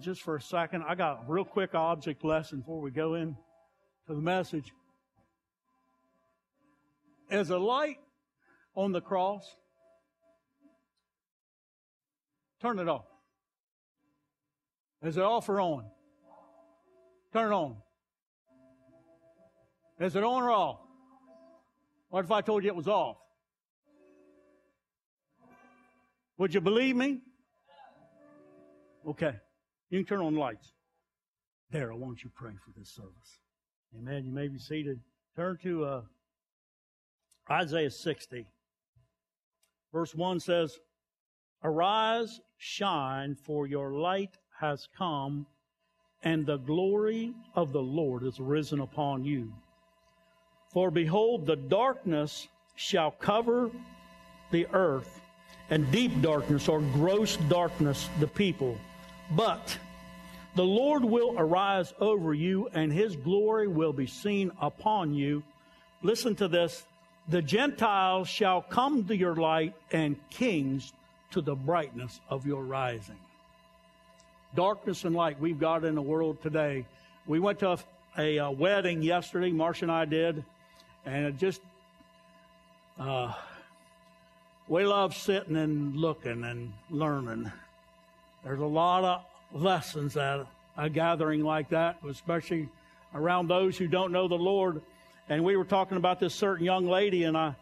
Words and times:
just 0.00 0.22
for 0.22 0.36
a 0.36 0.40
second. 0.40 0.84
I 0.86 0.94
got 0.94 1.24
a 1.26 1.32
real 1.32 1.44
quick 1.44 1.74
object 1.74 2.24
lesson 2.24 2.60
before 2.60 2.80
we 2.80 2.90
go 2.90 3.14
in 3.14 3.36
to 4.06 4.14
the 4.14 4.20
message. 4.20 4.72
As 7.30 7.50
a 7.50 7.58
light 7.58 7.98
on 8.74 8.92
the 8.92 9.00
cross, 9.00 9.56
turn 12.60 12.78
it 12.78 12.88
off. 12.88 13.06
It 15.02 15.18
off 15.18 15.48
or 15.48 15.60
on? 15.60 15.84
Turn 17.32 17.52
it 17.52 17.54
on. 17.54 17.76
Is 20.00 20.16
it 20.16 20.24
on 20.24 20.42
or 20.42 20.50
off? 20.50 20.80
What 22.08 22.24
if 22.24 22.30
I 22.30 22.40
told 22.40 22.64
you 22.64 22.70
it 22.70 22.76
was 22.76 22.88
off? 22.88 23.16
Would 26.38 26.54
you 26.54 26.60
believe 26.60 26.96
me? 26.96 27.20
Okay. 29.06 29.34
You 29.94 30.02
can 30.02 30.16
turn 30.16 30.26
on 30.26 30.34
lights. 30.34 30.72
Daryl, 31.72 31.98
why 31.98 32.08
don't 32.08 32.24
you 32.24 32.30
pray 32.34 32.50
for 32.64 32.76
this 32.76 32.90
service? 32.90 33.38
Amen. 33.96 34.24
You 34.24 34.32
may 34.32 34.48
be 34.48 34.58
seated. 34.58 34.98
Turn 35.36 35.56
to 35.62 35.84
uh, 35.84 36.00
Isaiah 37.48 37.92
60. 37.92 38.44
Verse 39.92 40.12
1 40.12 40.40
says, 40.40 40.80
Arise, 41.62 42.40
shine, 42.56 43.36
for 43.36 43.68
your 43.68 43.92
light 43.92 44.36
has 44.58 44.88
come, 44.98 45.46
and 46.24 46.44
the 46.44 46.56
glory 46.56 47.32
of 47.54 47.72
the 47.72 47.82
Lord 47.82 48.24
is 48.24 48.40
risen 48.40 48.80
upon 48.80 49.24
you. 49.24 49.52
For 50.72 50.90
behold, 50.90 51.46
the 51.46 51.54
darkness 51.54 52.48
shall 52.74 53.12
cover 53.12 53.70
the 54.50 54.66
earth, 54.72 55.20
and 55.70 55.88
deep 55.92 56.20
darkness 56.20 56.68
or 56.68 56.80
gross 56.80 57.36
darkness 57.48 58.08
the 58.18 58.26
people. 58.26 58.76
But 59.30 59.78
the 60.54 60.64
Lord 60.64 61.04
will 61.04 61.34
arise 61.36 61.92
over 62.00 62.32
you, 62.32 62.68
and 62.72 62.92
his 62.92 63.16
glory 63.16 63.66
will 63.66 63.92
be 63.92 64.06
seen 64.06 64.52
upon 64.60 65.14
you. 65.14 65.42
Listen 66.02 66.36
to 66.36 66.48
this. 66.48 66.84
The 67.28 67.42
Gentiles 67.42 68.28
shall 68.28 68.62
come 68.62 69.04
to 69.06 69.16
your 69.16 69.34
light, 69.34 69.74
and 69.90 70.16
kings 70.30 70.92
to 71.32 71.40
the 71.40 71.56
brightness 71.56 72.20
of 72.30 72.46
your 72.46 72.62
rising. 72.62 73.18
Darkness 74.54 75.04
and 75.04 75.16
light 75.16 75.40
we've 75.40 75.58
got 75.58 75.84
in 75.84 75.96
the 75.96 76.02
world 76.02 76.40
today. 76.40 76.86
We 77.26 77.40
went 77.40 77.58
to 77.60 77.78
a, 78.16 78.36
a, 78.36 78.50
wedding 78.50 79.02
yesterday, 79.02 79.50
Marcia 79.50 79.86
and 79.86 79.92
I 79.92 80.04
did, 80.04 80.44
and 81.04 81.26
it 81.26 81.38
just, 81.38 81.60
uh, 83.00 83.32
we 84.68 84.84
love 84.84 85.16
sitting 85.16 85.56
and 85.56 85.96
looking 85.96 86.44
and 86.44 86.72
learning. 86.90 87.50
There's 88.44 88.60
a 88.60 88.66
lot 88.66 89.02
of 89.02 89.24
lessons 89.54 90.16
at 90.16 90.46
a 90.76 90.90
gathering 90.90 91.42
like 91.42 91.70
that, 91.70 91.96
especially 92.08 92.68
around 93.14 93.48
those 93.48 93.78
who 93.78 93.86
don't 93.86 94.12
know 94.12 94.28
the 94.28 94.34
Lord. 94.34 94.82
And 95.28 95.42
we 95.44 95.56
were 95.56 95.64
talking 95.64 95.96
about 95.96 96.20
this 96.20 96.34
certain 96.34 96.66
young 96.66 96.86
lady, 96.86 97.22
and 97.22 97.36
I, 97.36 97.54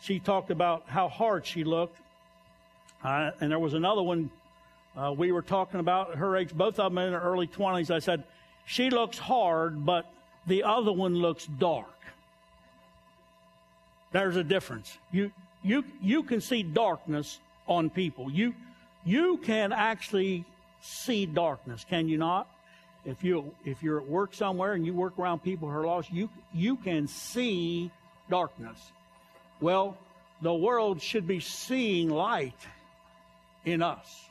she 0.00 0.20
talked 0.20 0.50
about 0.50 0.84
how 0.86 1.08
hard 1.08 1.44
she 1.44 1.64
looked. 1.64 1.98
And 3.02 3.50
there 3.50 3.58
was 3.58 3.74
another 3.74 4.02
one 4.02 4.30
uh, 4.96 5.12
we 5.16 5.30
were 5.30 5.42
talking 5.42 5.80
about 5.80 6.16
her 6.16 6.36
age, 6.36 6.52
both 6.52 6.78
of 6.80 6.92
them 6.92 6.98
in 6.98 7.12
their 7.12 7.20
early 7.20 7.46
20s. 7.46 7.90
I 7.90 8.00
said, 8.00 8.24
she 8.66 8.90
looks 8.90 9.18
hard, 9.18 9.86
but 9.86 10.10
the 10.46 10.64
other 10.64 10.92
one 10.92 11.14
looks 11.14 11.46
dark. 11.46 11.86
There's 14.12 14.36
a 14.36 14.42
difference. 14.42 14.98
You, 15.12 15.30
you, 15.62 15.84
you 16.02 16.24
can 16.24 16.40
see 16.40 16.62
darkness 16.62 17.38
on 17.68 17.90
people. 17.90 18.30
You, 18.30 18.54
you 19.04 19.36
can 19.38 19.72
actually 19.72 20.44
see 20.80 21.26
darkness, 21.26 21.84
can 21.88 22.08
you 22.08 22.18
not? 22.18 22.48
If 23.04 23.24
you 23.24 23.54
if 23.64 23.82
you're 23.82 23.98
at 23.98 24.06
work 24.06 24.34
somewhere 24.34 24.74
and 24.74 24.84
you 24.84 24.92
work 24.92 25.18
around 25.18 25.42
people 25.42 25.68
who 25.68 25.74
are 25.74 25.86
lost, 25.86 26.12
you 26.12 26.28
you 26.52 26.76
can 26.76 27.08
see 27.08 27.90
darkness. 28.28 28.78
Well, 29.60 29.96
the 30.42 30.52
world 30.52 31.00
should 31.00 31.26
be 31.26 31.40
seeing 31.40 32.10
light 32.10 32.58
in 33.64 33.82
us. 33.82 34.24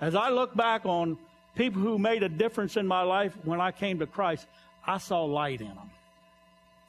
As 0.00 0.14
I 0.14 0.30
look 0.30 0.54
back 0.54 0.86
on 0.86 1.18
people 1.54 1.82
who 1.82 1.98
made 1.98 2.22
a 2.22 2.28
difference 2.28 2.76
in 2.76 2.86
my 2.86 3.02
life 3.02 3.36
when 3.44 3.60
I 3.60 3.70
came 3.72 3.98
to 3.98 4.06
Christ, 4.06 4.46
I 4.86 4.98
saw 4.98 5.24
light 5.24 5.60
in 5.60 5.68
them. 5.68 5.90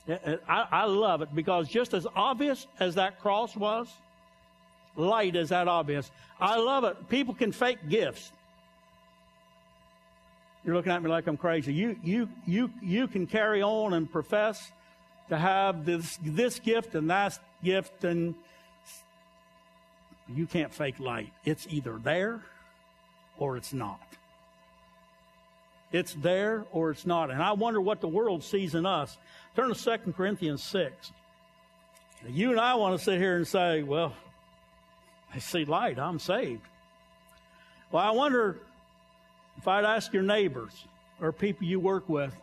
Eh, 0.08 0.18
eh, 0.24 0.36
I, 0.48 0.68
I 0.72 0.86
love 0.86 1.22
it 1.22 1.34
because 1.34 1.68
just 1.68 1.94
as 1.94 2.08
obvious 2.16 2.68
as 2.80 2.96
that 2.96 3.20
cross 3.20 3.56
was, 3.56 3.88
light 4.96 5.36
is 5.36 5.50
that 5.50 5.68
obvious. 5.68 6.10
I 6.40 6.58
love 6.58 6.84
it. 6.84 7.10
People 7.10 7.34
can 7.34 7.52
fake 7.52 7.90
gifts. 7.90 8.32
You're 10.64 10.76
looking 10.76 10.92
at 10.92 11.02
me 11.02 11.10
like 11.10 11.28
I'm 11.28 11.38
crazy. 11.38 11.74
You, 11.74 11.98
you, 12.04 12.30
you, 12.46 12.72
you 12.82 13.08
can 13.08 13.26
carry 13.26 13.64
on 13.64 13.94
and 13.94 14.12
profess 14.12 14.72
to 15.30 15.38
have 15.38 15.86
this, 15.86 16.20
this 16.24 16.60
gift 16.60 16.94
and 16.94 17.10
that 17.10 17.40
gift, 17.64 18.04
and 18.04 18.36
you 20.28 20.46
can't 20.46 20.74
fake 20.74 21.00
light. 21.00 21.32
It's 21.46 21.66
either 21.70 21.98
there 21.98 22.42
or 23.38 23.58
it's 23.58 23.74
not. 23.74 24.00
It's 25.92 26.14
there 26.14 26.66
or 26.72 26.92
it's 26.92 27.06
not. 27.06 27.32
And 27.32 27.42
I 27.42 27.54
wonder 27.54 27.82
what 27.82 28.00
the 28.00 28.08
world 28.08 28.44
sees 28.44 28.76
in 28.76 28.86
us. 28.86 29.18
Turn 29.56 29.74
to 29.74 30.00
2 30.06 30.14
Corinthians 30.14 30.64
6. 30.64 31.12
You 32.30 32.52
and 32.52 32.60
I 32.60 32.76
want 32.76 32.98
to 32.98 33.04
sit 33.04 33.20
here 33.20 33.36
and 33.36 33.48
say, 33.48 33.82
well, 33.84 34.14
I 35.34 35.40
see 35.40 35.66
light, 35.66 35.98
I'm 35.98 36.20
saved. 36.20 36.62
Well, 37.92 38.04
I 38.04 38.12
wonder 38.12 38.60
if 39.58 39.68
I'd 39.68 39.86
ask 39.86 40.14
your 40.14 40.24
neighbors 40.24 40.86
or 41.20 41.32
people 41.32 41.68
you 41.68 41.80
work 41.80 42.08
with, 42.10 42.36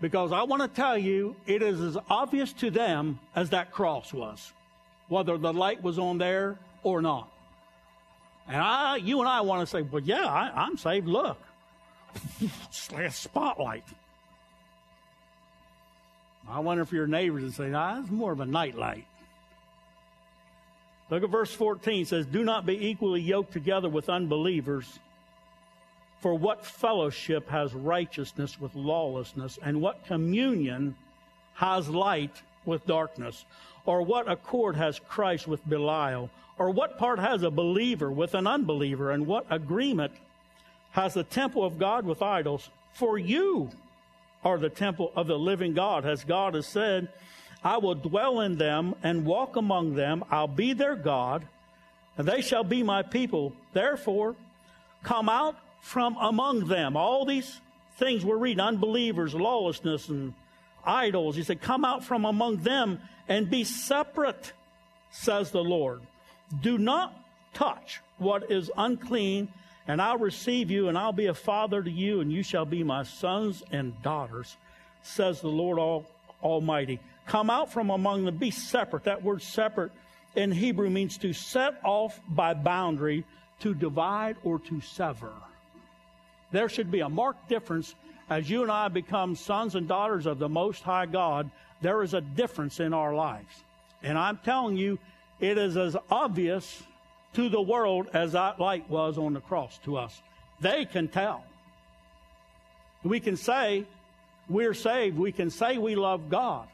because 0.00 0.32
I 0.32 0.42
want 0.42 0.62
to 0.62 0.68
tell 0.68 0.98
you, 0.98 1.36
it 1.46 1.62
is 1.62 1.80
as 1.80 1.96
obvious 2.10 2.52
to 2.54 2.70
them 2.70 3.18
as 3.34 3.50
that 3.50 3.72
cross 3.72 4.12
was, 4.12 4.52
whether 5.08 5.38
the 5.38 5.52
light 5.52 5.82
was 5.82 5.98
on 5.98 6.18
there 6.18 6.58
or 6.82 7.00
not. 7.00 7.30
And 8.48 8.56
I, 8.56 8.96
you 8.96 9.20
and 9.20 9.28
I 9.28 9.40
want 9.40 9.62
to 9.62 9.66
say, 9.66 9.82
well, 9.82 10.02
yeah, 10.02 10.26
I, 10.26 10.66
am 10.66 10.76
saved. 10.76 11.06
Look, 11.06 11.38
it's 12.40 12.92
like 12.92 13.06
a 13.06 13.10
spotlight. 13.10 13.84
I 16.48 16.60
wonder 16.60 16.82
if 16.82 16.92
your 16.92 17.08
neighbors 17.08 17.42
would 17.42 17.54
say, 17.54 17.68
nah, 17.68 18.00
it's 18.00 18.10
more 18.10 18.30
of 18.30 18.40
a 18.40 18.46
nightlight. 18.46 19.06
Look 21.10 21.22
at 21.22 21.30
verse 21.30 21.52
14. 21.52 22.02
It 22.02 22.08
says, 22.08 22.26
Do 22.26 22.44
not 22.44 22.66
be 22.66 22.88
equally 22.88 23.20
yoked 23.20 23.52
together 23.52 23.88
with 23.88 24.08
unbelievers. 24.08 24.98
For 26.20 26.34
what 26.34 26.64
fellowship 26.64 27.48
has 27.50 27.74
righteousness 27.74 28.60
with 28.60 28.74
lawlessness, 28.74 29.58
and 29.62 29.80
what 29.80 30.06
communion 30.06 30.96
has 31.54 31.88
light 31.88 32.42
with 32.64 32.86
darkness? 32.86 33.44
Or 33.84 34.02
what 34.02 34.30
accord 34.30 34.76
has 34.76 34.98
Christ 34.98 35.46
with 35.46 35.66
Belial? 35.68 36.30
Or 36.58 36.70
what 36.70 36.98
part 36.98 37.18
has 37.18 37.42
a 37.42 37.50
believer 37.50 38.10
with 38.10 38.34
an 38.34 38.46
unbeliever? 38.46 39.10
And 39.10 39.26
what 39.26 39.46
agreement 39.50 40.12
has 40.90 41.14
the 41.14 41.22
temple 41.22 41.64
of 41.64 41.78
God 41.78 42.04
with 42.04 42.22
idols? 42.22 42.68
For 42.94 43.18
you 43.18 43.70
are 44.44 44.58
the 44.58 44.70
temple 44.70 45.12
of 45.14 45.26
the 45.26 45.38
living 45.38 45.74
God, 45.74 46.06
as 46.06 46.24
God 46.24 46.54
has 46.54 46.66
said, 46.66 47.08
I 47.62 47.78
will 47.78 47.94
dwell 47.94 48.40
in 48.40 48.58
them 48.58 48.94
and 49.02 49.26
walk 49.26 49.56
among 49.56 49.94
them. 49.94 50.24
I'll 50.30 50.46
be 50.46 50.72
their 50.72 50.94
God, 50.94 51.44
and 52.16 52.26
they 52.26 52.40
shall 52.40 52.62
be 52.62 52.82
my 52.82 53.02
people. 53.02 53.52
Therefore, 53.72 54.36
come 55.02 55.28
out 55.28 55.56
from 55.86 56.16
among 56.20 56.66
them. 56.66 56.96
All 56.96 57.24
these 57.24 57.60
things 57.96 58.24
we're 58.24 58.36
reading 58.36 58.58
unbelievers, 58.58 59.34
lawlessness, 59.34 60.08
and 60.08 60.34
idols. 60.84 61.36
He 61.36 61.44
said, 61.44 61.60
Come 61.60 61.84
out 61.84 62.02
from 62.02 62.24
among 62.24 62.56
them 62.58 62.98
and 63.28 63.48
be 63.48 63.62
separate, 63.62 64.52
says 65.12 65.52
the 65.52 65.62
Lord. 65.62 66.00
Do 66.60 66.76
not 66.76 67.14
touch 67.54 68.00
what 68.18 68.50
is 68.50 68.68
unclean, 68.76 69.48
and 69.86 70.02
I'll 70.02 70.18
receive 70.18 70.72
you, 70.72 70.88
and 70.88 70.98
I'll 70.98 71.12
be 71.12 71.26
a 71.26 71.34
father 71.34 71.80
to 71.80 71.90
you, 71.90 72.20
and 72.20 72.32
you 72.32 72.42
shall 72.42 72.64
be 72.64 72.82
my 72.82 73.04
sons 73.04 73.62
and 73.70 73.94
daughters, 74.02 74.56
says 75.04 75.40
the 75.40 75.48
Lord 75.48 75.78
All, 75.78 76.04
Almighty. 76.42 76.98
Come 77.26 77.48
out 77.48 77.72
from 77.72 77.90
among 77.90 78.24
them, 78.24 78.36
be 78.38 78.50
separate. 78.50 79.04
That 79.04 79.22
word 79.22 79.40
separate 79.40 79.92
in 80.34 80.50
Hebrew 80.50 80.90
means 80.90 81.16
to 81.18 81.32
set 81.32 81.74
off 81.84 82.20
by 82.28 82.54
boundary, 82.54 83.24
to 83.60 83.72
divide, 83.72 84.36
or 84.42 84.58
to 84.58 84.80
sever. 84.80 85.30
There 86.56 86.70
should 86.70 86.90
be 86.90 87.00
a 87.00 87.08
marked 87.10 87.50
difference 87.50 87.94
as 88.30 88.48
you 88.48 88.62
and 88.62 88.72
I 88.72 88.88
become 88.88 89.36
sons 89.36 89.74
and 89.74 89.86
daughters 89.86 90.24
of 90.24 90.38
the 90.38 90.48
Most 90.48 90.82
High 90.82 91.04
God. 91.04 91.50
There 91.82 92.02
is 92.02 92.14
a 92.14 92.22
difference 92.22 92.80
in 92.80 92.94
our 92.94 93.14
lives. 93.14 93.62
And 94.02 94.16
I'm 94.16 94.38
telling 94.38 94.78
you, 94.78 94.98
it 95.38 95.58
is 95.58 95.76
as 95.76 95.98
obvious 96.10 96.82
to 97.34 97.50
the 97.50 97.60
world 97.60 98.08
as 98.14 98.32
that 98.32 98.58
light 98.58 98.88
was 98.88 99.18
on 99.18 99.34
the 99.34 99.40
cross 99.42 99.78
to 99.84 99.98
us. 99.98 100.22
They 100.58 100.86
can 100.86 101.08
tell. 101.08 101.44
We 103.04 103.20
can 103.20 103.36
say 103.36 103.84
we're 104.48 104.72
saved. 104.72 105.18
We 105.18 105.32
can 105.32 105.50
say 105.50 105.76
we 105.76 105.94
love 105.94 106.30
God. 106.30 106.68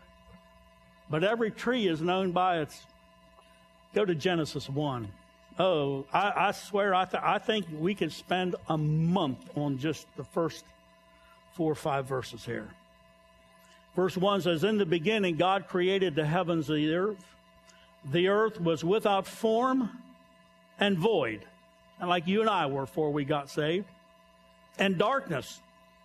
But 1.10 1.24
every 1.24 1.50
tree 1.50 1.88
is 1.88 2.00
known 2.00 2.30
by 2.30 2.60
its. 2.60 2.80
Go 3.96 4.04
to 4.04 4.14
Genesis 4.14 4.68
1. 4.68 5.08
Oh, 5.58 6.06
I, 6.12 6.32
I 6.48 6.52
swear, 6.52 6.94
I, 6.94 7.04
th- 7.04 7.22
I 7.22 7.38
think 7.38 7.66
we 7.78 7.94
could 7.94 8.12
spend 8.12 8.56
a 8.68 8.78
month 8.78 9.38
on 9.56 9.78
just 9.78 10.06
the 10.16 10.24
first 10.24 10.64
four 11.54 11.72
or 11.72 11.76
five 11.76 12.06
verses 12.06 12.44
here. 12.44 12.68
Verse 13.94 14.16
1 14.16 14.42
says, 14.42 14.64
In 14.64 14.78
the 14.78 14.86
beginning, 14.86 15.36
God 15.36 15.68
created 15.68 16.14
the 16.14 16.24
heavens 16.24 16.70
and 16.70 16.78
the 16.78 16.94
earth. 16.94 17.24
The 18.10 18.28
earth 18.28 18.60
was 18.60 18.82
without 18.82 19.26
form 19.26 19.90
and 20.80 20.98
void, 20.98 21.44
and 22.00 22.08
like 22.08 22.26
you 22.26 22.40
and 22.40 22.50
I 22.50 22.66
were 22.66 22.86
before 22.86 23.12
we 23.12 23.24
got 23.24 23.50
saved. 23.50 23.86
And 24.78 24.98
darkness 24.98 25.60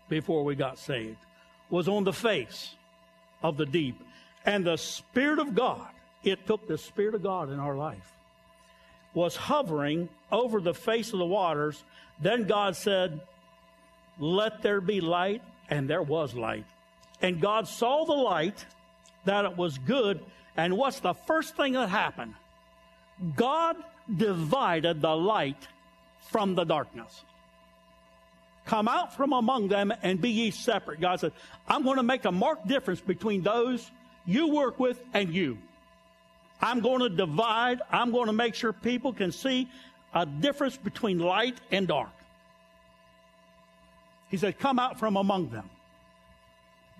before 0.09 0.43
we 0.43 0.55
got 0.55 0.77
saved 0.77 1.17
was 1.69 1.88
on 1.88 2.03
the 2.03 2.13
face 2.13 2.75
of 3.41 3.57
the 3.57 3.65
deep. 3.65 4.00
And 4.45 4.65
the 4.65 4.77
Spirit 4.77 5.39
of 5.39 5.55
God, 5.55 5.88
it 6.23 6.45
took 6.45 6.67
the 6.67 6.77
Spirit 6.77 7.15
of 7.15 7.23
God 7.23 7.50
in 7.51 7.59
our 7.59 7.75
life, 7.75 8.13
was 9.13 9.36
hovering 9.36 10.09
over 10.31 10.62
the 10.62 10.74
face 10.74 11.13
of 11.13 11.19
the 11.19 11.25
waters. 11.25 11.83
Then 12.21 12.44
God 12.45 12.75
said, 12.75 13.21
Let 14.19 14.62
there 14.62 14.81
be 14.81 15.01
light, 15.01 15.42
and 15.69 15.89
there 15.89 16.04
was 16.04 16.33
light. 16.33 16.65
And 17.21 17.42
God 17.42 17.68
saw 17.68 18.06
the 18.06 18.13
light, 18.13 18.65
that 19.25 19.45
it 19.45 19.57
was 19.57 19.77
good. 19.77 20.24
And 20.56 20.77
what's 20.77 21.00
the 21.00 21.13
first 21.13 21.56
thing 21.56 21.74
that 21.74 21.89
happened? 21.89 22.33
God 23.36 23.77
divided 24.15 25.01
the 25.01 25.15
light 25.15 25.68
from 26.30 26.56
the 26.56 26.63
darkness. 26.63 27.24
Come 28.65 28.88
out 28.88 29.15
from 29.15 29.31
among 29.31 29.69
them 29.69 29.94
and 30.03 30.19
be 30.19 30.30
ye 30.30 30.51
separate. 30.51 31.00
God 31.00 31.19
said, 31.19 31.31
I'm 31.68 31.83
going 31.83 31.98
to 31.98 32.03
make 32.03 32.25
a 32.25 32.31
marked 32.31 32.68
difference 32.68 33.00
between 33.00 33.42
those 33.42 33.89
you 34.25 34.50
work 34.50 34.77
with 34.77 35.01
and 35.13 35.33
you. 35.33 35.57
I'm 36.62 36.80
going 36.80 37.00
to 37.00 37.09
divide. 37.09 37.81
I'm 37.92 38.12
going 38.12 38.27
to 38.27 38.33
make 38.33 38.56
sure 38.56 38.74
people 38.74 39.13
can 39.13 39.31
see 39.31 39.68
a 40.13 40.25
difference 40.25 40.77
between 40.77 41.19
light 41.19 41.59
and 41.71 41.88
dark. 41.88 42.09
He 44.30 44.38
said, 44.38 44.59
Come 44.59 44.80
out 44.80 45.00
from 45.00 45.18
among 45.18 45.50
them. 45.50 45.69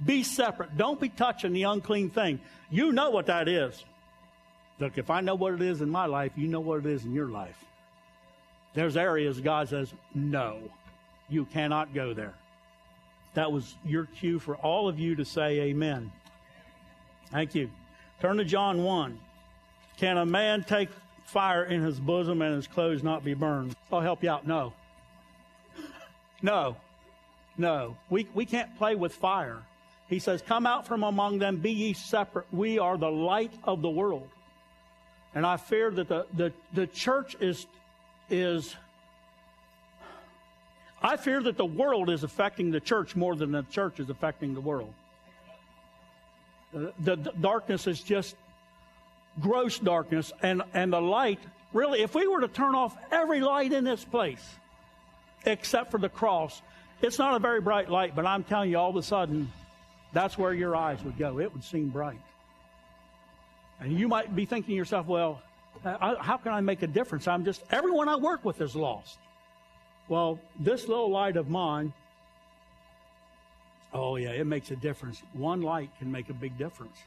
Be 0.04 0.24
separate. 0.24 0.78
Don't 0.78 1.00
be 1.00 1.10
touching 1.10 1.54
the 1.54 1.64
unclean 1.64 2.10
thing. 2.10 2.40
You 2.70 2.92
know 2.92 3.10
what 3.10 3.26
that 3.28 3.48
is. 3.48 3.84
Look, 4.80 4.98
if 4.98 5.10
I 5.10 5.22
know 5.22 5.36
what 5.36 5.54
it 5.54 5.62
is 5.62 5.82
in 5.82 5.90
my 5.90 6.06
life, 6.06 6.34
you 6.36 6.48
know 6.48 6.60
what 6.60 6.80
it 6.80 6.86
is 6.86 7.04
in 7.04 7.14
your 7.14 7.30
life. 7.30 7.58
There's 8.76 8.96
areas 8.96 9.42
God 9.42 9.70
says, 9.70 9.92
no, 10.14 10.60
you 11.30 11.46
cannot 11.46 11.96
go 11.96 12.14
there. 12.14 12.36
That 13.34 13.52
was 13.52 13.76
your 13.84 14.06
cue 14.06 14.38
for 14.38 14.56
all 14.58 14.88
of 14.88 15.00
you 15.00 15.16
to 15.16 15.26
say 15.26 15.62
amen. 15.62 16.12
Thank 17.32 17.56
you. 17.56 17.72
Turn 18.22 18.38
to 18.38 18.46
John 18.46 18.84
1. 18.84 19.20
Can 19.98 20.18
a 20.18 20.26
man 20.26 20.64
take 20.64 20.90
fire 21.26 21.64
in 21.64 21.82
his 21.82 22.00
bosom 22.00 22.42
and 22.42 22.56
his 22.56 22.68
clothes 22.68 23.04
not 23.04 23.24
be 23.24 23.34
burned? 23.34 23.76
I'll 23.92 24.00
help 24.00 24.24
you 24.24 24.30
out. 24.30 24.46
No. 24.46 24.74
No. 26.42 26.78
No. 27.58 27.98
We, 28.10 28.28
we 28.34 28.46
can't 28.46 28.78
play 28.78 28.96
with 28.96 29.14
fire. 29.14 29.64
He 30.08 30.20
says, 30.20 30.42
Come 30.42 30.66
out 30.66 30.88
from 30.88 31.04
among 31.04 31.40
them, 31.40 31.58
be 31.58 31.72
ye 31.72 31.94
separate. 31.94 32.46
We 32.52 32.80
are 32.80 32.98
the 32.98 33.10
light 33.10 33.54
of 33.64 33.82
the 33.82 33.90
world. 33.90 34.30
And 35.34 35.46
I 35.46 35.58
fear 35.58 35.92
that 35.92 36.08
the, 36.08 36.26
the, 36.34 36.54
the 36.74 36.88
church 36.88 37.36
is, 37.40 37.66
is, 38.30 38.76
I 41.02 41.18
fear 41.18 41.42
that 41.42 41.58
the 41.58 41.66
world 41.66 42.10
is 42.10 42.24
affecting 42.24 42.72
the 42.72 42.80
church 42.80 43.16
more 43.16 43.36
than 43.36 43.52
the 43.52 43.64
church 43.64 44.00
is 44.00 44.10
affecting 44.10 44.54
the 44.54 44.62
world. 44.62 44.94
The, 46.74 46.94
the, 47.00 47.16
the 47.16 47.32
darkness 47.40 47.88
is 47.88 48.02
just 48.02 48.36
gross 49.40 49.80
darkness, 49.80 50.32
and, 50.42 50.64
and 50.74 50.94
the 50.94 51.02
light, 51.02 51.40
really, 51.74 52.02
if 52.02 52.16
we 52.16 52.28
were 52.28 52.42
to 52.42 52.48
turn 52.48 52.76
off 52.76 52.96
every 53.12 53.42
light 53.42 53.72
in 53.72 53.84
this 53.84 54.04
place, 54.04 54.44
except 55.46 55.92
for 55.92 56.00
the 56.00 56.10
cross, 56.10 56.62
it's 57.02 57.20
not 57.20 57.36
a 57.36 57.40
very 57.40 57.62
bright 57.62 57.90
light, 57.90 58.16
but 58.16 58.26
I'm 58.26 58.44
telling 58.44 58.72
you, 58.72 58.78
all 58.78 58.90
of 58.90 58.96
a 58.96 59.04
sudden, 59.04 59.52
that's 60.14 60.38
where 60.38 60.54
your 60.54 60.76
eyes 60.76 61.04
would 61.04 61.18
go. 61.18 61.40
It 61.40 61.54
would 61.54 61.64
seem 61.64 61.90
bright. 61.90 62.20
And 63.80 63.92
you 63.92 64.08
might 64.08 64.36
be 64.36 64.46
thinking 64.46 64.74
to 64.74 64.76
yourself, 64.76 65.06
well, 65.06 65.42
how 65.84 66.38
can 66.38 66.52
I 66.52 66.62
make 66.62 66.82
a 66.82 66.88
difference? 66.88 67.28
I'm 67.28 67.46
just, 67.46 67.62
everyone 67.70 68.10
I 68.10 68.16
work 68.16 68.44
with 68.44 68.62
is 68.62 68.76
lost. 68.76 69.20
Well, 70.08 70.40
this 70.60 70.88
little 70.88 71.12
light 71.12 71.38
of 71.38 71.50
mine, 71.50 71.94
oh 73.94 74.16
yeah, 74.16 74.30
it 74.30 74.48
makes 74.48 74.72
a 74.72 74.76
difference. 74.76 75.22
One 75.34 75.62
light 75.62 75.92
can 76.00 76.12
make 76.12 76.30
a 76.30 76.34
big 76.34 76.58
difference. 76.58 76.98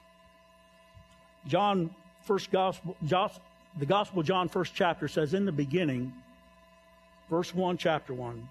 John, 1.47 1.91
first 2.23 2.51
gospel, 2.51 2.97
the 3.03 3.87
gospel 3.87 4.23
John, 4.23 4.49
first 4.49 4.75
chapter 4.75 5.09
says, 5.09 5.35
in 5.35 5.45
the 5.45 5.53
beginning, 5.53 6.13
verse 7.29 7.55
1, 7.55 7.77
chapter 7.77 8.13
1, 8.13 8.49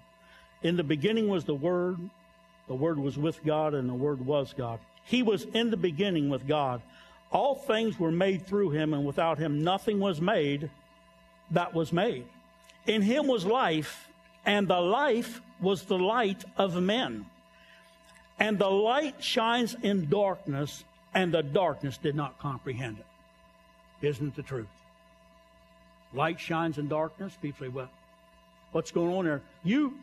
in 0.62 0.76
the 0.76 0.84
beginning 0.84 1.28
was 1.28 1.44
the 1.44 1.54
Word, 1.54 1.98
the 2.68 2.74
Word 2.74 2.98
was 2.98 3.18
with 3.18 3.44
God, 3.44 3.74
and 3.74 3.88
the 3.88 3.94
Word 3.94 4.24
was 4.24 4.54
God. 4.56 4.78
He 5.04 5.22
was 5.22 5.44
in 5.44 5.70
the 5.70 5.76
beginning 5.76 6.28
with 6.28 6.46
God. 6.46 6.82
All 7.32 7.54
things 7.54 7.98
were 7.98 8.12
made 8.12 8.46
through 8.46 8.70
him, 8.70 8.92
and 8.94 9.04
without 9.04 9.38
him 9.38 9.62
nothing 9.64 10.00
was 10.00 10.20
made 10.20 10.70
that 11.50 11.74
was 11.74 11.92
made. 11.92 12.26
In 12.86 13.02
him 13.02 13.26
was 13.26 13.44
life, 13.44 14.08
and 14.44 14.68
the 14.68 14.80
life 14.80 15.40
was 15.60 15.82
the 15.84 15.98
light 15.98 16.44
of 16.56 16.80
men. 16.80 17.26
And 18.38 18.58
the 18.58 18.70
light 18.70 19.22
shines 19.22 19.76
in 19.82 20.08
darkness, 20.08 20.84
and 21.12 21.32
the 21.32 21.42
darkness 21.42 21.98
did 21.98 22.14
not 22.14 22.38
comprehend 22.38 22.98
it. 22.98 23.06
Isn't 24.02 24.34
the 24.36 24.42
truth? 24.42 24.68
Light 26.12 26.40
shines 26.40 26.78
in 26.78 26.88
darkness. 26.88 27.36
People 27.40 27.66
say, 27.66 27.68
well, 27.68 27.90
what's 28.72 28.90
going 28.90 29.14
on 29.14 29.24
there? 29.24 29.42
You, 29.62 29.94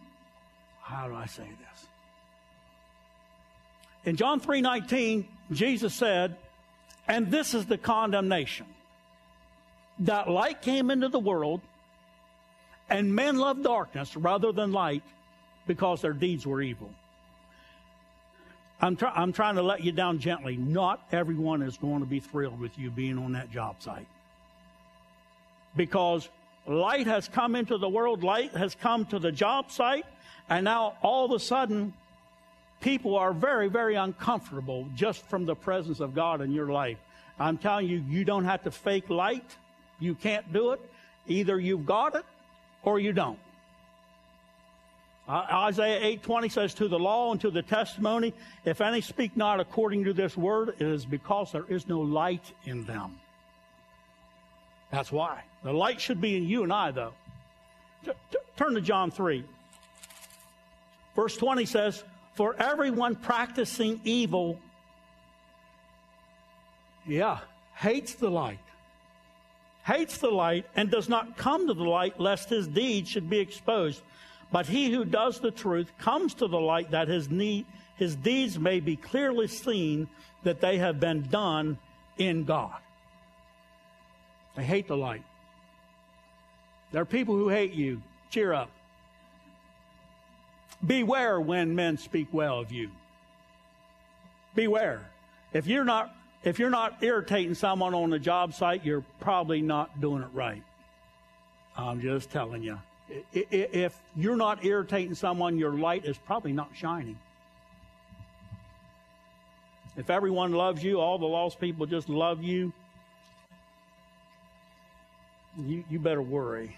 how 0.82 1.08
do 1.08 1.16
I 1.16 1.26
say 1.26 1.44
this? 1.44 1.88
In 4.06 4.16
John 4.16 4.40
3:19, 4.40 5.26
Jesus 5.52 5.94
said, 5.94 6.38
"And 7.10 7.30
this 7.30 7.54
is 7.54 7.66
the 7.66 7.78
condemnation 7.78 8.66
that 10.00 10.30
light 10.30 10.62
came 10.62 10.90
into 10.92 11.10
the 11.10 11.20
world, 11.20 11.60
and 12.90 13.14
men 13.14 13.38
loved 13.38 13.64
darkness 13.64 14.16
rather 14.16 14.54
than 14.54 14.72
light 14.72 15.04
because 15.66 16.02
their 16.02 16.14
deeds 16.14 16.48
were 16.48 16.62
evil." 16.62 16.90
I'm, 18.80 18.96
try- 18.96 19.14
I'm 19.16 19.34
trying 19.34 19.56
to 19.56 19.64
let 19.64 19.84
you 19.84 19.92
down 19.92 20.20
gently. 20.20 20.56
Not 20.56 21.02
everyone 21.12 21.62
is 21.62 21.78
going 21.78 22.00
to 22.00 22.06
be 22.06 22.20
thrilled 22.20 22.60
with 22.60 22.78
you 22.78 22.92
being 22.92 23.18
on 23.18 23.32
that 23.34 23.52
job 23.52 23.82
site. 23.82 24.08
Because 25.76 26.30
light 26.68 27.08
has 27.08 27.28
come 27.28 27.56
into 27.56 27.78
the 27.78 27.90
world, 27.90 28.24
light 28.24 28.52
has 28.52 28.76
come 28.76 29.06
to 29.08 29.20
the 29.20 29.32
job 29.32 29.72
site, 29.72 30.06
and 30.50 30.64
now 30.66 30.98
all 31.02 31.26
of 31.26 31.32
a 31.32 31.40
sudden, 31.40 31.94
people 32.82 33.16
are 33.16 33.34
very, 33.34 33.68
very 33.68 33.96
uncomfortable 33.96 34.88
just 34.96 35.26
from 35.26 35.46
the 35.46 35.56
presence 35.56 36.00
of 36.00 36.14
God 36.14 36.42
in 36.42 36.52
your 36.52 36.68
life. 36.68 36.98
I'm 37.40 37.58
telling 37.58 37.88
you, 37.88 38.04
you 38.08 38.26
don't 38.26 38.46
have 38.46 38.64
to 38.64 38.72
fake 38.72 39.10
light. 39.10 39.56
You 40.00 40.16
can't 40.16 40.52
do 40.54 40.72
it. 40.72 40.82
Either 41.28 41.60
you've 41.60 41.86
got 41.86 42.16
it 42.16 42.26
or 42.84 43.00
you 43.00 43.14
don't. 43.14 43.40
Isaiah 45.30 46.00
8:20 46.02 46.50
says, 46.50 46.74
"To 46.76 46.88
the 46.88 47.00
law 47.00 47.32
and 47.32 47.42
to 47.42 47.52
the 47.52 47.62
testimony, 47.62 48.34
if 48.64 48.80
any 48.80 49.02
speak 49.02 49.36
not 49.36 49.60
according 49.60 50.06
to 50.06 50.14
this 50.14 50.38
word, 50.38 50.70
it 50.70 50.82
is 50.82 51.06
because 51.06 51.52
there 51.52 51.66
is 51.68 51.88
no 51.88 52.00
light 52.00 52.54
in 52.64 52.86
them." 52.86 53.20
That's 54.90 55.12
why 55.12 55.44
the 55.64 55.74
light 55.74 56.00
should 56.00 56.22
be 56.22 56.38
in 56.38 56.48
you 56.48 56.64
and 56.64 56.72
I, 56.72 56.92
though. 56.92 57.14
T- 58.06 58.12
t- 58.32 58.38
turn 58.56 58.74
to 58.76 58.82
John 58.82 59.12
3. 59.12 59.44
Verse 61.14 61.36
20 61.36 61.66
says, 61.66 62.04
for 62.38 62.56
everyone 62.60 63.16
practicing 63.16 64.00
evil, 64.04 64.60
yeah, 67.08 67.40
hates 67.74 68.14
the 68.14 68.30
light. 68.30 68.60
Hates 69.84 70.20
the 70.20 70.30
light 70.30 70.68
and 70.76 70.92
does 70.92 71.10
not 71.10 71.36
come 71.36 71.66
to 71.66 71.74
the 71.74 71.84
light 71.84 72.20
lest 72.20 72.50
his 72.50 72.68
deeds 72.68 73.10
should 73.10 73.28
be 73.28 73.40
exposed. 73.40 74.04
But 74.52 74.68
he 74.68 74.92
who 74.92 75.04
does 75.04 75.40
the 75.40 75.52
truth 75.52 75.92
comes 75.98 76.34
to 76.36 76.48
the 76.48 76.60
light 76.60 76.92
that 76.92 77.08
his, 77.08 77.30
need, 77.30 77.66
his 77.96 78.16
deeds 78.16 78.58
may 78.58 78.80
be 78.80 78.96
clearly 78.96 79.48
seen 79.48 80.08
that 80.44 80.62
they 80.62 80.78
have 80.78 81.00
been 81.00 81.24
done 81.24 81.78
in 82.18 82.46
God. 82.46 82.78
They 84.56 84.64
hate 84.64 84.88
the 84.88 84.98
light. 84.98 85.24
There 86.92 87.02
are 87.02 87.06
people 87.06 87.36
who 87.36 87.50
hate 87.50 87.74
you. 87.74 88.02
Cheer 88.30 88.54
up. 88.54 88.72
Beware 90.86 91.40
when 91.40 91.76
men 91.76 91.98
speak 91.98 92.28
well 92.32 92.60
of 92.60 92.72
you. 92.72 92.90
Beware. 94.56 95.02
If 95.54 95.68
you're 95.68 95.84
not 95.84 96.14
if 96.44 96.60
you're 96.60 96.70
not 96.70 97.04
irritating 97.04 97.56
someone 97.56 97.94
on 97.94 98.10
the 98.10 98.20
job 98.20 98.54
site, 98.54 98.86
you're 98.86 99.04
probably 99.20 99.62
not 99.62 100.00
doing 100.00 100.22
it 100.22 100.30
right. 100.34 100.64
I'm 101.76 102.00
just 102.00 102.30
telling 102.30 102.64
you. 102.64 102.80
If 103.32 103.98
you're 104.16 104.36
not 104.36 104.66
irritating 104.66 105.16
someone, 105.16 105.58
your 105.58 105.72
light 105.72 106.06
is 106.06 106.18
probably 106.18 106.52
not 106.52 106.70
shining. 106.76 107.18
If 109.96 110.10
everyone 110.10 110.52
loves 110.52 110.84
you, 110.84 111.00
all 111.00 111.18
the 111.18 111.26
lost 111.26 111.60
people 111.60 111.86
just 111.86 112.10
love 112.10 112.44
you, 112.44 112.72
you, 115.58 115.84
you 115.90 116.00
better 116.00 116.22
worry. 116.22 116.76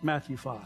Matthew 0.00 0.36
5. 0.36 0.60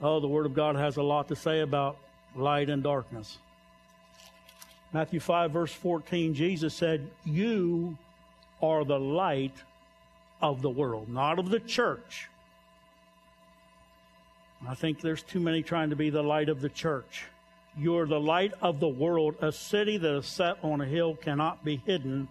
Oh, 0.00 0.20
the 0.20 0.28
Word 0.28 0.46
of 0.46 0.54
God 0.54 0.76
has 0.76 0.96
a 0.96 1.02
lot 1.02 1.28
to 1.28 1.36
say 1.36 1.60
about 1.60 1.96
light 2.36 2.70
and 2.70 2.82
darkness. 2.82 3.38
Matthew 4.92 5.20
5, 5.20 5.50
verse 5.50 5.72
14, 5.72 6.34
Jesus 6.34 6.72
said, 6.72 7.10
You 7.24 7.98
are 8.62 8.84
the 8.84 8.98
light 8.98 9.54
of 10.40 10.62
the 10.62 10.70
world, 10.70 11.08
not 11.08 11.38
of 11.38 11.50
the 11.50 11.60
church. 11.60 12.28
I 14.66 14.74
think 14.74 15.00
there's 15.00 15.22
too 15.22 15.40
many 15.40 15.62
trying 15.62 15.90
to 15.90 15.96
be 15.96 16.10
the 16.10 16.22
light 16.22 16.48
of 16.48 16.60
the 16.60 16.68
church. 16.68 17.24
You're 17.76 18.06
the 18.06 18.20
light 18.20 18.52
of 18.60 18.80
the 18.80 18.88
world. 18.88 19.36
A 19.40 19.52
city 19.52 19.98
that 19.98 20.16
is 20.16 20.26
set 20.26 20.56
on 20.62 20.80
a 20.80 20.84
hill 20.84 21.14
cannot 21.14 21.64
be 21.64 21.76
hidden, 21.86 22.28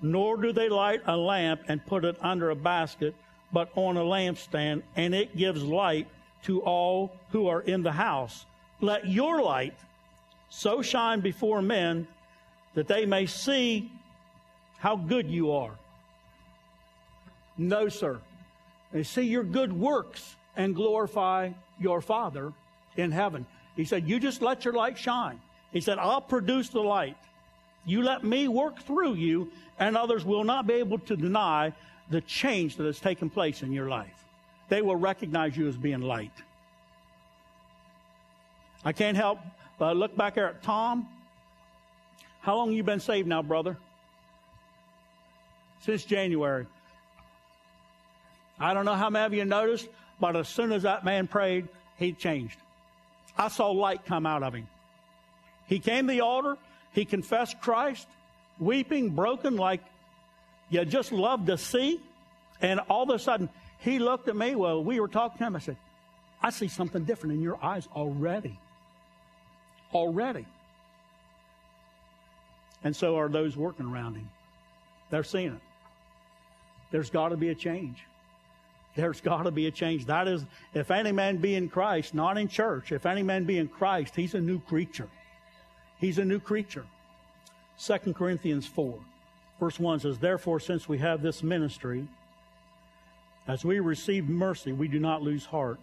nor 0.00 0.36
do 0.38 0.52
they 0.52 0.68
light 0.68 1.02
a 1.06 1.16
lamp 1.16 1.62
and 1.68 1.84
put 1.84 2.04
it 2.04 2.16
under 2.22 2.50
a 2.50 2.56
basket, 2.56 3.14
but 3.52 3.70
on 3.74 3.96
a 3.96 4.02
lampstand, 4.02 4.82
and 4.96 5.14
it 5.14 5.36
gives 5.36 5.62
light 5.62 6.06
to 6.44 6.60
all 6.62 7.12
who 7.30 7.48
are 7.48 7.60
in 7.60 7.82
the 7.82 7.92
house. 7.92 8.46
Let 8.80 9.08
your 9.08 9.42
light 9.42 9.74
so 10.48 10.80
shine 10.80 11.20
before 11.20 11.60
men 11.60 12.06
that 12.74 12.88
they 12.88 13.04
may 13.04 13.26
see 13.26 13.90
how 14.78 14.96
good 14.96 15.28
you 15.28 15.52
are. 15.52 15.72
No, 17.58 17.88
sir. 17.88 18.20
They 18.92 19.02
see 19.02 19.22
your 19.22 19.44
good 19.44 19.72
works 19.72 20.36
and 20.56 20.74
glorify 20.74 21.50
your 21.78 22.00
Father 22.00 22.52
in 22.96 23.10
heaven. 23.10 23.44
He 23.76 23.84
said, 23.84 24.08
You 24.08 24.18
just 24.20 24.40
let 24.40 24.64
your 24.64 24.74
light 24.74 24.96
shine. 24.96 25.40
He 25.72 25.80
said, 25.80 25.98
I'll 25.98 26.20
produce 26.20 26.70
the 26.70 26.80
light. 26.80 27.16
You 27.84 28.02
let 28.02 28.24
me 28.24 28.48
work 28.48 28.80
through 28.82 29.14
you, 29.14 29.50
and 29.78 29.96
others 29.96 30.24
will 30.24 30.44
not 30.44 30.66
be 30.66 30.74
able 30.74 30.98
to 31.00 31.16
deny 31.16 31.72
the 32.10 32.20
change 32.22 32.76
that 32.76 32.86
has 32.86 32.98
taken 32.98 33.28
place 33.28 33.62
in 33.62 33.72
your 33.72 33.88
life. 33.88 34.24
They 34.68 34.82
will 34.82 34.96
recognize 34.96 35.56
you 35.56 35.68
as 35.68 35.76
being 35.76 36.00
light. 36.00 36.32
I 38.84 38.92
can't 38.92 39.16
help 39.16 39.40
but 39.78 39.96
look 39.96 40.16
back 40.16 40.34
there 40.34 40.48
at 40.48 40.62
Tom. 40.62 41.08
How 42.40 42.56
long 42.56 42.72
you 42.72 42.82
been 42.82 43.00
saved 43.00 43.28
now, 43.28 43.42
brother? 43.42 43.76
Since 45.80 46.04
January. 46.04 46.66
I 48.60 48.74
don't 48.74 48.84
know 48.84 48.94
how 48.94 49.10
many 49.10 49.26
of 49.26 49.34
you 49.34 49.44
noticed, 49.44 49.88
but 50.20 50.36
as 50.36 50.48
soon 50.48 50.72
as 50.72 50.82
that 50.82 51.04
man 51.04 51.26
prayed, 51.26 51.68
he 51.96 52.12
changed. 52.12 52.56
I 53.36 53.48
saw 53.48 53.70
light 53.70 54.04
come 54.04 54.26
out 54.26 54.42
of 54.42 54.54
him. 54.54 54.66
He 55.66 55.78
came 55.78 56.06
to 56.06 56.12
the 56.12 56.22
altar, 56.22 56.56
he 56.92 57.04
confessed 57.04 57.60
Christ, 57.60 58.06
weeping, 58.58 59.10
broken, 59.10 59.56
like 59.56 59.80
you 60.70 60.84
just 60.84 61.12
love 61.12 61.46
to 61.46 61.58
see. 61.58 62.00
And 62.60 62.80
all 62.88 63.04
of 63.04 63.10
a 63.10 63.18
sudden, 63.18 63.48
he 63.78 63.98
looked 63.98 64.28
at 64.28 64.36
me. 64.36 64.54
Well, 64.54 64.82
we 64.82 64.98
were 64.98 65.08
talking 65.08 65.38
to 65.38 65.44
him. 65.44 65.56
I 65.56 65.60
said, 65.60 65.76
I 66.42 66.50
see 66.50 66.68
something 66.68 67.04
different 67.04 67.34
in 67.34 67.42
your 67.42 67.58
eyes 67.62 67.86
already. 67.94 68.58
Already. 69.94 70.46
And 72.82 72.94
so 72.94 73.16
are 73.18 73.28
those 73.28 73.56
working 73.56 73.86
around 73.86 74.14
him. 74.14 74.28
They're 75.10 75.24
seeing 75.24 75.52
it. 75.52 75.60
There's 76.90 77.10
got 77.10 77.30
to 77.30 77.36
be 77.36 77.50
a 77.50 77.54
change. 77.54 78.04
There's 78.98 79.20
got 79.20 79.44
to 79.44 79.52
be 79.52 79.68
a 79.68 79.70
change. 79.70 80.06
That 80.06 80.26
is, 80.26 80.44
if 80.74 80.90
any 80.90 81.12
man 81.12 81.36
be 81.36 81.54
in 81.54 81.68
Christ, 81.68 82.14
not 82.14 82.36
in 82.36 82.48
church, 82.48 82.90
if 82.90 83.06
any 83.06 83.22
man 83.22 83.44
be 83.44 83.56
in 83.56 83.68
Christ, 83.68 84.16
he's 84.16 84.34
a 84.34 84.40
new 84.40 84.58
creature. 84.58 85.06
He's 86.00 86.18
a 86.18 86.24
new 86.24 86.40
creature. 86.40 86.84
2 87.80 88.12
Corinthians 88.12 88.66
4, 88.66 88.98
verse 89.60 89.78
1 89.78 90.00
says, 90.00 90.18
Therefore, 90.18 90.58
since 90.58 90.88
we 90.88 90.98
have 90.98 91.22
this 91.22 91.44
ministry, 91.44 92.08
as 93.46 93.64
we 93.64 93.78
receive 93.78 94.28
mercy, 94.28 94.72
we 94.72 94.88
do 94.88 94.98
not 94.98 95.22
lose 95.22 95.46
heart, 95.46 95.78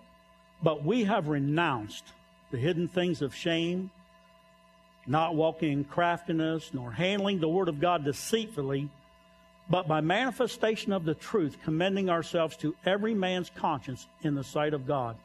but 0.61 0.83
we 0.83 1.05
have 1.05 1.29
renounced 1.29 2.03
the 2.51 2.57
hidden 2.57 2.89
things 2.89 3.21
of 3.21 3.33
shame, 3.33 3.91
not 5.07 5.35
walking 5.35 5.71
in 5.71 5.83
craftiness, 5.85 6.71
nor 6.73 6.91
handling 6.91 7.39
the 7.39 7.47
word 7.47 7.69
of 7.69 7.79
God 7.79 8.03
deceitfully, 8.03 8.89
but 9.69 9.87
by 9.87 10.01
manifestation 10.01 10.91
of 10.91 11.05
the 11.05 11.15
truth, 11.15 11.57
commending 11.63 12.09
ourselves 12.09 12.55
to 12.57 12.75
every 12.85 13.13
man's 13.13 13.51
conscience 13.55 14.07
in 14.21 14.35
the 14.35 14.43
sight 14.43 14.73
of 14.73 14.87
God. 14.87 15.15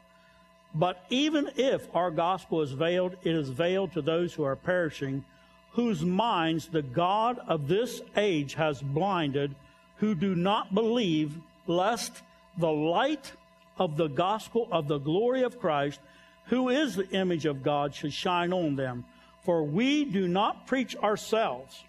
But 0.73 1.03
even 1.09 1.51
if 1.57 1.87
our 1.93 2.11
gospel 2.11 2.61
is 2.61 2.71
veiled, 2.71 3.17
it 3.23 3.35
is 3.35 3.49
veiled 3.49 3.93
to 3.93 4.01
those 4.01 4.33
who 4.33 4.43
are 4.43 4.55
perishing, 4.55 5.23
whose 5.71 6.03
minds 6.03 6.67
the 6.67 6.81
God 6.81 7.39
of 7.47 7.67
this 7.67 8.01
age 8.15 8.55
has 8.55 8.81
blinded, 8.81 9.53
who 9.97 10.15
do 10.15 10.33
not 10.33 10.73
believe, 10.73 11.35
lest 11.67 12.23
the 12.57 12.71
light 12.71 13.33
of 13.77 13.97
the 13.97 14.07
gospel 14.07 14.67
of 14.71 14.87
the 14.87 14.97
glory 14.97 15.43
of 15.43 15.59
Christ, 15.59 15.99
who 16.45 16.69
is 16.69 16.95
the 16.95 17.09
image 17.09 17.45
of 17.45 17.63
God, 17.63 17.93
should 17.93 18.13
shine 18.13 18.53
on 18.53 18.75
them. 18.75 19.05
For 19.43 19.63
we 19.63 20.05
do 20.05 20.27
not 20.27 20.67
preach 20.67 20.95
ourselves, 20.95 21.83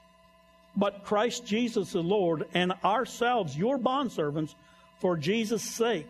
but 0.76 1.04
Christ 1.04 1.44
Jesus 1.44 1.92
the 1.92 2.02
Lord, 2.02 2.46
and 2.54 2.72
ourselves 2.84 3.56
your 3.56 3.78
bondservants 3.78 4.54
for 5.00 5.16
Jesus' 5.16 5.62
sake. 5.62 6.08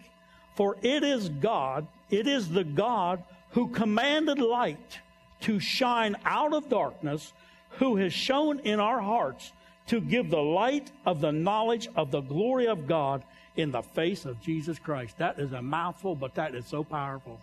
For 0.54 0.76
it 0.82 1.02
is 1.02 1.28
God, 1.28 1.86
it 2.10 2.26
is 2.26 2.48
the 2.48 2.64
God 2.64 3.22
who 3.50 3.68
commanded 3.68 4.38
light 4.38 4.98
to 5.40 5.58
shine 5.58 6.16
out 6.24 6.52
of 6.52 6.68
darkness, 6.68 7.32
who 7.78 7.96
has 7.96 8.12
shown 8.12 8.60
in 8.60 8.80
our 8.80 9.00
hearts 9.00 9.52
to 9.88 10.00
give 10.00 10.30
the 10.30 10.40
light 10.40 10.90
of 11.04 11.20
the 11.20 11.32
knowledge 11.32 11.88
of 11.96 12.10
the 12.10 12.20
glory 12.20 12.66
of 12.66 12.86
God 12.86 13.24
in 13.56 13.72
the 13.72 13.82
face 13.82 14.24
of 14.24 14.40
Jesus 14.40 14.78
Christ. 14.78 15.18
That 15.18 15.38
is 15.38 15.52
a 15.52 15.62
mouthful, 15.62 16.14
but 16.14 16.36
that 16.36 16.54
is 16.54 16.66
so 16.66 16.84
powerful. 16.84 17.40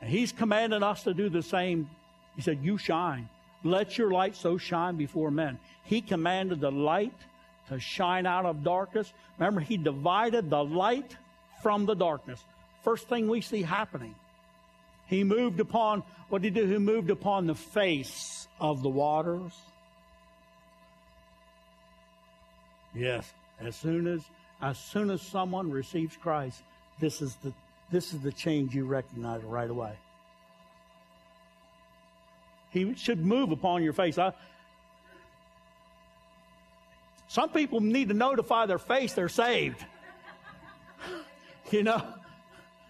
And 0.00 0.10
he's 0.10 0.32
commanded 0.32 0.82
us 0.82 1.02
to 1.04 1.14
do 1.14 1.28
the 1.28 1.42
same. 1.42 1.90
He 2.36 2.42
said, 2.42 2.58
You 2.62 2.78
shine. 2.78 3.28
Let 3.62 3.98
your 3.98 4.10
light 4.10 4.36
so 4.36 4.56
shine 4.56 4.96
before 4.96 5.30
men. 5.30 5.58
He 5.84 6.00
commanded 6.00 6.60
the 6.60 6.70
light 6.70 7.14
to 7.68 7.78
shine 7.78 8.26
out 8.26 8.46
of 8.46 8.64
darkness. 8.64 9.12
Remember, 9.38 9.60
he 9.60 9.76
divided 9.76 10.50
the 10.50 10.64
light 10.64 11.16
from 11.62 11.86
the 11.86 11.94
darkness. 11.94 12.42
First 12.82 13.08
thing 13.08 13.28
we 13.28 13.40
see 13.40 13.62
happening. 13.62 14.14
He 15.06 15.24
moved 15.24 15.60
upon, 15.60 16.02
what 16.28 16.42
did 16.42 16.54
he 16.54 16.60
do? 16.62 16.66
He 16.66 16.78
moved 16.78 17.10
upon 17.10 17.46
the 17.46 17.54
face 17.54 18.48
of 18.60 18.82
the 18.82 18.88
waters. 18.88 19.52
Yes, 22.94 23.32
as 23.60 23.76
soon 23.76 24.06
as 24.06 24.22
as 24.62 24.78
soon 24.78 25.10
as 25.10 25.22
someone 25.22 25.70
receives 25.70 26.16
Christ, 26.16 26.62
this 26.98 27.22
is 27.22 27.34
the 27.36 27.52
this 27.90 28.12
is 28.12 28.20
the 28.20 28.32
change 28.32 28.74
you 28.74 28.84
recognize 28.84 29.42
right 29.42 29.70
away. 29.70 29.94
He 32.70 32.94
should 32.94 33.24
move 33.24 33.50
upon 33.50 33.82
your 33.82 33.92
face. 33.92 34.18
I, 34.18 34.32
some 37.28 37.50
people 37.50 37.80
need 37.80 38.08
to 38.08 38.14
notify 38.14 38.66
their 38.66 38.78
face 38.78 39.12
they're 39.12 39.28
saved. 39.28 39.84
you 41.70 41.82
know, 41.82 42.02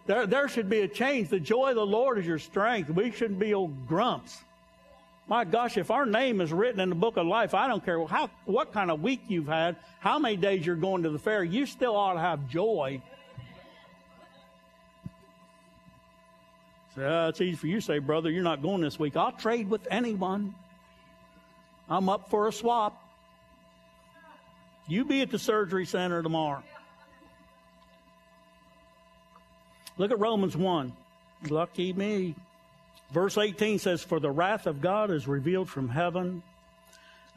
there, 0.07 0.27
there 0.27 0.49
should 0.49 0.69
be 0.69 0.81
a 0.81 0.89
change. 0.89 1.29
The 1.29 1.41
joy 1.41 1.71
of 1.71 1.77
the 1.77 1.87
Lord 1.87 2.19
is 2.19 2.27
your 2.27 2.39
strength. 2.39 2.91
We 2.91 3.11
shouldn't 3.11 3.39
be 3.39 3.55
old 3.55 3.87
grumps. 3.87 4.39
My 5.29 5.45
gosh, 5.45 5.77
if 5.77 5.91
our 5.93 6.07
name 6.07 6.41
is 6.41 6.53
written 6.53 6.81
in 6.81 6.89
the 6.89 6.97
book 6.97 7.17
of 7.17 7.27
life, 7.27 7.55
I 7.55 7.69
don't 7.69 7.85
care 7.85 8.05
how, 8.07 8.31
what 8.47 8.73
kind 8.73 8.91
of 8.91 9.01
week 9.01 9.21
you've 9.29 9.47
had, 9.47 9.77
how 10.01 10.19
many 10.19 10.37
days 10.37 10.67
you're 10.67 10.75
going 10.75 11.05
to 11.05 11.11
the 11.11 11.21
fair, 11.21 11.45
you 11.45 11.67
still 11.67 11.95
ought 11.95 12.15
to 12.15 12.21
have 12.21 12.49
joy. 12.49 13.01
So, 17.01 17.07
uh, 17.07 17.29
it's 17.31 17.41
easy 17.41 17.57
for 17.57 17.67
you 17.67 17.77
to 17.77 17.81
say, 17.81 17.99
brother, 17.99 18.31
you're 18.31 18.43
not 18.43 18.61
going 18.61 18.83
this 18.83 18.99
week. 18.99 19.17
I'll 19.17 19.33
trade 19.33 19.71
with 19.71 19.89
anyone. 19.91 20.55
I'm 21.89 22.11
up 22.11 22.29
for 22.29 22.47
a 22.47 22.53
swap. 22.53 23.03
You 24.87 25.07
be 25.07 25.23
at 25.23 25.31
the 25.31 25.39
surgery 25.39 25.87
center 25.87 26.23
tomorrow. 26.23 26.63
Look 29.97 30.11
at 30.11 30.19
Romans 30.19 30.55
1. 30.59 30.93
Lucky 31.49 31.95
me. 31.95 32.35
Verse 33.13 33.39
18 33.39 33.79
says, 33.79 34.03
For 34.03 34.21
the 34.21 34.31
wrath 34.31 34.67
of 34.67 34.83
God 34.83 35.11
is 35.11 35.27
revealed 35.27 35.71
from 35.71 35.89
heaven 35.89 36.43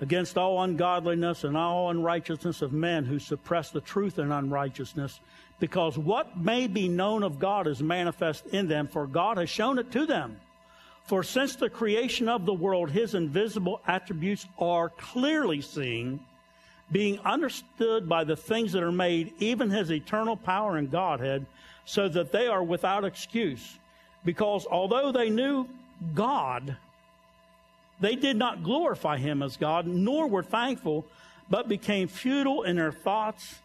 against 0.01 0.37
all 0.37 0.61
ungodliness 0.61 1.45
and 1.45 1.55
all 1.55 1.89
unrighteousness 1.89 2.61
of 2.61 2.73
men 2.73 3.05
who 3.05 3.17
suppress 3.17 3.69
the 3.69 3.79
truth 3.79 4.19
in 4.19 4.29
unrighteousness, 4.29 5.21
because 5.59 5.97
what 5.97 6.37
may 6.37 6.67
be 6.67 6.87
known 6.87 7.23
of 7.23 7.39
God 7.39 7.67
is 7.67 7.81
manifest 7.81 8.45
in 8.47 8.67
them, 8.67 8.87
for 8.87 9.07
God 9.07 9.37
has 9.37 9.49
shown 9.49 9.79
it 9.79 9.91
to 9.91 10.05
them. 10.05 10.39
For 11.05 11.23
since 11.23 11.55
the 11.55 11.69
creation 11.69 12.29
of 12.29 12.45
the 12.45 12.53
world, 12.53 12.89
his 12.89 13.13
invisible 13.13 13.81
attributes 13.87 14.45
are 14.57 14.89
clearly 14.89 15.61
seen, 15.61 16.19
being 16.91 17.19
understood 17.19 18.07
by 18.07 18.23
the 18.23 18.35
things 18.35 18.71
that 18.73 18.83
are 18.83 18.91
made, 18.91 19.33
even 19.39 19.69
his 19.69 19.91
eternal 19.91 20.35
power 20.37 20.77
and 20.77 20.91
Godhead, 20.91 21.45
so 21.85 22.07
that 22.09 22.31
they 22.31 22.47
are 22.47 22.63
without 22.63 23.03
excuse 23.03 23.77
because 24.25 24.65
although 24.69 25.11
they 25.11 25.29
knew 25.29 25.67
God, 26.13 26.77
They 27.99 28.15
did 28.15 28.35
not 28.35 28.63
glorify 28.63 29.17
him 29.17 29.41
as 29.41 29.55
God, 29.55 29.87
nor 29.87 30.27
were 30.27 30.43
thankful, 30.43 31.05
but 31.49 31.69
became 31.69 32.07
futile 32.07 32.63
in 32.63 32.75
their 32.75 32.91
thoughts, 32.91 33.59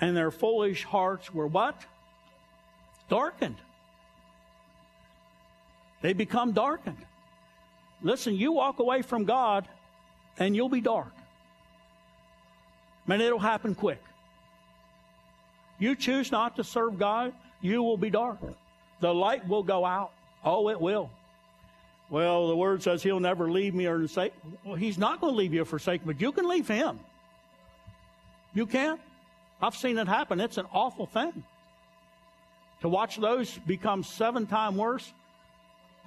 and 0.00 0.16
their 0.16 0.30
foolish 0.30 0.84
hearts 0.84 1.32
were 1.32 1.46
what? 1.46 1.80
Darkened. 3.08 3.56
They 6.02 6.12
become 6.12 6.52
darkened. 6.52 7.04
Listen, 8.02 8.34
you 8.34 8.52
walk 8.52 8.78
away 8.78 9.02
from 9.02 9.24
God, 9.24 9.66
and 10.38 10.54
you'll 10.54 10.68
be 10.68 10.80
dark. 10.80 11.12
Man, 13.06 13.20
it'll 13.20 13.38
happen 13.38 13.74
quick. 13.74 14.02
You 15.78 15.94
choose 15.94 16.32
not 16.32 16.56
to 16.56 16.64
serve 16.64 16.98
God, 16.98 17.32
you 17.60 17.82
will 17.82 17.96
be 17.96 18.10
dark. 18.10 18.38
The 19.00 19.12
light 19.12 19.46
will 19.48 19.62
go 19.62 19.84
out. 19.84 20.12
Oh, 20.44 20.68
it 20.68 20.80
will. 20.80 21.10
Well, 22.08 22.48
the 22.48 22.56
word 22.56 22.82
says 22.82 23.02
he'll 23.02 23.20
never 23.20 23.50
leave 23.50 23.74
me 23.74 23.86
or 23.86 23.98
forsake. 23.98 24.32
Well, 24.64 24.76
he's 24.76 24.96
not 24.96 25.20
going 25.20 25.32
to 25.32 25.36
leave 25.36 25.52
you 25.52 25.62
or 25.62 25.64
forsake, 25.64 26.02
but 26.04 26.20
you 26.20 26.32
can 26.32 26.48
leave 26.48 26.68
him. 26.68 27.00
You 28.54 28.66
can. 28.66 28.98
I've 29.60 29.74
seen 29.74 29.98
it 29.98 30.08
happen. 30.08 30.40
It's 30.40 30.58
an 30.58 30.66
awful 30.72 31.06
thing. 31.06 31.44
To 32.82 32.88
watch 32.88 33.16
those 33.16 33.56
become 33.66 34.02
seven 34.02 34.46
times 34.46 34.76
worse. 34.76 35.12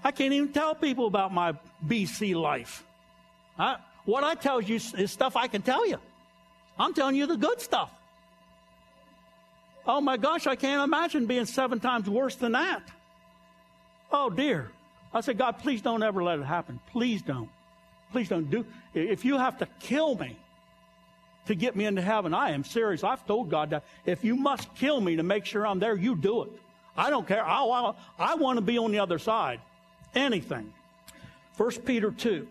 I 0.04 0.12
can't 0.12 0.34
even 0.34 0.54
tell 0.54 0.76
people 0.76 1.08
about 1.08 1.34
my 1.34 1.54
BC 1.86 2.36
life. 2.36 2.84
I, 3.58 3.78
what 4.06 4.24
I 4.24 4.36
tell 4.36 4.62
you 4.62 4.76
is 4.76 5.12
stuff 5.12 5.36
I 5.36 5.48
can 5.48 5.62
tell 5.62 5.86
you. 5.88 5.98
I'm 6.78 6.94
telling 6.94 7.16
you 7.16 7.28
the 7.28 7.38
good 7.38 7.60
stuff. 7.60 7.92
Oh 9.86 10.00
my 10.00 10.18
gosh, 10.18 10.46
I 10.48 10.56
can't 10.56 10.84
imagine 10.84 11.26
being 11.26 11.46
seven 11.46 11.80
times 11.80 12.10
worse 12.10 12.36
than 12.36 12.54
that. 12.54 12.84
Oh 14.12 14.30
dear. 14.30 14.72
I 15.14 15.22
said, 15.22 15.38
God, 15.38 15.58
please 15.60 15.82
don't 15.82 16.04
ever 16.04 16.24
let 16.24 16.40
it 16.40 16.46
happen. 16.46 16.80
Please 16.92 17.22
don't. 17.24 17.50
Please 18.12 18.30
don't 18.30 18.50
do. 18.50 18.66
If 18.94 19.26
you 19.26 19.38
have 19.38 19.58
to 19.58 19.68
kill 19.80 20.16
me 20.16 20.38
to 21.48 21.56
get 21.56 21.76
me 21.76 21.86
into 21.86 22.02
heaven, 22.02 22.34
I 22.34 22.52
am 22.52 22.64
serious. 22.64 23.04
I've 23.04 23.26
told 23.26 23.50
God 23.50 23.72
that 23.72 23.84
if 24.06 24.24
you 24.24 24.36
must 24.36 24.74
kill 24.76 25.02
me 25.02 25.16
to 25.16 25.24
make 25.24 25.46
sure 25.46 25.66
I'm 25.66 25.80
there, 25.80 25.96
you 25.96 26.16
do 26.16 26.44
it. 26.44 26.52
I 26.96 27.10
don't 27.10 27.28
care. 27.28 27.44
I, 27.44 27.64
I, 27.64 27.94
I 28.18 28.36
want 28.36 28.58
to 28.58 28.62
be 28.62 28.78
on 28.78 28.92
the 28.92 29.00
other 29.00 29.20
side. 29.20 29.60
Anything. 30.14 30.74
1 31.58 31.72
Peter 31.86 32.12
2. 32.12 32.48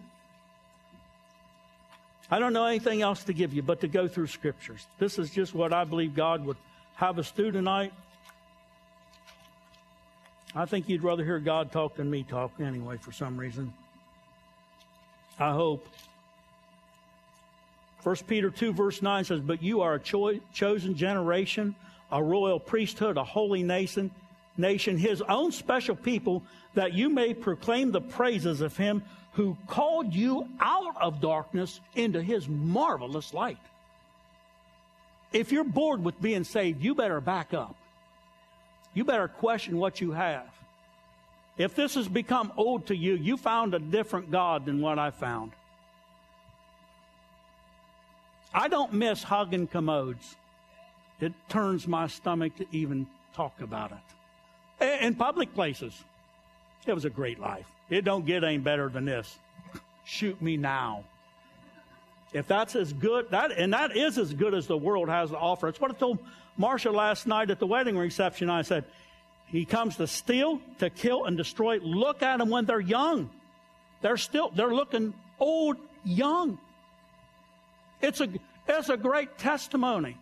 I 2.30 2.38
don't 2.38 2.52
know 2.52 2.66
anything 2.66 3.00
else 3.00 3.25
to 3.25 3.33
give 3.33 3.54
you 3.54 3.62
but 3.62 3.80
to 3.80 3.88
go 3.88 4.07
through 4.07 4.26
scriptures. 4.26 4.87
This 4.99 5.18
is 5.18 5.30
just 5.30 5.54
what 5.54 5.73
I 5.73 5.85
believe 5.85 6.14
God 6.14 6.45
would 6.45 6.59
have 6.97 7.18
us 7.18 7.30
do 7.30 7.50
tonight. 7.50 7.92
I 10.54 10.64
think 10.64 10.88
you'd 10.88 11.02
rather 11.02 11.25
hear 11.25 11.38
God 11.38 11.73
talk 11.73 11.97
than 11.97 12.11
me 12.11 12.23
talk 12.23 12.52
anyway, 12.61 12.97
for 12.97 13.12
some 13.12 13.37
reason. 13.37 13.73
I 15.38 15.52
hope. 15.52 15.87
1 18.02 18.17
Peter 18.26 18.50
2, 18.50 18.73
verse 18.73 19.02
9 19.02 19.25
says, 19.25 19.40
But 19.40 19.62
you 19.62 19.81
are 19.81 19.95
a 19.95 19.99
cho- 19.99 20.40
chosen 20.52 20.97
generation, 20.97 21.75
a 22.11 22.23
royal 22.23 22.61
priesthood, 22.61 23.17
a 23.17 23.25
holy 23.25 23.62
nation, 23.62 24.11
nation, 24.57 24.97
his 24.97 25.23
own 25.23 25.52
special 25.52 25.97
people, 25.97 26.43
that 26.75 26.93
you 26.93 27.09
may 27.09 27.35
proclaim 27.35 27.90
the 27.90 28.00
praises 28.00 28.61
of 28.61 28.76
him 28.76 29.02
who 29.33 29.57
called 29.67 30.14
you 30.14 30.49
out 30.61 31.00
of 31.00 31.21
darkness 31.21 31.81
into 31.95 32.23
his 32.23 32.49
marvelous 32.49 33.35
light. 33.35 33.59
If 35.33 35.52
you're 35.52 35.64
bored 35.64 36.02
with 36.02 36.21
being 36.23 36.45
saved, 36.45 36.83
you 36.83 36.95
better 36.95 37.21
back 37.21 37.52
up 37.52 37.76
you 38.99 39.05
better 39.05 39.28
question 39.28 39.78
what 39.78 40.00
you 40.00 40.11
have. 40.11 40.49
If 41.57 41.76
this 41.76 41.95
has 41.95 42.09
become 42.09 42.52
old 42.57 42.87
to 42.87 42.97
you, 42.97 43.14
you 43.14 43.37
found 43.37 43.75
a 43.75 43.78
different 43.78 44.31
God 44.31 44.67
than 44.67 44.81
what 44.81 44.99
I 44.99 45.12
found. 45.12 45.52
I 48.52 48.69
don't 48.69 48.93
miss 48.95 49.23
hugging 49.23 49.67
commodes. 49.67 50.37
It 51.21 51.33
turns 51.49 51.87
my 51.87 52.07
stomach 52.07 52.57
to 52.57 52.67
even 52.73 53.07
talk 53.35 53.61
about 53.61 53.93
it. 53.93 55.05
In 55.05 55.14
public 55.14 55.55
places, 55.55 55.93
it 56.87 56.93
was 56.93 57.05
a 57.05 57.11
great 57.11 57.40
life. 57.40 57.66
It 57.90 58.05
don't 58.05 58.25
get 58.25 58.44
any 58.44 58.59
better 58.59 58.88
than 58.88 59.05
this. 59.05 59.38
Shoot 60.05 60.40
me 60.40 60.57
now. 60.57 61.05
If 62.33 62.46
that's 62.46 62.77
as 62.77 62.92
good, 62.92 63.31
that 63.31 63.53
and 63.53 63.73
that 63.73 63.96
is 63.96 64.18
as 64.18 64.33
good 64.33 64.55
as 64.55 64.66
the 64.66 64.77
world 64.77 65.09
has 65.09 65.31
to 65.31 65.38
offer. 65.38 65.68
It's 65.68 65.81
what 65.81 65.90
I 65.90 65.94
told 65.94 66.18
Marcia 66.57 66.90
last 66.90 67.27
night 67.27 67.51
at 67.51 67.59
the 67.59 67.66
wedding 67.66 67.96
reception. 67.96 68.51
I 68.51 68.62
said, 68.62 68.85
He 69.46 69.64
comes 69.64 69.96
to 69.96 70.07
steal, 70.07 70.61
to 70.79 70.90
kill, 70.90 71.25
and 71.25 71.37
destroy. 71.37 71.79
Look 71.79 72.23
at 72.23 72.38
them 72.38 72.51
when 72.51 72.66
they're 72.66 72.81
young. 72.81 73.31
They're 74.03 74.18
still, 74.18 74.51
they're 74.51 74.75
looking 74.75 75.14
old, 75.40 75.79
young. 76.05 76.59
It's 78.01 78.21
a, 78.21 78.29
it's 78.69 78.89
a 78.89 78.97
great 78.97 79.39
testimony 79.39 80.17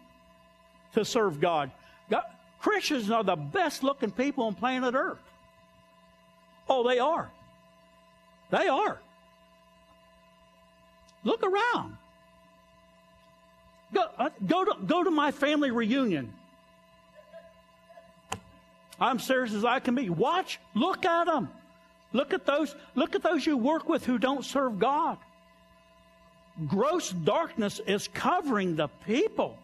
to 0.95 1.05
serve 1.05 1.41
God. 1.41 1.71
God. 2.11 2.23
Christians 2.61 3.11
are 3.11 3.23
the 3.23 3.37
best 3.37 3.83
looking 3.83 4.11
people 4.11 4.45
on 4.45 4.55
planet 4.55 4.95
Earth. 4.95 5.23
Oh, 6.69 6.89
they 6.89 6.99
are. 6.99 7.31
They 8.51 8.67
are. 8.69 8.99
Look 11.23 11.43
around. 11.43 11.97
Go, 13.93 14.05
uh, 14.19 14.31
go, 14.47 14.65
to, 14.65 14.77
go 14.85 15.05
to 15.05 15.11
my 15.11 15.31
family 15.31 15.71
reunion. 15.71 16.33
I'm 18.99 19.19
serious 19.19 19.53
as 19.53 19.65
I 19.65 19.81
can 19.81 19.95
be. 19.95 20.09
Watch, 20.09 20.59
look 20.75 21.05
at 21.05 21.27
them. 21.27 21.51
Look 22.13 22.33
at 22.33 22.47
those, 22.47 22.75
look 22.95 23.15
at 23.15 23.23
those 23.23 23.45
you 23.45 23.57
work 23.57 23.89
with 23.89 24.05
who 24.07 24.19
don't 24.19 24.45
serve 24.45 24.79
God. 24.79 25.19
Gross 26.67 27.11
darkness 27.11 27.81
is 27.87 28.09
covering 28.09 28.77
the 28.77 28.89
people. 29.07 29.59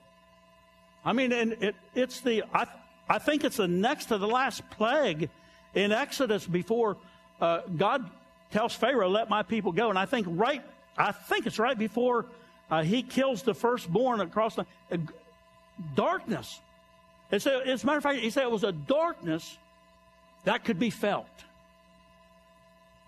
I 1.05 1.12
mean, 1.12 1.33
and 1.33 1.52
it, 1.55 1.74
it's 1.94 2.20
the, 2.20 2.44
I, 2.52 2.66
I 3.09 3.18
think 3.18 3.44
it's 3.44 3.57
the 3.57 3.68
next 3.68 4.07
to 4.07 4.18
the 4.18 4.26
last 4.26 4.68
plague 4.70 5.31
in 5.74 5.90
Exodus 5.90 6.46
before 6.46 6.96
uh, 7.40 7.62
God 7.76 8.09
tells 8.50 8.74
Pharaoh, 8.74 9.09
let 9.09 9.31
my 9.31 9.42
people 9.42 9.72
go. 9.72 9.88
And 9.88 9.98
I 9.98 10.05
think 10.05 10.26
right, 10.28 10.62
I 10.96 11.12
think 11.12 11.46
it's 11.46 11.59
right 11.59 11.78
before 11.78 12.26
uh, 12.70 12.83
he 12.83 13.02
kills 13.02 13.42
the 13.42 13.55
firstborn 13.55 14.20
across 14.20 14.57
the 14.57 14.66
uh, 14.90 14.98
darkness. 15.94 16.61
It's 17.31 17.46
a, 17.46 17.66
as 17.66 17.83
a 17.83 17.87
matter 17.87 17.98
of 17.98 18.02
fact, 18.05 18.18
he 18.18 18.31
said 18.31 18.42
it 18.42 18.50
was 18.50 18.64
a 18.64 18.72
darkness 18.72 19.57
that 20.44 20.64
could 20.64 20.78
be 20.78 20.90
felt. 20.90 21.26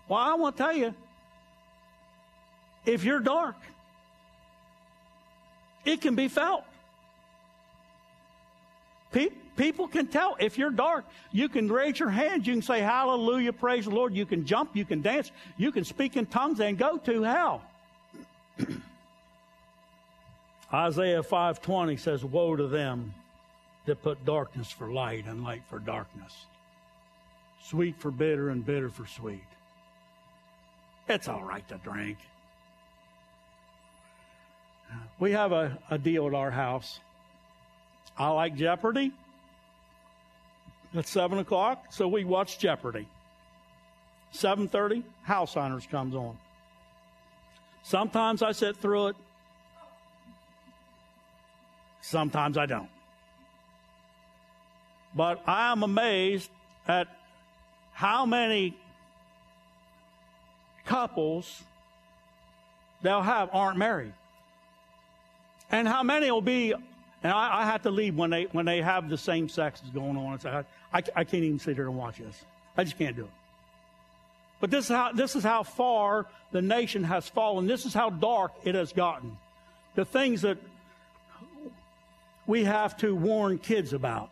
Well, 0.07 0.19
I 0.19 0.33
want 0.33 0.57
to 0.57 0.63
tell 0.63 0.75
you, 0.75 0.93
if 2.85 3.03
you're 3.03 3.19
dark, 3.19 3.55
it 5.85 6.01
can 6.01 6.15
be 6.15 6.27
felt. 6.27 6.63
Pe- 9.11 9.29
people 9.55 9.87
can 9.87 10.07
tell 10.07 10.35
if 10.39 10.57
you're 10.57 10.71
dark. 10.71 11.05
You 11.31 11.47
can 11.47 11.71
raise 11.71 11.99
your 11.99 12.09
hands. 12.09 12.45
You 12.45 12.53
can 12.53 12.61
say 12.61 12.81
hallelujah, 12.81 13.53
praise 13.53 13.85
the 13.85 13.91
Lord. 13.91 14.13
You 14.13 14.25
can 14.25 14.45
jump. 14.45 14.75
You 14.75 14.83
can 14.83 15.01
dance. 15.01 15.31
You 15.57 15.71
can 15.71 15.85
speak 15.85 16.17
in 16.17 16.25
tongues 16.25 16.59
and 16.59 16.77
go 16.77 16.97
to 16.97 17.23
hell. 17.23 17.61
Isaiah 20.73 21.23
5:20 21.23 21.97
says, 21.99 22.25
"Woe 22.25 22.55
to 22.55 22.67
them 22.67 23.13
that 23.85 24.01
put 24.01 24.25
darkness 24.25 24.71
for 24.71 24.91
light 24.91 25.25
and 25.25 25.43
light 25.43 25.61
for 25.69 25.79
darkness, 25.79 26.33
sweet 27.63 27.95
for 27.97 28.11
bitter 28.11 28.49
and 28.49 28.65
bitter 28.65 28.89
for 28.89 29.05
sweet." 29.05 29.39
It's 31.07 31.27
all 31.27 31.43
right 31.43 31.65
to 31.69 31.75
drink. 31.75 32.17
We 35.19 35.31
have 35.31 35.51
a, 35.51 35.77
a 35.89 35.97
deal 35.97 36.27
at 36.27 36.33
our 36.33 36.51
house. 36.51 36.99
I 38.17 38.29
like 38.29 38.55
Jeopardy. 38.55 39.11
It's 40.93 41.09
seven 41.09 41.39
o'clock, 41.39 41.87
so 41.89 42.07
we 42.07 42.23
watch 42.23 42.59
Jeopardy. 42.59 43.07
Seven 44.31 44.67
thirty, 44.67 45.03
House 45.23 45.53
Hunters 45.53 45.87
comes 45.89 46.15
on. 46.15 46.37
Sometimes 47.83 48.41
I 48.41 48.51
sit 48.51 48.77
through 48.77 49.07
it. 49.07 49.15
Sometimes 52.01 52.57
I 52.57 52.65
don't. 52.65 52.89
But 55.15 55.41
I 55.47 55.71
am 55.71 55.83
amazed 55.83 56.49
at 56.87 57.07
how 57.93 58.25
many 58.25 58.75
couples 60.85 61.63
they'll 63.01 63.21
have 63.21 63.49
aren't 63.53 63.77
married. 63.77 64.13
And 65.71 65.87
how 65.87 66.03
many 66.03 66.29
will 66.31 66.41
be, 66.41 66.73
and 66.73 67.33
I, 67.33 67.61
I 67.61 67.65
have 67.65 67.81
to 67.83 67.91
leave 67.91 68.15
when 68.15 68.29
they, 68.29 68.43
when 68.51 68.65
they 68.65 68.81
have 68.81 69.09
the 69.09 69.17
same 69.17 69.49
sexes 69.49 69.89
going 69.89 70.17
on. 70.17 70.39
I, 70.45 70.97
I, 70.97 71.03
I 71.15 71.23
can't 71.23 71.43
even 71.43 71.59
sit 71.59 71.75
here 71.75 71.87
and 71.87 71.97
watch 71.97 72.17
this. 72.17 72.45
I 72.77 72.83
just 72.83 72.97
can't 72.97 73.15
do 73.15 73.23
it. 73.23 73.31
But 74.59 74.71
this 74.71 74.85
is, 74.85 74.91
how, 74.91 75.11
this 75.11 75.35
is 75.35 75.43
how 75.43 75.63
far 75.63 76.27
the 76.51 76.61
nation 76.61 77.03
has 77.03 77.27
fallen. 77.27 77.67
This 77.67 77.85
is 77.85 77.93
how 77.93 78.09
dark 78.09 78.53
it 78.63 78.75
has 78.75 78.93
gotten. 78.93 79.37
The 79.95 80.05
things 80.05 80.41
that 80.41 80.57
we 82.47 82.63
have 82.63 82.95
to 82.97 83.15
warn 83.15 83.57
kids 83.57 83.93
about 83.93 84.29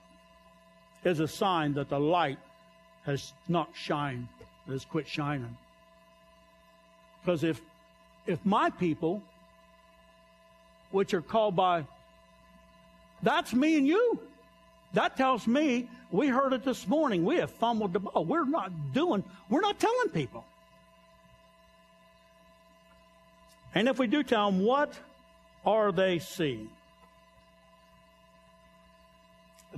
is 1.03 1.19
a 1.19 1.27
sign 1.27 1.73
that 1.73 1.89
the 1.89 1.99
light 1.99 2.37
has 3.05 3.33
not 3.47 3.69
shined, 3.73 4.27
has 4.67 4.85
quit 4.85 5.07
shining. 5.07 5.57
Because 7.21 7.43
if, 7.43 7.61
if 8.25 8.45
my 8.45 8.69
people, 8.69 9.21
which 10.93 11.13
are 11.13 11.21
called 11.21 11.55
by, 11.55 11.85
that's 13.21 13.53
me 13.53 13.77
and 13.77 13.87
you. 13.87 14.19
That 14.93 15.17
tells 15.17 15.47
me 15.47 15.89
we 16.11 16.27
heard 16.27 16.53
it 16.53 16.63
this 16.63 16.87
morning. 16.87 17.25
We 17.25 17.37
have 17.37 17.51
fumbled 17.51 17.93
the 17.93 17.99
ball. 17.99 18.23
We're 18.23 18.45
not 18.45 18.93
doing, 18.93 19.23
we're 19.49 19.61
not 19.61 19.79
telling 19.79 20.09
people. 20.09 20.45
And 23.73 23.89
if 23.89 23.97
we 23.97 24.05
do 24.05 24.21
tell 24.21 24.51
them, 24.51 24.61
what 24.63 24.93
are 25.65 25.91
they 25.91 26.19
seeing? 26.19 26.69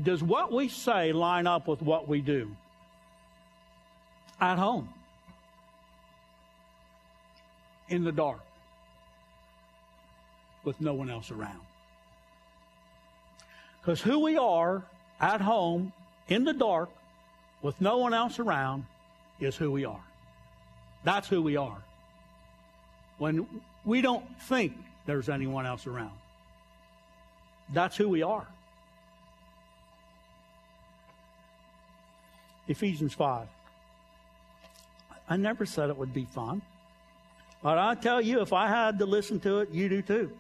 Does 0.02 0.22
what 0.22 0.52
we 0.52 0.68
say 0.68 1.14
line 1.14 1.48
up 1.48 1.68
with 1.68 1.82
what 1.82 2.10
we 2.10 2.20
do? 2.20 2.54
At 4.42 4.58
home. 4.58 4.90
In 7.88 8.04
the 8.04 8.12
dark. 8.12 8.42
With 10.66 10.82
no 10.82 10.94
one 10.94 11.10
else 11.10 11.32
around. 11.32 11.62
Because 13.80 14.02
who 14.02 14.20
we 14.20 14.36
are 14.36 14.84
at 15.22 15.40
home, 15.40 15.94
in 16.28 16.44
the 16.44 16.54
dark, 16.54 16.90
with 17.62 17.80
no 17.80 18.00
one 18.00 18.14
else 18.14 18.40
around, 18.40 18.86
is 19.40 19.56
who 19.56 19.72
we 19.72 19.86
are. 19.86 20.04
That's 21.04 21.28
who 21.28 21.42
we 21.42 21.56
are. 21.56 21.78
When 23.20 23.48
we 23.86 24.02
don't 24.02 24.26
think 24.42 24.76
there's 25.06 25.30
anyone 25.30 25.68
else 25.68 25.86
around, 25.86 26.18
that's 27.72 27.96
who 27.96 28.10
we 28.10 28.24
are. 28.24 28.48
Ephesians 32.68 33.14
5. 33.14 33.48
I 35.30 35.38
never 35.38 35.66
said 35.66 35.90
it 35.90 35.98
would 35.98 36.14
be 36.14 36.26
fun. 36.26 36.62
But 37.62 37.78
I 37.78 37.96
tell 37.96 38.22
you, 38.22 38.42
if 38.42 38.54
I 38.54 38.68
had 38.68 39.00
to 39.00 39.06
listen 39.06 39.40
to 39.42 39.60
it, 39.60 39.70
you 39.72 39.90
do 39.90 40.02
too. 40.02 40.32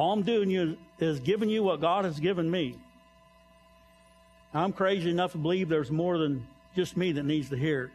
All 0.00 0.14
I'm 0.14 0.22
doing 0.22 0.50
is, 0.52 0.76
is 0.98 1.20
giving 1.20 1.50
you 1.50 1.62
what 1.62 1.82
God 1.82 2.06
has 2.06 2.18
given 2.18 2.50
me. 2.50 2.74
I'm 4.54 4.72
crazy 4.72 5.10
enough 5.10 5.32
to 5.32 5.38
believe 5.38 5.68
there's 5.68 5.90
more 5.90 6.16
than 6.16 6.46
just 6.74 6.96
me 6.96 7.12
that 7.12 7.24
needs 7.24 7.50
to 7.50 7.56
hear 7.56 7.90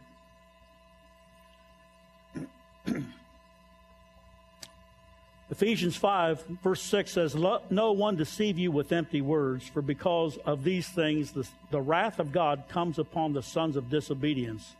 it. 2.36 2.46
Ephesians 5.50 5.96
5, 5.96 6.44
verse 6.62 6.80
6 6.82 7.10
says, 7.10 7.34
Let 7.34 7.72
no 7.72 7.90
one 7.90 8.14
deceive 8.14 8.56
you 8.56 8.70
with 8.70 8.92
empty 8.92 9.20
words, 9.20 9.66
for 9.66 9.82
because 9.82 10.36
of 10.46 10.62
these 10.62 10.88
things 10.88 11.32
the, 11.32 11.48
the 11.72 11.80
wrath 11.80 12.20
of 12.20 12.30
God 12.30 12.66
comes 12.68 13.00
upon 13.00 13.32
the 13.32 13.42
sons 13.42 13.74
of 13.74 13.90
disobedience. 13.90 14.76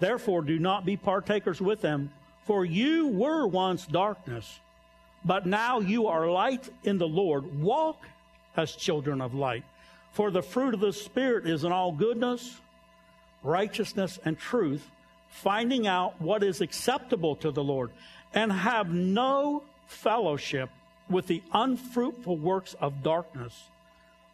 Therefore, 0.00 0.42
do 0.42 0.58
not 0.58 0.84
be 0.84 0.96
partakers 0.96 1.60
with 1.60 1.82
them, 1.82 2.10
for 2.46 2.64
you 2.64 3.06
were 3.06 3.46
once 3.46 3.86
darkness, 3.86 4.58
but 5.24 5.46
now 5.46 5.80
you 5.80 6.06
are 6.06 6.30
light 6.30 6.68
in 6.84 6.98
the 6.98 7.08
Lord. 7.08 7.60
Walk 7.60 8.04
as 8.56 8.72
children 8.72 9.20
of 9.20 9.34
light. 9.34 9.64
For 10.12 10.30
the 10.30 10.42
fruit 10.42 10.74
of 10.74 10.80
the 10.80 10.92
Spirit 10.92 11.46
is 11.46 11.64
in 11.64 11.72
all 11.72 11.92
goodness, 11.92 12.56
righteousness, 13.42 14.18
and 14.24 14.38
truth, 14.38 14.86
finding 15.28 15.86
out 15.86 16.20
what 16.20 16.42
is 16.42 16.60
acceptable 16.60 17.36
to 17.36 17.50
the 17.50 17.62
Lord, 17.62 17.90
and 18.34 18.52
have 18.52 18.92
no 18.92 19.62
fellowship 19.86 20.70
with 21.08 21.26
the 21.26 21.42
unfruitful 21.52 22.36
works 22.36 22.74
of 22.80 23.02
darkness, 23.02 23.64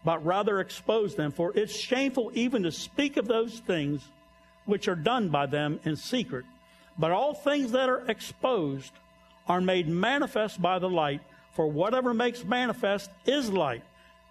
but 0.05 0.25
rather 0.25 0.61
expose 0.61 1.15
them. 1.15 1.33
For 1.33 1.53
it's 1.55 1.75
shameful 1.75 2.31
even 2.35 2.63
to 2.63 2.73
speak 2.73 3.17
of 3.17 3.27
those 3.27 3.59
things 3.61 4.03
which 4.65 4.89
are 4.89 4.97
done 4.97 5.29
by 5.29 5.47
them 5.47 5.81
in 5.85 5.97
secret. 5.97 6.45
But 6.99 7.11
all 7.11 7.35
things 7.35 7.73
that 7.73 7.89
are 7.89 8.09
exposed 8.09 8.93
are 9.49 9.61
made 9.61 9.89
manifest 9.89 10.61
by 10.61 10.79
the 10.79 10.89
light, 10.89 11.21
for 11.53 11.67
whatever 11.67 12.13
makes 12.13 12.45
manifest 12.45 13.11
is 13.25 13.51
light. 13.51 13.83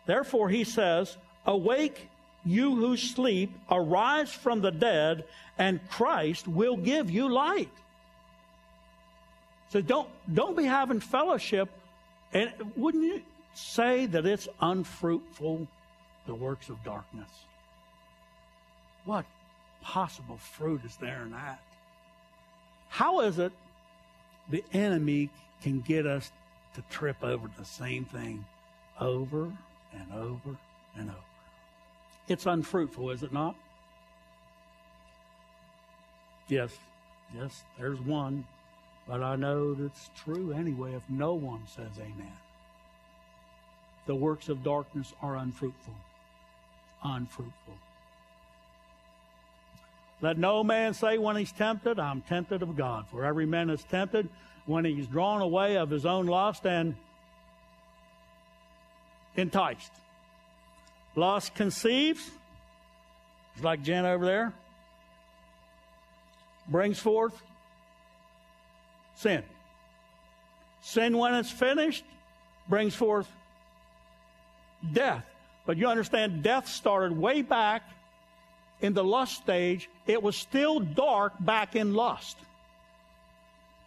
Therefore, 0.06 0.50
he 0.50 0.64
says, 0.64 1.18
Awake, 1.46 2.10
you 2.46 2.76
who 2.76 2.98
sleep, 2.98 3.52
arise 3.70 4.32
from 4.32 4.62
the 4.62 4.72
dead, 4.72 5.26
and 5.58 5.80
Christ 5.90 6.48
will 6.48 6.78
give 6.78 7.10
you 7.10 7.30
light. 7.30 7.72
So 9.70 9.82
don't, 9.82 10.08
don't 10.32 10.56
be 10.56 10.66
having 10.66 11.00
fellowship. 11.00 11.70
And 12.34 12.52
wouldn't 12.76 13.04
you 13.04 13.22
say 13.54 14.06
that 14.08 14.26
it's 14.26 14.48
unfruitful, 14.62 15.68
the 16.28 16.36
works 16.36 16.70
of 16.70 16.84
darkness? 16.84 17.30
What 19.06 19.26
possible 19.82 20.38
fruit 20.38 20.82
is 20.86 20.96
there 20.98 21.24
in 21.24 21.32
that? 21.32 21.60
How 22.90 23.22
is 23.22 23.40
it 23.40 23.52
the 24.50 24.64
enemy 24.74 25.30
can 25.62 25.82
get 25.82 26.06
us 26.06 26.32
to 26.76 26.82
trip 26.90 27.18
over 27.24 27.50
the 27.58 27.66
same 27.66 28.06
thing 28.06 28.46
over 29.00 29.52
and 29.94 30.14
over 30.14 30.58
and 30.96 31.10
over? 31.10 31.20
It's 32.28 32.46
unfruitful, 32.46 33.12
is 33.12 33.24
it 33.24 33.32
not? 33.32 33.56
Yes, 36.48 36.78
yes, 37.36 37.64
there's 37.78 38.00
one. 38.00 38.46
But 39.08 39.22
I 39.22 39.36
know 39.36 39.74
that's 39.76 40.10
true 40.24 40.52
anyway 40.52 40.94
if 40.94 41.04
no 41.10 41.36
one 41.36 41.62
says 41.68 41.92
amen. 42.00 42.38
The 44.08 44.16
works 44.16 44.50
of 44.50 44.64
darkness 44.64 45.14
are 45.22 45.36
unfruitful. 45.36 45.94
Unfruitful. 47.04 47.74
Let 50.22 50.38
no 50.38 50.64
man 50.64 50.94
say 50.94 51.18
when 51.18 51.36
he's 51.36 51.52
tempted, 51.52 52.00
I'm 52.00 52.22
tempted 52.22 52.62
of 52.62 52.76
God. 52.78 53.06
For 53.12 53.26
every 53.26 53.46
man 53.46 53.70
is 53.70 53.84
tempted 53.84 54.30
when 54.66 54.86
he's 54.86 55.08
drawn 55.08 55.42
away 55.42 55.78
of 55.78 55.90
his 55.90 56.06
own 56.06 56.26
lust 56.26 56.66
and 56.66 56.96
enticed. 59.36 59.92
Lust 61.16 61.56
conceives, 61.56 62.30
it's 63.56 63.64
like 63.64 63.84
Jen 63.84 64.06
over 64.06 64.26
there, 64.26 64.54
brings 66.68 67.00
forth 67.00 67.40
sin. 69.16 69.44
Sin, 70.82 71.18
when 71.18 71.34
it's 71.34 71.52
finished, 71.52 72.04
brings 72.68 72.96
forth 72.96 73.28
death. 74.94 75.26
But 75.66 75.78
you 75.78 75.88
understand, 75.88 76.44
death 76.44 76.68
started 76.68 77.18
way 77.18 77.42
back 77.42 77.84
in 78.82 78.94
the 78.94 79.04
lust 79.04 79.36
stage. 79.36 79.90
It 80.08 80.22
was 80.22 80.36
still 80.36 80.80
dark 80.80 81.34
back 81.40 81.76
in 81.76 81.94
lust. 81.94 82.38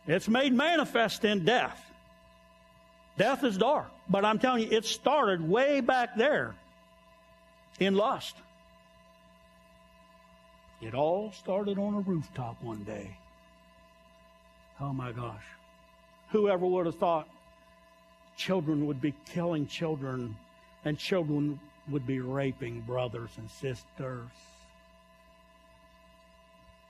It's 0.07 0.29
made 0.29 0.53
manifest 0.53 1.25
in 1.25 1.45
death. 1.45 1.85
Death 3.19 3.45
is 3.45 3.59
dark. 3.59 3.91
But 4.09 4.25
I'm 4.25 4.39
telling 4.39 4.63
you, 4.63 4.77
it 4.77 4.85
started 4.85 5.47
way 5.47 5.81
back 5.81 6.17
there 6.17 6.55
in 7.79 7.95
lust. 7.95 8.35
It 10.81 10.95
all 10.95 11.33
started 11.33 11.79
on 11.79 11.95
a 11.95 12.01
rooftop 12.01 12.63
one 12.63 12.85
day. 12.85 13.17
Oh 14.81 14.93
my 14.93 15.13
gosh. 15.13 15.45
Whoever 16.31 16.65
would 16.65 16.87
have 16.87 16.95
thought 16.95 17.29
children 18.37 18.87
would 18.87 19.01
be 19.01 19.13
killing 19.27 19.67
children 19.67 20.37
and 20.85 20.97
children 20.97 21.59
would 21.91 22.07
be 22.07 22.21
raping 22.21 22.81
brothers 22.83 23.31
and 23.37 23.51
sisters? 23.51 24.29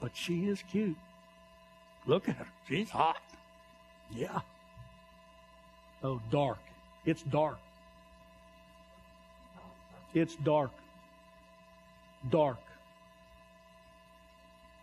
But 0.01 0.13
she 0.15 0.47
is 0.49 0.63
cute. 0.71 0.97
Look 2.07 2.29
at 2.29 2.37
her. 2.37 2.47
She's 2.69 2.91
hot. 2.91 3.21
Yeah. 4.15 4.41
Oh, 6.03 6.21
dark. 6.31 6.59
It's 7.05 7.23
dark. 7.23 7.59
It's 10.15 10.37
dark. 10.37 10.71
Dark. 12.31 12.59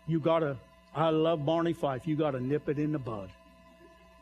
You 0.06 0.20
got 0.20 0.40
to 0.40 0.56
I 0.96 1.10
love 1.10 1.44
Barney 1.44 1.74
Fife. 1.74 2.06
You 2.06 2.16
got 2.16 2.30
to 2.30 2.40
nip 2.40 2.68
it 2.70 2.78
in 2.78 2.92
the 2.92 2.98
bud. 2.98 3.28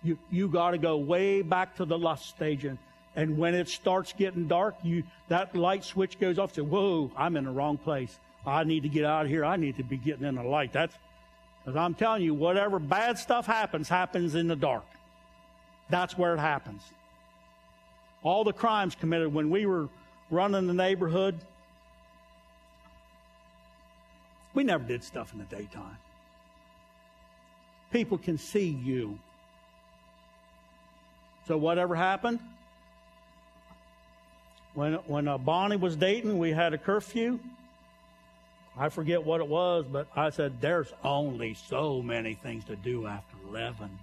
You 0.02 0.18
you 0.30 0.48
got 0.48 0.72
to 0.72 0.78
go 0.78 0.96
way 0.96 1.40
back 1.40 1.76
to 1.76 1.84
the 1.84 1.96
lust 1.96 2.28
stage, 2.28 2.64
and, 2.64 2.78
and 3.14 3.38
when 3.38 3.54
it 3.54 3.68
starts 3.68 4.12
getting 4.12 4.48
dark, 4.48 4.74
you 4.82 5.04
that 5.28 5.54
light 5.54 5.84
switch 5.84 6.18
goes 6.18 6.38
off. 6.38 6.54
Say, 6.54 6.62
whoa, 6.62 7.10
I'm 7.16 7.36
in 7.36 7.44
the 7.44 7.50
wrong 7.50 7.78
place. 7.78 8.18
I 8.46 8.64
need 8.64 8.82
to 8.82 8.88
get 8.88 9.04
out 9.04 9.24
of 9.24 9.30
here. 9.30 9.44
I 9.44 9.56
need 9.56 9.76
to 9.76 9.82
be 9.82 9.96
getting 9.96 10.24
in 10.24 10.34
the 10.34 10.42
light. 10.42 10.72
That's 10.72 10.94
because 11.62 11.76
I'm 11.76 11.94
telling 11.94 12.22
you, 12.22 12.34
whatever 12.34 12.78
bad 12.78 13.18
stuff 13.18 13.46
happens, 13.46 13.88
happens 13.88 14.34
in 14.34 14.48
the 14.48 14.56
dark. 14.56 14.84
That's 15.88 16.16
where 16.18 16.34
it 16.34 16.38
happens. 16.38 16.82
All 18.22 18.44
the 18.44 18.52
crimes 18.52 18.94
committed 18.94 19.32
when 19.32 19.50
we 19.50 19.66
were 19.66 19.88
running 20.30 20.66
the 20.66 20.74
neighborhood, 20.74 21.38
we 24.54 24.64
never 24.64 24.84
did 24.84 25.02
stuff 25.02 25.32
in 25.32 25.38
the 25.38 25.44
daytime 25.44 25.96
people 27.94 28.18
can 28.18 28.36
see 28.36 28.76
you. 28.84 29.16
So 31.46 31.56
whatever 31.56 31.94
happened? 31.94 32.40
When 34.74 34.94
when 35.06 35.28
uh, 35.28 35.38
Bonnie 35.38 35.76
was 35.76 35.94
dating, 35.94 36.36
we 36.36 36.50
had 36.50 36.74
a 36.74 36.78
curfew. 36.78 37.38
I 38.76 38.88
forget 38.88 39.24
what 39.24 39.40
it 39.40 39.46
was, 39.46 39.84
but 39.90 40.08
I 40.16 40.30
said, 40.30 40.60
there's 40.60 40.92
only 41.04 41.54
so 41.54 42.02
many 42.02 42.34
things 42.34 42.64
to 42.64 42.76
do 42.76 43.06
after 43.06 43.36
11. 43.48 43.98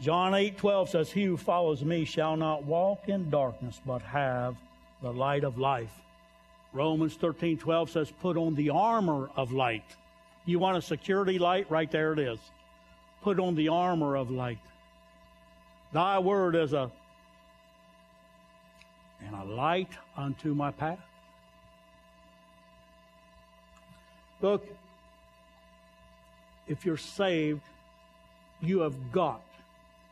John 0.00 0.34
8 0.34 0.56
12 0.58 0.90
says, 0.90 1.10
He 1.10 1.24
who 1.24 1.36
follows 1.36 1.82
me 1.82 2.04
shall 2.04 2.36
not 2.36 2.64
walk 2.64 3.08
in 3.08 3.30
darkness, 3.30 3.80
but 3.84 4.02
have 4.02 4.56
the 5.02 5.12
light 5.12 5.42
of 5.42 5.58
life. 5.58 5.90
Romans 6.72 7.14
13 7.14 7.58
12 7.58 7.90
says, 7.90 8.12
Put 8.20 8.36
on 8.36 8.54
the 8.54 8.70
armor 8.70 9.30
of 9.36 9.52
light. 9.52 9.84
You 10.44 10.58
want 10.58 10.76
a 10.76 10.82
security 10.82 11.38
light? 11.38 11.70
Right 11.70 11.90
there 11.90 12.12
it 12.12 12.18
is. 12.18 12.38
Put 13.22 13.40
on 13.40 13.54
the 13.54 13.68
armor 13.68 14.16
of 14.16 14.30
light. 14.30 14.58
Thy 15.92 16.18
word 16.18 16.54
is 16.54 16.74
a 16.74 16.90
and 19.26 19.34
a 19.34 19.44
light 19.44 19.90
unto 20.16 20.54
my 20.54 20.70
path. 20.70 21.07
Look, 24.40 24.66
if 26.66 26.84
you're 26.84 26.96
saved, 26.96 27.62
you 28.60 28.80
have 28.80 29.12
got 29.12 29.42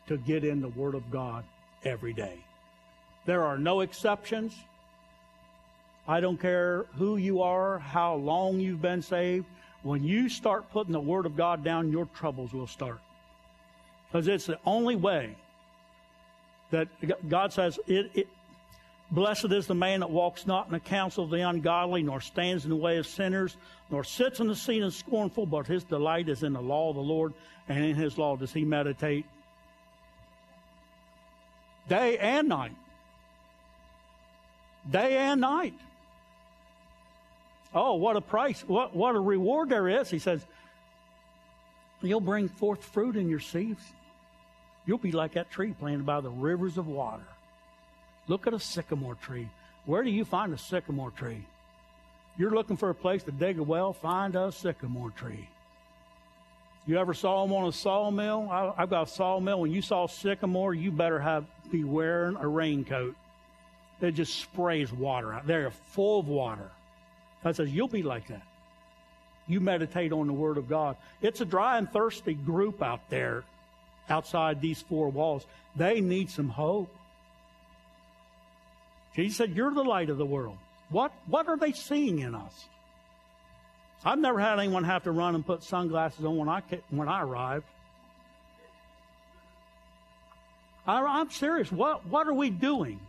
to 0.09 0.17
get 0.17 0.45
in 0.45 0.61
the 0.61 0.69
Word 0.69 0.95
of 0.95 1.11
God 1.11 1.45
every 1.85 2.13
day. 2.13 2.39
There 3.25 3.45
are 3.45 3.59
no 3.59 3.81
exceptions. 3.81 4.55
I 6.09 6.21
don't 6.21 6.41
care 6.41 6.87
who 6.97 7.17
you 7.17 7.43
are, 7.43 7.79
how 7.79 8.15
long 8.15 8.61
you've 8.61 8.83
been 8.83 9.03
saved. 9.03 9.47
When 9.83 10.05
you 10.05 10.29
start 10.29 10.71
putting 10.73 10.93
the 10.93 11.01
Word 11.01 11.27
of 11.27 11.37
God 11.37 11.65
down, 11.65 11.91
your 11.91 12.07
troubles 12.15 12.53
will 12.53 12.67
start. 12.67 12.99
Because 14.09 14.29
it's 14.29 14.47
the 14.47 14.59
only 14.65 14.97
way 14.97 15.35
that 16.71 16.89
God 17.29 17.53
says 17.53 17.79
it, 17.87 18.11
it, 18.15 18.29
Blessed 19.11 19.53
is 19.53 19.67
the 19.67 19.75
man 19.75 20.01
that 20.01 20.11
walks 20.11 20.47
not 20.47 20.67
in 20.67 20.73
the 20.73 20.81
counsel 20.81 21.25
of 21.25 21.31
the 21.31 21.49
ungodly, 21.49 22.03
nor 22.03 22.21
stands 22.21 22.65
in 22.65 22.71
the 22.71 22.77
way 22.77 22.99
of 22.99 23.07
sinners, 23.07 23.57
nor 23.91 24.03
sits 24.03 24.41
in 24.41 24.49
the 24.49 24.57
seat 24.57 24.83
of 24.83 24.95
scornful, 24.95 25.47
but 25.47 25.67
his 25.67 25.85
delight 25.85 26.29
is 26.29 26.43
in 26.43 26.53
the 26.53 26.61
law 26.61 26.91
of 26.91 26.97
the 26.97 27.03
Lord, 27.03 27.33
and 27.69 27.85
in 27.85 27.95
his 27.95 28.19
law 28.19 28.37
does 28.37 28.53
he 28.53 28.65
meditate 28.65 29.25
day 31.89 32.19
and 32.19 32.49
night. 32.49 32.75
Day 34.91 35.19
and 35.19 35.41
night. 35.41 35.75
Oh, 37.75 37.95
what 37.95 38.17
a 38.17 38.21
price, 38.21 38.65
what, 38.67 38.95
what 38.95 39.15
a 39.15 39.21
reward 39.21 39.69
there 39.69 39.89
is. 39.89 40.09
He 40.11 40.19
says, 40.19 40.45
You'll 42.03 42.21
bring 42.21 42.49
forth 42.49 42.85
fruit 42.85 43.17
in 43.17 43.29
your 43.29 43.41
seeds. 43.41 43.83
You'll 44.85 44.99
be 44.99 45.13
like 45.13 45.33
that 45.33 45.51
tree 45.51 45.73
planted 45.73 46.07
by 46.07 46.21
the 46.21 46.31
rivers 46.31 46.79
of 46.79 46.87
water. 46.87 47.27
Look 48.29 48.47
at 48.47 48.55
a 48.55 48.61
sycamore 48.61 49.15
tree. 49.17 49.49
Where 49.85 50.03
do 50.03 50.11
you 50.11 50.25
find 50.25 50.53
a 50.53 50.59
sycamore 50.59 51.11
tree? 51.11 51.45
You're 52.39 52.51
looking 52.51 52.77
for 52.77 52.91
a 52.91 52.95
place 52.95 53.23
to 53.25 53.33
dig 53.33 53.59
a 53.59 53.63
well, 53.63 53.93
find 53.93 54.35
a 54.35 54.53
sycamore 54.53 55.11
tree. 55.11 55.49
You 56.87 56.99
ever 56.99 57.15
saw 57.15 57.45
them 57.45 57.55
on 57.55 57.69
a 57.69 57.73
sawmill? 57.73 58.49
I, 58.51 58.73
have 58.81 58.91
got 58.91 59.09
a 59.09 59.11
sawmill. 59.11 59.61
When 59.61 59.73
you 59.73 59.83
saw 59.83 60.07
sycamore, 60.07 60.75
you 60.75 60.93
better 60.93 61.19
have 61.19 61.45
be 61.71 61.85
wearing 61.85 62.37
a 62.37 62.47
raincoat. 62.47 63.17
It 64.01 64.13
just 64.13 64.39
sprays 64.39 64.93
water 64.93 65.33
out. 65.33 65.47
They're 65.47 65.71
full 65.71 66.21
of 66.21 66.29
water. 66.29 66.71
God 67.43 67.57
says, 67.57 67.71
You'll 67.71 67.89
be 67.89 68.03
like 68.03 68.29
that. 68.29 68.43
You 69.49 69.61
meditate 69.61 70.13
on 70.13 70.27
the 70.27 70.33
Word 70.33 70.59
of 70.59 70.69
God. 70.69 70.97
It's 71.23 71.41
a 71.41 71.45
dry 71.45 71.79
and 71.79 71.91
thirsty 71.91 72.35
group 72.35 72.83
out 72.83 73.09
there 73.11 73.45
outside 74.09 74.61
these 74.61 74.83
four 74.83 75.09
walls. 75.09 75.47
They 75.75 76.01
need 76.01 76.31
some 76.31 76.49
hope. 76.49 76.95
Jesus 79.17 79.39
said, 79.39 79.57
You're 79.57 79.73
the 79.73 79.83
light 79.83 80.11
of 80.11 80.19
the 80.19 80.27
world. 80.27 80.59
What, 80.91 81.13
what 81.27 81.49
are 81.49 81.57
they 81.57 81.73
seeing 81.73 82.21
in 82.21 82.35
us? 82.35 82.67
I've 84.05 84.19
never 84.19 84.39
had 84.39 84.61
anyone 84.61 84.85
have 84.85 85.05
to 85.05 85.11
run 85.11 85.35
and 85.35 85.45
put 85.45 85.65
sunglasses 85.65 86.25
on 86.25 86.37
when 86.37 86.49
I, 86.49 86.63
when 86.91 87.09
I 87.09 87.23
arrived. 87.23 87.65
I, 90.87 91.21
am 91.21 91.31
serious. 91.31 91.73
What, 91.73 92.07
what 92.07 92.29
are 92.29 92.35
we 92.35 92.51
doing? 92.51 93.01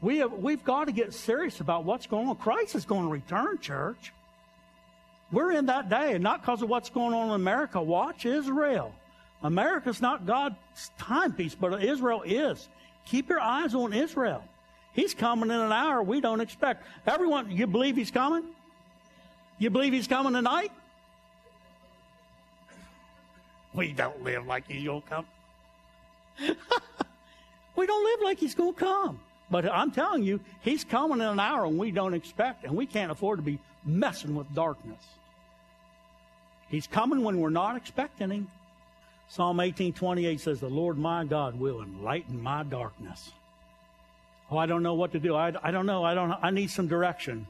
We 0.00 0.18
have, 0.18 0.32
we've 0.34 0.62
got 0.62 0.84
to 0.84 0.92
get 0.92 1.14
serious 1.14 1.58
about 1.60 1.84
what's 1.84 2.06
going 2.06 2.28
on. 2.28 2.36
Christ 2.36 2.76
is 2.76 2.84
going 2.84 3.02
to 3.02 3.08
return, 3.08 3.58
church. 3.58 4.12
We're 5.32 5.52
in 5.52 5.66
that 5.66 5.88
day, 5.88 6.16
not 6.18 6.42
because 6.42 6.62
of 6.62 6.68
what's 6.68 6.90
going 6.90 7.14
on 7.14 7.30
in 7.30 7.34
America. 7.34 7.82
Watch 7.82 8.26
Israel. 8.26 8.94
America's 9.42 10.00
not 10.00 10.26
God's 10.26 10.56
timepiece, 10.98 11.56
but 11.56 11.82
Israel 11.82 12.22
is. 12.24 12.68
Keep 13.06 13.30
your 13.30 13.40
eyes 13.40 13.74
on 13.74 13.92
Israel. 13.92 14.44
He's 14.96 15.12
coming 15.12 15.50
in 15.50 15.60
an 15.60 15.72
hour 15.72 16.02
we 16.02 16.22
don't 16.22 16.40
expect. 16.40 16.82
Everyone, 17.06 17.50
you 17.50 17.66
believe 17.66 17.96
he's 17.96 18.10
coming? 18.10 18.44
You 19.58 19.68
believe 19.68 19.92
he's 19.92 20.08
coming 20.08 20.32
tonight? 20.32 20.72
We 23.74 23.92
don't 23.92 24.24
live 24.24 24.46
like 24.46 24.66
he's 24.66 24.84
going 24.84 25.02
to 25.02 25.08
come. 25.08 25.26
we 27.76 27.86
don't 27.86 28.04
live 28.04 28.24
like 28.24 28.38
he's 28.38 28.54
going 28.54 28.72
to 28.72 28.80
come. 28.80 29.20
But 29.50 29.70
I'm 29.70 29.90
telling 29.90 30.22
you, 30.22 30.40
he's 30.62 30.82
coming 30.82 31.20
in 31.20 31.26
an 31.26 31.40
hour 31.40 31.66
and 31.66 31.78
we 31.78 31.90
don't 31.90 32.14
expect, 32.14 32.64
and 32.64 32.74
we 32.74 32.86
can't 32.86 33.12
afford 33.12 33.38
to 33.38 33.42
be 33.42 33.58
messing 33.84 34.34
with 34.34 34.52
darkness. 34.54 35.02
He's 36.70 36.86
coming 36.86 37.22
when 37.22 37.38
we're 37.38 37.50
not 37.50 37.76
expecting 37.76 38.30
him. 38.30 38.50
Psalm 39.28 39.60
18:28 39.60 40.40
says, 40.40 40.60
"The 40.60 40.70
Lord 40.70 40.96
my 40.96 41.24
God 41.24 41.60
will 41.60 41.82
enlighten 41.82 42.42
my 42.42 42.62
darkness." 42.62 43.30
Oh, 44.50 44.58
I 44.58 44.66
don't 44.66 44.82
know 44.82 44.94
what 44.94 45.12
to 45.12 45.18
do. 45.18 45.34
I, 45.34 45.52
I 45.62 45.70
don't 45.70 45.86
know. 45.86 46.04
I 46.04 46.14
don't. 46.14 46.32
I 46.40 46.50
need 46.50 46.70
some 46.70 46.86
direction. 46.86 47.46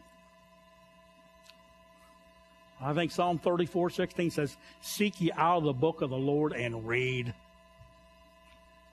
I 2.81 2.93
think 2.93 3.11
Psalm 3.11 3.39
34, 3.39 3.91
16 3.91 4.31
says, 4.31 4.57
Seek 4.83 5.21
ye 5.21 5.33
out 5.33 5.59
of 5.59 5.65
the 5.65 5.73
book 5.73 6.03
of 6.03 6.11
the 6.11 6.17
Lord 6.17 6.53
and 6.53 6.87
read. 6.87 7.33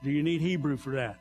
Do 0.02 0.10
you 0.10 0.22
need 0.22 0.40
Hebrew 0.40 0.76
for 0.76 0.90
that? 0.90 1.16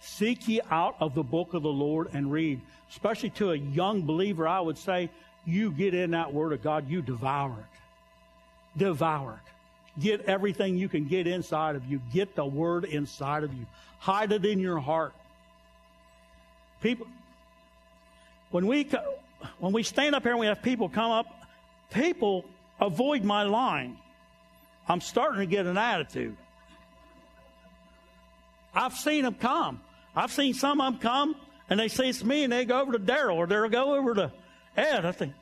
Seek 0.00 0.48
ye 0.48 0.60
out 0.70 0.96
of 1.00 1.14
the 1.14 1.22
book 1.22 1.54
of 1.54 1.62
the 1.62 1.68
Lord 1.68 2.08
and 2.12 2.32
read. 2.32 2.60
Especially 2.90 3.30
to 3.30 3.50
a 3.50 3.56
young 3.56 4.02
believer, 4.02 4.46
I 4.46 4.60
would 4.60 4.78
say, 4.78 5.10
you 5.44 5.70
get 5.70 5.94
in 5.94 6.12
that 6.12 6.32
word 6.32 6.52
of 6.52 6.62
God, 6.62 6.88
you 6.88 7.02
devour 7.02 7.52
it. 7.52 8.78
Devour 8.78 9.40
it. 9.44 10.00
Get 10.00 10.22
everything 10.22 10.76
you 10.76 10.88
can 10.88 11.06
get 11.06 11.26
inside 11.26 11.76
of 11.76 11.86
you. 11.86 12.00
Get 12.12 12.34
the 12.34 12.44
word 12.44 12.84
inside 12.84 13.44
of 13.44 13.52
you. 13.54 13.66
Hide 13.98 14.32
it 14.32 14.44
in 14.44 14.58
your 14.58 14.78
heart. 14.78 15.14
People, 16.80 17.06
when 18.50 18.66
we 18.66 18.88
when 19.58 19.72
we 19.72 19.82
stand 19.82 20.14
up 20.14 20.22
here 20.22 20.32
and 20.32 20.40
we 20.40 20.46
have 20.46 20.62
people 20.62 20.88
come 20.88 21.10
up, 21.10 21.26
people 21.90 22.44
avoid 22.80 23.24
my 23.24 23.42
line. 23.42 23.96
I'm 24.88 25.00
starting 25.00 25.40
to 25.40 25.46
get 25.46 25.66
an 25.66 25.78
attitude. 25.78 26.36
I've 28.74 28.94
seen 28.94 29.24
them 29.24 29.34
come. 29.34 29.80
I've 30.14 30.30
seen 30.30 30.54
some 30.54 30.80
of 30.80 30.92
them 30.92 31.00
come 31.00 31.36
and 31.68 31.80
they 31.80 31.88
say 31.88 32.08
it's 32.08 32.22
me 32.22 32.44
and 32.44 32.52
they 32.52 32.64
go 32.64 32.80
over 32.80 32.92
to 32.92 32.98
Daryl 32.98 33.36
or 33.36 33.46
they'll 33.46 33.68
go 33.68 33.96
over 33.96 34.14
to 34.14 34.32
Ed. 34.76 35.04
I 35.04 35.12
think, 35.12 35.32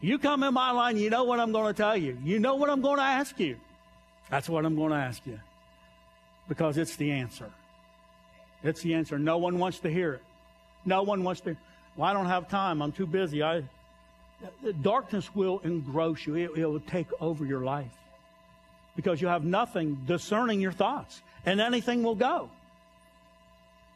you 0.00 0.18
come 0.18 0.42
in 0.42 0.54
my 0.54 0.70
line, 0.70 0.96
you 0.96 1.10
know 1.10 1.24
what 1.24 1.38
I'm 1.38 1.52
going 1.52 1.66
to 1.66 1.74
tell 1.74 1.96
you. 1.96 2.18
You 2.24 2.38
know 2.38 2.56
what 2.56 2.70
I'm 2.70 2.80
going 2.80 2.96
to 2.96 3.02
ask 3.02 3.38
you. 3.38 3.56
That's 4.30 4.48
what 4.48 4.64
I'm 4.64 4.76
going 4.76 4.90
to 4.90 4.96
ask 4.96 5.24
you 5.26 5.38
because 6.48 6.78
it's 6.78 6.96
the 6.96 7.12
answer. 7.12 7.50
It's 8.62 8.82
the 8.82 8.94
answer. 8.94 9.18
No 9.18 9.38
one 9.38 9.58
wants 9.58 9.80
to 9.80 9.90
hear 9.90 10.14
it. 10.14 10.22
No 10.84 11.02
one 11.02 11.24
wants 11.24 11.40
to. 11.42 11.56
Well, 11.96 12.08
I 12.08 12.12
don't 12.12 12.26
have 12.26 12.48
time. 12.48 12.82
I'm 12.82 12.92
too 12.92 13.06
busy. 13.06 13.42
I, 13.42 13.62
darkness 14.82 15.34
will 15.34 15.60
engross 15.64 16.26
you. 16.26 16.34
It, 16.34 16.50
it 16.56 16.66
will 16.66 16.80
take 16.80 17.08
over 17.20 17.44
your 17.44 17.60
life 17.60 17.92
because 18.96 19.20
you 19.20 19.28
have 19.28 19.44
nothing 19.44 20.02
discerning 20.06 20.60
your 20.60 20.72
thoughts, 20.72 21.22
and 21.46 21.60
anything 21.60 22.02
will 22.02 22.14
go. 22.14 22.50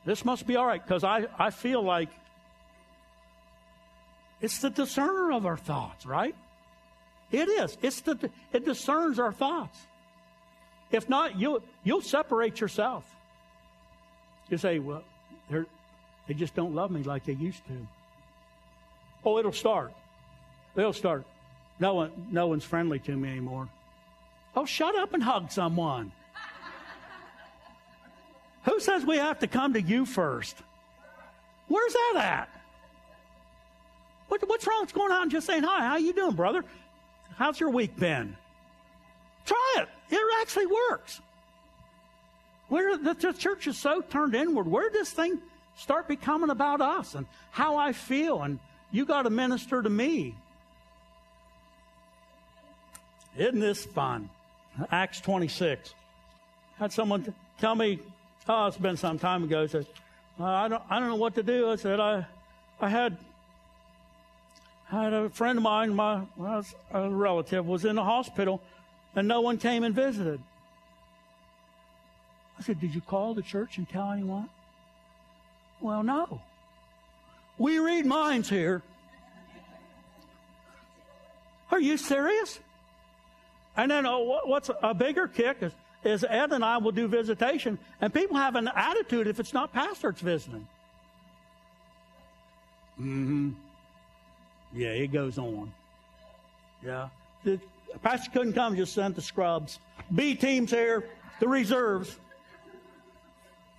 This 0.05 0.25
must 0.25 0.47
be 0.47 0.57
all 0.57 0.67
right 0.67 0.83
because 0.83 1.05
I, 1.05 1.27
I 1.39 1.51
feel 1.51 1.83
like 1.83 2.11
it's 4.41 4.59
the 4.59 4.71
discerner 4.71 5.33
of 5.33 5.47
our 5.47 5.57
thoughts, 5.57 6.05
right? 6.05 6.35
It 7.33 7.49
is. 7.49 7.77
It's 7.83 8.01
the 8.03 8.31
it 8.53 8.65
discerns 8.65 9.19
our 9.19 9.33
thoughts. 9.33 9.79
If 10.91 11.09
not, 11.09 11.39
you 11.39 11.63
you'll 11.83 12.03
separate 12.03 12.61
yourself. 12.61 13.05
You 14.49 14.59
say, 14.59 14.79
well, 14.79 15.03
they 15.51 16.35
just 16.35 16.55
don't 16.55 16.75
love 16.75 16.91
me 16.91 17.03
like 17.03 17.25
they 17.25 17.33
used 17.33 17.67
to. 17.67 17.87
Oh, 19.25 19.39
it'll 19.39 19.53
start. 19.53 19.93
They'll 20.75 20.93
start. 20.93 21.25
No 21.81 21.95
one, 21.95 22.13
no 22.31 22.47
one's 22.47 22.65
friendly 22.65 22.99
to 23.01 23.17
me 23.17 23.31
anymore. 23.31 23.69
Oh, 24.57 24.65
shut 24.65 24.95
up 24.97 25.15
and 25.15 25.23
hug 25.23 25.51
someone. 25.51 26.13
Who 28.65 28.81
says 28.81 29.05
we 29.05 29.17
have 29.19 29.41
to 29.41 29.47
come 29.47 29.75
to 29.75 29.83
you 29.83 30.07
first? 30.07 30.57
Where's 31.69 31.93
that 31.93 32.15
at? 32.17 32.49
What, 34.29 34.49
what's 34.49 34.67
wrong? 34.67 34.81
What's 34.81 34.93
going 34.93 35.13
on? 35.13 35.31
Just 35.31 35.47
saying 35.47 35.63
hi. 35.63 35.85
How 35.85 35.97
you 35.97 36.13
doing, 36.13 36.35
brother? 36.35 36.65
How's 37.37 37.59
your 37.61 37.71
week 37.71 37.97
been? 37.99 38.37
Try 39.45 39.75
it. 39.79 39.89
It 40.11 40.21
actually 40.41 40.67
works. 40.67 41.21
Where 42.75 42.99
the, 42.99 43.15
the 43.15 43.33
church 43.33 43.69
is 43.69 43.79
so 43.79 44.01
turned 44.01 44.35
inward. 44.35 44.67
Where 44.67 44.91
did 44.91 44.95
this 44.95 45.13
thing 45.13 45.39
start 45.77 46.09
becoming 46.09 46.51
about 46.51 46.81
us 46.81 47.15
and 47.15 47.25
how 47.53 47.77
I 47.77 47.93
feel? 47.93 48.43
And 48.43 48.59
You 48.91 49.07
got 49.07 49.23
to 49.23 49.31
minister 49.31 49.81
to 49.81 49.89
me. 49.89 50.35
Isn't 53.39 53.61
this 53.61 53.85
fun? 53.85 54.29
Acts 54.91 55.21
26. 55.21 55.95
Had 56.77 56.93
someone 56.93 57.33
tell 57.61 57.77
me, 57.77 58.01
oh, 58.49 58.67
it's 58.67 58.77
been 58.77 58.97
some 58.97 59.21
time 59.21 59.45
ago. 59.45 59.69
Said, 59.69 59.87
uh, 60.41 60.45
I 60.45 60.67
don't, 60.67 60.83
I 60.91 60.99
don't 60.99 61.11
know 61.11 61.15
what 61.15 61.37
to 61.37 61.45
do. 61.45 61.71
I 61.71 61.77
said, 61.77 62.01
I, 62.01 62.27
I 62.81 62.89
had, 62.89 63.17
had 64.87 65.13
a 65.13 65.31
friend 65.31 65.59
of 65.59 65.63
mine, 65.63 65.95
my 65.95 66.23
a 66.93 67.09
relative, 67.09 67.69
was 67.69 67.85
in 67.85 67.95
the 67.95 68.03
hospital, 68.03 68.61
and 69.15 69.29
no 69.29 69.43
one 69.43 69.59
came 69.59 69.85
and 69.85 69.95
visited. 69.95 70.41
I 72.59 72.63
said, 72.63 72.81
Did 72.81 72.95
you 72.95 73.01
call 73.01 73.35
the 73.35 73.43
church 73.43 73.79
and 73.79 73.89
tell 73.89 74.11
anyone? 74.11 74.49
Well, 75.81 76.03
no. 76.03 76.41
We 77.59 77.79
read 77.79 78.07
minds 78.07 78.49
here. 78.49 78.83
Are 81.71 81.81
you 81.81 81.97
serious? 81.97 82.61
And 83.77 83.91
then 83.91 84.07
oh, 84.07 84.41
what's 84.45 84.71
a 84.83 84.95
bigger 84.95 85.27
kick 85.27 85.59
is, 85.61 85.73
is 86.05 86.25
Ed 86.29 86.53
and 86.53 86.65
I 86.65 86.79
will 86.79 86.93
do 86.93 87.09
visitation, 87.09 87.79
and 88.01 88.15
people 88.15 88.37
have 88.37 88.55
an 88.55 88.71
attitude 88.75 89.27
if 89.27 89.41
it's 89.41 89.53
not 89.53 89.73
pastor 89.73 90.11
it's 90.11 90.21
visiting. 90.21 90.67
Mm-hmm. 93.01 93.51
Yeah, 94.75 94.89
it 94.89 95.09
goes 95.09 95.39
on. 95.39 95.73
Yeah. 96.85 97.09
The 97.43 97.59
pastor 98.03 98.31
couldn't 98.31 98.53
come, 98.53 98.77
just 98.77 98.93
sent 98.93 99.17
the 99.17 99.23
scrubs. 99.23 99.79
B 100.15 100.35
team's 100.35 100.71
here, 100.71 101.09
the 101.41 101.49
reserves. 101.49 102.17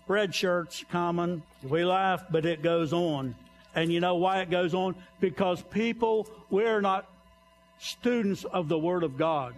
Red 0.07 0.35
shirts 0.35 0.83
common. 0.91 1.41
We 1.63 1.83
laugh, 1.83 2.23
but 2.29 2.45
it 2.45 2.61
goes 2.61 2.93
on. 2.93 3.35
And 3.73 3.91
you 3.91 3.99
know 3.99 4.15
why 4.15 4.41
it 4.41 4.49
goes 4.49 4.73
on? 4.73 4.95
Because 5.19 5.61
people, 5.61 6.27
we're 6.49 6.81
not 6.81 7.09
students 7.79 8.43
of 8.45 8.69
the 8.69 8.77
Word 8.77 9.03
of 9.03 9.17
God. 9.17 9.53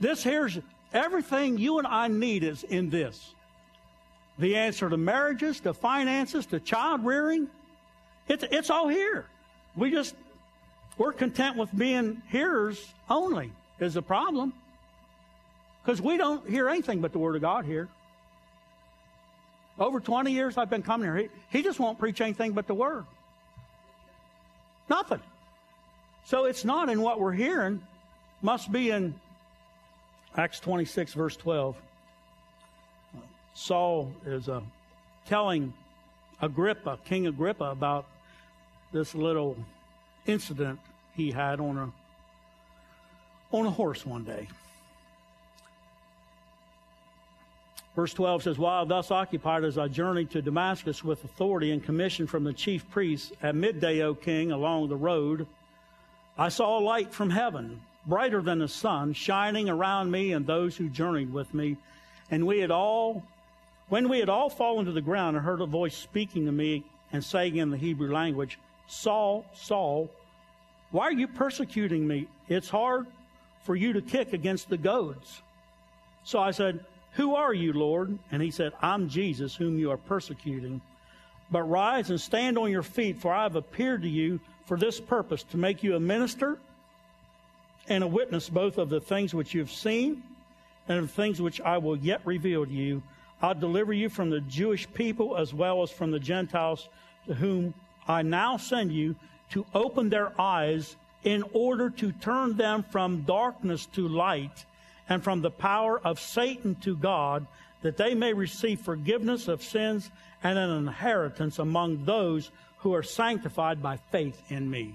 This 0.00 0.22
here's 0.22 0.58
everything 0.92 1.56
you 1.56 1.78
and 1.78 1.86
I 1.86 2.08
need 2.08 2.42
is 2.42 2.64
in 2.64 2.90
this. 2.90 3.34
The 4.38 4.56
answer 4.56 4.90
to 4.90 4.96
marriages, 4.96 5.60
to 5.60 5.72
finances, 5.72 6.46
to 6.46 6.58
child 6.58 7.04
rearing. 7.04 7.48
It's, 8.28 8.44
it's 8.50 8.70
all 8.70 8.88
here. 8.88 9.26
We 9.76 9.90
just, 9.90 10.14
we're 10.98 11.12
content 11.12 11.56
with 11.56 11.74
being 11.76 12.22
hearers 12.28 12.92
only 13.08 13.52
is 13.78 13.94
the 13.94 14.02
problem. 14.02 14.52
Because 15.84 16.00
we 16.00 16.16
don't 16.16 16.48
hear 16.48 16.68
anything 16.68 17.00
but 17.00 17.12
the 17.12 17.18
Word 17.18 17.36
of 17.36 17.42
God 17.42 17.64
here. 17.64 17.88
Over 19.78 20.00
20 20.00 20.30
years 20.30 20.56
I've 20.56 20.70
been 20.70 20.82
coming 20.82 21.06
here. 21.06 21.16
He, 21.16 21.58
he 21.58 21.62
just 21.62 21.80
won't 21.80 21.98
preach 21.98 22.20
anything 22.20 22.52
but 22.52 22.66
the 22.66 22.74
Word. 22.74 23.04
Nothing. 24.88 25.20
So 26.26 26.44
it's 26.44 26.64
not 26.64 26.88
in 26.88 27.00
what 27.00 27.20
we're 27.20 27.32
hearing, 27.32 27.82
must 28.40 28.70
be 28.70 28.90
in 28.90 29.14
Acts 30.36 30.60
26, 30.60 31.14
verse 31.14 31.36
12. 31.36 31.76
Saul 33.54 34.12
is 34.26 34.48
uh, 34.48 34.60
telling 35.26 35.72
Agrippa, 36.40 36.98
King 37.04 37.26
Agrippa, 37.26 37.64
about 37.64 38.06
this 38.92 39.14
little 39.14 39.56
incident 40.26 40.80
he 41.14 41.30
had 41.30 41.60
on 41.60 41.78
a 41.78 41.92
on 43.52 43.66
a 43.66 43.70
horse 43.70 44.04
one 44.04 44.24
day. 44.24 44.48
Verse 47.94 48.12
12 48.12 48.42
says, 48.42 48.58
While 48.58 48.86
thus 48.86 49.10
occupied 49.10 49.64
as 49.64 49.78
I 49.78 49.86
journeyed 49.86 50.30
to 50.30 50.42
Damascus 50.42 51.04
with 51.04 51.22
authority 51.24 51.70
and 51.70 51.82
commission 51.82 52.26
from 52.26 52.42
the 52.42 52.52
chief 52.52 52.88
priests, 52.90 53.32
at 53.42 53.54
midday, 53.54 54.02
O 54.02 54.14
king, 54.14 54.50
along 54.50 54.88
the 54.88 54.96
road, 54.96 55.46
I 56.36 56.48
saw 56.48 56.78
a 56.78 56.80
light 56.80 57.12
from 57.12 57.30
heaven, 57.30 57.80
brighter 58.06 58.42
than 58.42 58.58
the 58.58 58.68
sun, 58.68 59.12
shining 59.12 59.68
around 59.68 60.10
me 60.10 60.32
and 60.32 60.44
those 60.44 60.76
who 60.76 60.88
journeyed 60.88 61.32
with 61.32 61.54
me. 61.54 61.76
And 62.30 62.46
we 62.46 62.58
had 62.58 62.72
all, 62.72 63.22
when 63.88 64.08
we 64.08 64.18
had 64.18 64.28
all 64.28 64.50
fallen 64.50 64.86
to 64.86 64.92
the 64.92 65.00
ground, 65.00 65.36
I 65.36 65.40
heard 65.40 65.60
a 65.60 65.66
voice 65.66 65.96
speaking 65.96 66.46
to 66.46 66.52
me 66.52 66.84
and 67.12 67.22
saying 67.22 67.56
in 67.56 67.70
the 67.70 67.76
Hebrew 67.76 68.12
language, 68.12 68.58
Saul, 68.88 69.46
Saul, 69.54 70.10
why 70.90 71.04
are 71.04 71.12
you 71.12 71.28
persecuting 71.28 72.06
me? 72.06 72.26
It's 72.48 72.68
hard 72.68 73.06
for 73.62 73.76
you 73.76 73.92
to 73.92 74.02
kick 74.02 74.32
against 74.32 74.68
the 74.68 74.76
goads. 74.76 75.42
So 76.24 76.40
I 76.40 76.50
said, 76.50 76.84
who 77.14 77.36
are 77.36 77.54
you, 77.54 77.72
Lord? 77.72 78.18
And 78.32 78.42
he 78.42 78.50
said, 78.50 78.72
I'm 78.82 79.08
Jesus, 79.08 79.54
whom 79.54 79.78
you 79.78 79.90
are 79.90 79.96
persecuting. 79.96 80.80
But 81.50 81.62
rise 81.62 82.10
and 82.10 82.20
stand 82.20 82.58
on 82.58 82.70
your 82.70 82.82
feet, 82.82 83.18
for 83.18 83.32
I 83.32 83.44
have 83.44 83.56
appeared 83.56 84.02
to 84.02 84.08
you 84.08 84.40
for 84.66 84.76
this 84.76 85.00
purpose, 85.00 85.42
to 85.44 85.56
make 85.56 85.82
you 85.82 85.94
a 85.94 86.00
minister 86.00 86.58
and 87.86 88.02
a 88.02 88.08
witness 88.08 88.48
both 88.48 88.78
of 88.78 88.88
the 88.88 89.00
things 89.00 89.34
which 89.34 89.54
you 89.54 89.60
have 89.60 89.70
seen 89.70 90.22
and 90.88 90.98
of 90.98 91.06
the 91.06 91.12
things 91.12 91.40
which 91.40 91.60
I 91.60 91.78
will 91.78 91.96
yet 91.96 92.20
reveal 92.24 92.64
to 92.64 92.72
you. 92.72 93.02
I'll 93.42 93.54
deliver 93.54 93.92
you 93.92 94.08
from 94.08 94.30
the 94.30 94.40
Jewish 94.40 94.92
people 94.94 95.36
as 95.36 95.52
well 95.52 95.82
as 95.82 95.90
from 95.90 96.10
the 96.10 96.18
Gentiles 96.18 96.88
to 97.26 97.34
whom 97.34 97.74
I 98.08 98.22
now 98.22 98.56
send 98.56 98.90
you 98.90 99.16
to 99.50 99.66
open 99.74 100.08
their 100.08 100.32
eyes 100.40 100.96
in 101.22 101.44
order 101.52 101.90
to 101.90 102.10
turn 102.12 102.56
them 102.56 102.84
from 102.90 103.22
darkness 103.22 103.86
to 103.86 104.08
light 104.08 104.64
and 105.08 105.22
from 105.22 105.40
the 105.40 105.50
power 105.50 106.00
of 106.00 106.20
Satan 106.20 106.74
to 106.76 106.96
God, 106.96 107.46
that 107.82 107.96
they 107.96 108.14
may 108.14 108.32
receive 108.32 108.80
forgiveness 108.80 109.48
of 109.48 109.62
sins 109.62 110.10
and 110.42 110.58
an 110.58 110.70
inheritance 110.70 111.58
among 111.58 112.04
those 112.04 112.50
who 112.78 112.94
are 112.94 113.02
sanctified 113.02 113.82
by 113.82 113.98
faith 114.10 114.40
in 114.48 114.70
me. 114.70 114.94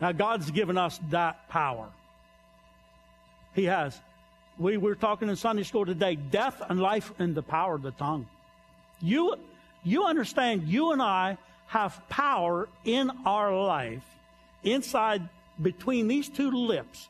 Now, 0.00 0.12
God's 0.12 0.50
given 0.50 0.76
us 0.76 0.98
that 1.10 1.48
power. 1.48 1.88
He 3.54 3.64
has. 3.64 3.98
We 4.58 4.76
were 4.76 4.94
talking 4.94 5.28
in 5.28 5.36
Sunday 5.36 5.62
school 5.62 5.86
today 5.86 6.16
death 6.16 6.62
and 6.68 6.80
life 6.80 7.12
in 7.18 7.34
the 7.34 7.42
power 7.42 7.74
of 7.74 7.82
the 7.82 7.90
tongue. 7.92 8.26
You, 9.00 9.36
you 9.84 10.04
understand, 10.04 10.68
you 10.68 10.92
and 10.92 11.00
I 11.00 11.38
have 11.66 12.02
power 12.08 12.68
in 12.84 13.10
our 13.24 13.54
life 13.54 14.04
inside 14.62 15.28
between 15.60 16.08
these 16.08 16.28
two 16.28 16.50
lips 16.50 17.08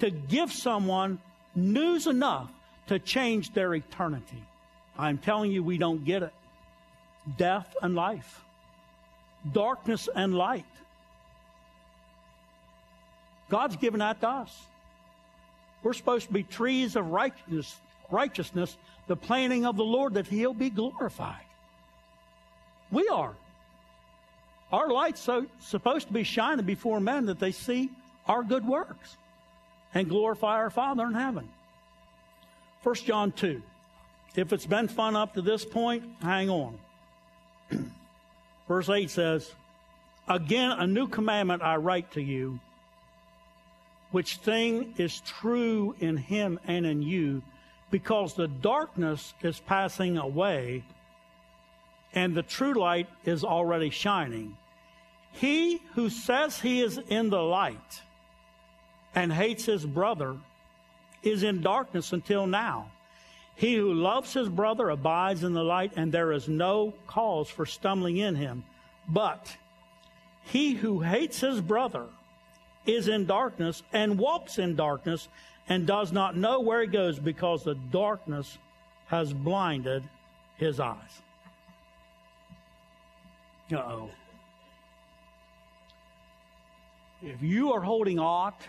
to 0.00 0.10
give 0.10 0.52
someone 0.52 1.18
news 1.54 2.06
enough 2.06 2.50
to 2.86 2.98
change 2.98 3.52
their 3.52 3.74
eternity. 3.74 4.42
I'm 4.96 5.18
telling 5.18 5.52
you, 5.52 5.62
we 5.62 5.78
don't 5.78 6.04
get 6.04 6.22
it. 6.22 6.32
Death 7.36 7.76
and 7.82 7.94
life, 7.94 8.42
darkness 9.52 10.08
and 10.14 10.34
light. 10.34 10.64
God's 13.48 13.76
given 13.76 14.00
that 14.00 14.20
to 14.20 14.28
us. 14.28 14.66
We're 15.82 15.92
supposed 15.92 16.26
to 16.26 16.32
be 16.32 16.42
trees 16.42 16.96
of 16.96 17.06
righteousness, 17.06 17.76
righteousness, 18.10 18.76
the 19.06 19.16
planting 19.16 19.64
of 19.64 19.76
the 19.76 19.84
Lord 19.84 20.14
that 20.14 20.26
He'll 20.26 20.54
be 20.54 20.70
glorified. 20.70 21.44
We 22.90 23.08
are. 23.08 23.34
Our 24.72 24.88
light's 24.88 25.20
so, 25.20 25.46
supposed 25.60 26.08
to 26.08 26.12
be 26.12 26.24
shining 26.24 26.66
before 26.66 27.00
men 27.00 27.26
that 27.26 27.38
they 27.38 27.52
see 27.52 27.90
our 28.26 28.42
good 28.42 28.66
works 28.66 29.16
and 29.94 30.08
glorify 30.08 30.56
our 30.56 30.70
Father 30.70 31.06
in 31.06 31.14
heaven. 31.14 31.48
1 32.82 32.94
John 32.96 33.32
2. 33.32 33.62
If 34.36 34.52
it's 34.52 34.66
been 34.66 34.88
fun 34.88 35.16
up 35.16 35.34
to 35.34 35.42
this 35.42 35.64
point, 35.64 36.04
hang 36.22 36.50
on. 36.50 36.78
Verse 38.68 38.88
8 38.88 39.10
says, 39.10 39.52
Again, 40.28 40.72
a 40.72 40.86
new 40.86 41.08
commandment 41.08 41.62
I 41.62 41.76
write 41.76 42.12
to 42.12 42.22
you, 42.22 42.60
which 44.10 44.36
thing 44.36 44.94
is 44.98 45.20
true 45.20 45.94
in 46.00 46.16
him 46.16 46.60
and 46.66 46.86
in 46.86 47.02
you, 47.02 47.42
because 47.90 48.34
the 48.34 48.48
darkness 48.48 49.32
is 49.42 49.58
passing 49.60 50.18
away 50.18 50.84
and 52.14 52.34
the 52.34 52.42
true 52.42 52.74
light 52.74 53.08
is 53.24 53.44
already 53.44 53.90
shining. 53.90 54.56
He 55.32 55.82
who 55.94 56.10
says 56.10 56.60
he 56.60 56.80
is 56.80 56.98
in 57.08 57.30
the 57.30 57.42
light 57.42 58.02
and 59.14 59.32
hates 59.32 59.64
his 59.64 59.84
brother 59.84 60.36
is 61.22 61.42
in 61.42 61.60
darkness 61.60 62.12
until 62.12 62.46
now. 62.46 62.90
He 63.54 63.74
who 63.74 63.92
loves 63.92 64.32
his 64.32 64.48
brother 64.48 64.88
abides 64.88 65.42
in 65.42 65.52
the 65.52 65.64
light, 65.64 65.92
and 65.96 66.12
there 66.12 66.32
is 66.32 66.48
no 66.48 66.94
cause 67.08 67.48
for 67.48 67.66
stumbling 67.66 68.18
in 68.18 68.36
him. 68.36 68.64
But 69.08 69.56
he 70.42 70.74
who 70.74 71.00
hates 71.00 71.40
his 71.40 71.60
brother 71.60 72.06
is 72.86 73.08
in 73.08 73.26
darkness 73.26 73.82
and 73.92 74.18
walks 74.18 74.58
in 74.58 74.76
darkness 74.76 75.28
and 75.68 75.86
does 75.86 76.12
not 76.12 76.36
know 76.36 76.60
where 76.60 76.82
he 76.82 76.86
goes 76.86 77.18
because 77.18 77.64
the 77.64 77.74
darkness 77.74 78.58
has 79.08 79.32
blinded 79.32 80.04
his 80.56 80.78
eyes. 80.80 81.22
Uh 83.72 83.76
oh. 83.76 84.10
If 87.22 87.42
you 87.42 87.72
are 87.72 87.80
holding 87.80 88.18
aught 88.18 88.62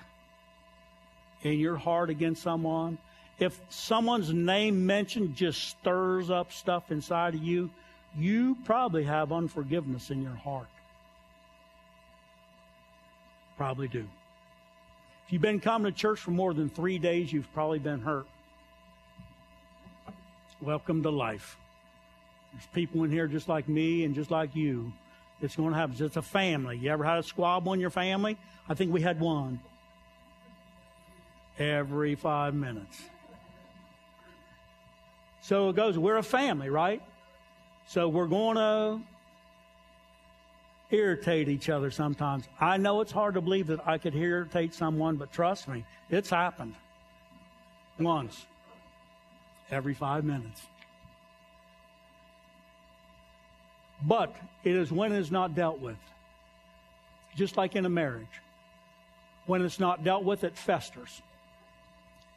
in 1.44 1.60
your 1.60 1.78
heart 1.78 2.10
against 2.10 2.44
someone, 2.44 2.98
if 3.40 3.60
someone's 3.70 4.34
name 4.34 4.86
mentioned 4.86 5.36
just 5.36 5.70
stirs 5.70 6.30
up 6.30 6.52
stuff 6.52 6.92
inside 6.92 7.36
of 7.36 7.42
you, 7.42 7.70
you 8.18 8.58
probably 8.66 9.04
have 9.04 9.32
unforgiveness 9.32 10.12
in 10.12 10.22
your 10.22 10.36
heart. 10.36 10.68
Probably 13.56 13.88
do. 13.88 14.06
If 15.26 15.34
you've 15.34 15.42
been 15.42 15.60
coming 15.60 15.92
to 15.92 15.98
church 15.98 16.20
for 16.20 16.32
more 16.32 16.54
than 16.54 16.70
three 16.70 16.98
days, 16.98 17.32
you've 17.32 17.52
probably 17.54 17.80
been 17.80 18.02
hurt. 18.02 18.26
Welcome 20.62 21.04
to 21.04 21.10
life. 21.10 21.58
There's 22.52 22.66
people 22.74 23.04
in 23.04 23.12
here 23.12 23.28
just 23.28 23.48
like 23.48 23.70
me 23.70 24.04
and 24.04 24.16
just 24.16 24.32
like 24.32 24.56
you. 24.56 24.92
It's 25.42 25.56
going 25.56 25.70
to 25.70 25.76
happen. 25.78 25.96
It's 26.04 26.18
a 26.18 26.22
family. 26.22 26.78
You 26.78 26.92
ever 26.92 27.04
had 27.04 27.20
a 27.20 27.24
squabble 27.24 27.74
in 27.74 27.80
your 27.80 27.92
family? 27.92 28.38
I 28.68 28.74
think 28.74 28.92
we 28.92 29.02
had 29.02 29.20
one. 29.20 29.60
Every 31.60 32.16
five 32.16 32.56
minutes. 32.56 33.02
So 35.42 35.70
it 35.70 35.76
goes, 35.76 35.98
we're 35.98 36.18
a 36.18 36.24
family, 36.24 36.70
right? 36.70 37.02
So 37.88 38.08
we're 38.08 38.28
going 38.28 38.56
to 38.56 39.02
irritate 40.92 41.50
each 41.50 41.70
other 41.70 41.92
sometimes. 41.92 42.46
I 42.60 42.78
know 42.78 43.02
it's 43.02 43.12
hard 43.12 43.34
to 43.34 43.42
believe 43.42 43.68
that 43.68 43.86
I 43.88 43.98
could 43.98 44.16
irritate 44.16 44.74
someone, 44.74 45.18
but 45.18 45.32
trust 45.32 45.68
me, 45.68 45.86
it's 46.10 46.30
happened. 46.30 46.76
Once. 48.00 48.46
Every 49.70 49.94
five 49.94 50.24
minutes. 50.24 50.62
But 54.02 54.36
it 54.64 54.76
is 54.76 54.92
when 54.92 55.12
it 55.12 55.20
is 55.20 55.32
not 55.32 55.56
dealt 55.56 55.80
with. 55.80 55.98
Just 57.36 57.58
like 57.58 57.76
in 57.76 57.86
a 57.86 57.90
marriage. 57.90 58.28
When 59.46 59.64
it's 59.64 59.80
not 59.80 60.04
dealt 60.04 60.24
with, 60.24 60.44
it 60.44 60.58
festers. 60.58 61.22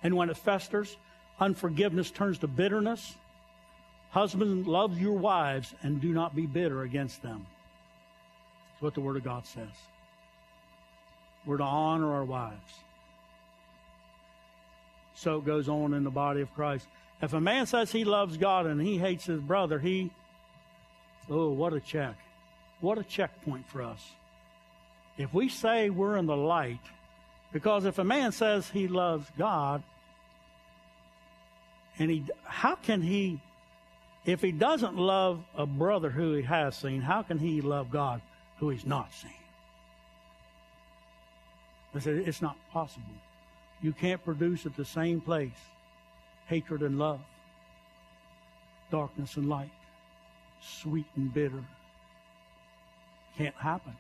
And 0.03 0.17
when 0.17 0.31
it 0.31 0.37
festers, 0.37 0.97
unforgiveness 1.39 2.11
turns 2.11 2.39
to 2.39 2.47
bitterness. 2.47 3.17
Husbands, 4.11 4.67
love 4.67 5.01
your 5.01 5.15
wives 5.15 5.75
and 5.83 6.01
do 6.01 6.13
not 6.13 6.35
be 6.35 6.47
bitter 6.47 6.83
against 6.83 7.23
them. 7.23 7.47
That's 8.73 8.83
what 8.83 8.95
the 8.95 9.01
Word 9.01 9.17
of 9.17 9.25
God 9.25 9.47
says. 9.47 9.69
We're 11.47 11.57
to 11.57 11.65
honor 11.65 12.13
our 12.13 12.25
wives. 12.25 12.75
So 15.15 15.39
it 15.39 15.45
goes 15.45 15.69
on 15.69 15.95
in 15.95 16.05
the 16.05 16.11
body 16.11 16.41
of 16.41 16.53
Christ. 16.55 16.87
If 17.21 17.33
a 17.33 17.41
man 17.41 17.67
says 17.67 17.93
he 17.93 18.05
loves 18.05 18.37
God 18.37 18.67
and 18.67 18.81
he 18.81 18.99
hates 18.99 19.27
his 19.27 19.41
brother, 19.41 19.79
he, 19.79 20.11
oh, 21.31 21.51
what 21.51 21.73
a 21.73 21.81
check. 21.81 22.17
What 22.81 22.99
a 22.99 23.05
checkpoint 23.05 23.69
for 23.69 23.83
us. 23.83 24.03
If 25.17 25.33
we 25.33 25.49
say 25.49 25.89
we're 25.89 26.17
in 26.17 26.27
the 26.27 26.37
light, 26.37 26.81
because 27.53 27.85
if 27.85 27.99
a 27.99 28.05
man 28.05 28.33
says 28.33 28.69
he 28.71 28.89
loves 28.89 29.27
God, 29.39 29.83
and 31.99 32.11
he, 32.11 32.25
how 32.45 32.75
can 32.75 33.03
he, 33.03 33.41
if 34.25 34.41
he 34.41 34.53
doesn't 34.53 34.97
love 34.97 35.43
a 35.55 35.67
brother 35.67 36.11
who 36.11 36.35
he 36.35 36.43
has 36.43 36.77
seen, 36.77 37.01
how 37.01 37.23
can 37.23 37.39
he 37.39 37.61
love 37.61 37.91
God 37.91 38.21
who 38.59 38.71
he's 38.71 38.87
not 38.87 39.13
seen? 39.13 39.31
I 41.95 41.99
said, 41.99 42.17
it's 42.27 42.41
not 42.41 42.57
possible. 42.73 43.05
You 43.83 43.93
can't 43.93 44.25
produce 44.25 44.65
at 44.65 44.77
the 44.77 44.85
same 44.85 45.21
place 45.21 45.51
hatred 46.47 46.83
and 46.83 46.99
love, 46.99 47.21
darkness 48.91 49.37
and 49.37 49.49
light, 49.49 49.71
sweet 50.61 51.07
and 51.17 51.33
bitter. 51.33 51.65
Can't 53.37 53.55
happen. 53.55 53.97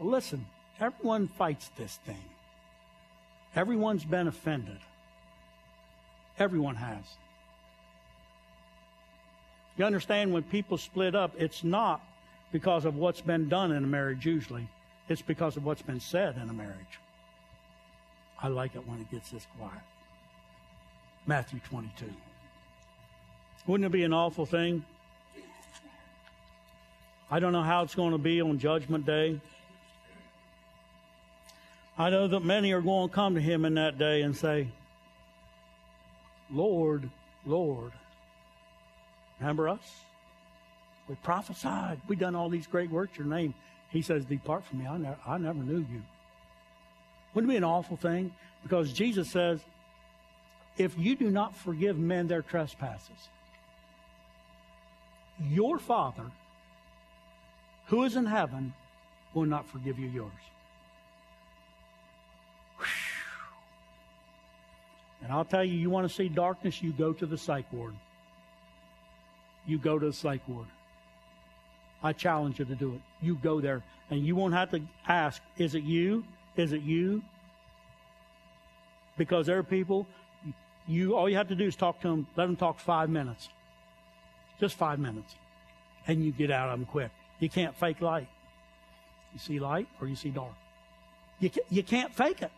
Listen, 0.00 0.46
everyone 0.80 1.28
fights 1.28 1.70
this 1.76 1.98
thing. 2.04 2.24
Everyone's 3.56 4.04
been 4.04 4.28
offended. 4.28 4.78
Everyone 6.38 6.76
has. 6.76 7.04
You 9.78 9.84
understand 9.84 10.32
when 10.32 10.42
people 10.42 10.76
split 10.76 11.14
up, 11.14 11.32
it's 11.38 11.64
not 11.64 12.02
because 12.52 12.84
of 12.84 12.96
what's 12.96 13.22
been 13.22 13.48
done 13.48 13.72
in 13.72 13.82
a 13.82 13.86
marriage 13.86 14.24
usually. 14.26 14.68
It's 15.08 15.22
because 15.22 15.56
of 15.56 15.64
what's 15.64 15.82
been 15.82 16.00
said 16.00 16.36
in 16.36 16.48
a 16.48 16.52
marriage. 16.52 17.00
I 18.42 18.48
like 18.48 18.74
it 18.74 18.86
when 18.86 19.00
it 19.00 19.10
gets 19.10 19.30
this 19.30 19.46
quiet. 19.58 19.82
Matthew 21.26 21.60
22. 21.68 22.06
Wouldn't 23.66 23.86
it 23.86 23.92
be 23.92 24.04
an 24.04 24.12
awful 24.12 24.46
thing? 24.46 24.84
I 27.30 27.40
don't 27.40 27.52
know 27.52 27.62
how 27.62 27.82
it's 27.82 27.94
going 27.94 28.12
to 28.12 28.18
be 28.18 28.40
on 28.40 28.58
Judgment 28.58 29.04
Day. 29.04 29.40
I 31.98 32.10
know 32.10 32.28
that 32.28 32.44
many 32.44 32.72
are 32.72 32.82
going 32.82 33.08
to 33.08 33.14
come 33.14 33.34
to 33.34 33.40
him 33.40 33.64
in 33.64 33.74
that 33.74 33.98
day 33.98 34.22
and 34.22 34.36
say, 34.36 34.68
Lord, 36.50 37.08
Lord, 37.46 37.92
remember 39.40 39.68
us? 39.68 39.80
We 41.08 41.14
prophesied. 41.16 42.00
We 42.08 42.16
done 42.16 42.34
all 42.34 42.48
these 42.48 42.66
great 42.66 42.90
works 42.90 43.16
your 43.16 43.26
name. 43.26 43.54
He 43.90 44.02
says, 44.02 44.24
Depart 44.24 44.64
from 44.64 44.80
me. 44.80 44.86
I 44.86 44.98
never, 44.98 45.18
I 45.26 45.38
never 45.38 45.58
knew 45.58 45.78
you. 45.78 46.02
Wouldn't 47.32 47.50
it 47.50 47.54
be 47.54 47.56
an 47.56 47.64
awful 47.64 47.96
thing? 47.96 48.32
Because 48.62 48.92
Jesus 48.92 49.30
says, 49.30 49.60
If 50.76 50.98
you 50.98 51.16
do 51.16 51.30
not 51.30 51.56
forgive 51.56 51.96
men 51.96 52.26
their 52.26 52.42
trespasses, 52.42 53.28
your 55.50 55.78
Father, 55.78 56.24
who 57.86 58.04
is 58.04 58.16
in 58.16 58.26
heaven, 58.26 58.74
will 59.34 59.44
not 59.44 59.68
forgive 59.68 59.98
you 59.98 60.08
yours. 60.08 60.32
And 65.26 65.34
I'll 65.34 65.44
tell 65.44 65.64
you, 65.64 65.76
you 65.76 65.90
want 65.90 66.08
to 66.08 66.14
see 66.14 66.28
darkness, 66.28 66.80
you 66.80 66.92
go 66.92 67.12
to 67.12 67.26
the 67.26 67.36
psych 67.36 67.64
ward. 67.72 67.96
You 69.66 69.76
go 69.76 69.98
to 69.98 70.06
the 70.06 70.12
psych 70.12 70.40
ward. 70.46 70.68
I 72.00 72.12
challenge 72.12 72.60
you 72.60 72.64
to 72.64 72.76
do 72.76 72.94
it. 72.94 73.00
You 73.20 73.34
go 73.34 73.60
there, 73.60 73.82
and 74.08 74.24
you 74.24 74.36
won't 74.36 74.54
have 74.54 74.70
to 74.70 74.80
ask, 75.08 75.42
is 75.58 75.74
it 75.74 75.82
you? 75.82 76.24
Is 76.54 76.72
it 76.72 76.82
you? 76.82 77.24
Because 79.18 79.46
there 79.46 79.58
are 79.58 79.64
people, 79.64 80.06
you 80.86 81.16
all 81.16 81.28
you 81.28 81.34
have 81.34 81.48
to 81.48 81.56
do 81.56 81.66
is 81.66 81.74
talk 81.74 82.00
to 82.02 82.08
them, 82.08 82.28
let 82.36 82.46
them 82.46 82.54
talk 82.54 82.78
five 82.78 83.10
minutes. 83.10 83.48
Just 84.60 84.76
five 84.76 85.00
minutes. 85.00 85.34
And 86.06 86.24
you 86.24 86.30
get 86.30 86.52
out 86.52 86.68
of 86.68 86.78
them 86.78 86.86
quick. 86.86 87.10
You 87.40 87.50
can't 87.50 87.74
fake 87.74 88.00
light. 88.00 88.28
You 89.32 89.40
see 89.40 89.58
light 89.58 89.88
or 90.00 90.06
you 90.06 90.14
see 90.14 90.30
dark. 90.30 90.54
You, 91.40 91.50
you 91.68 91.82
can't 91.82 92.14
fake 92.14 92.42
it. 92.42 92.52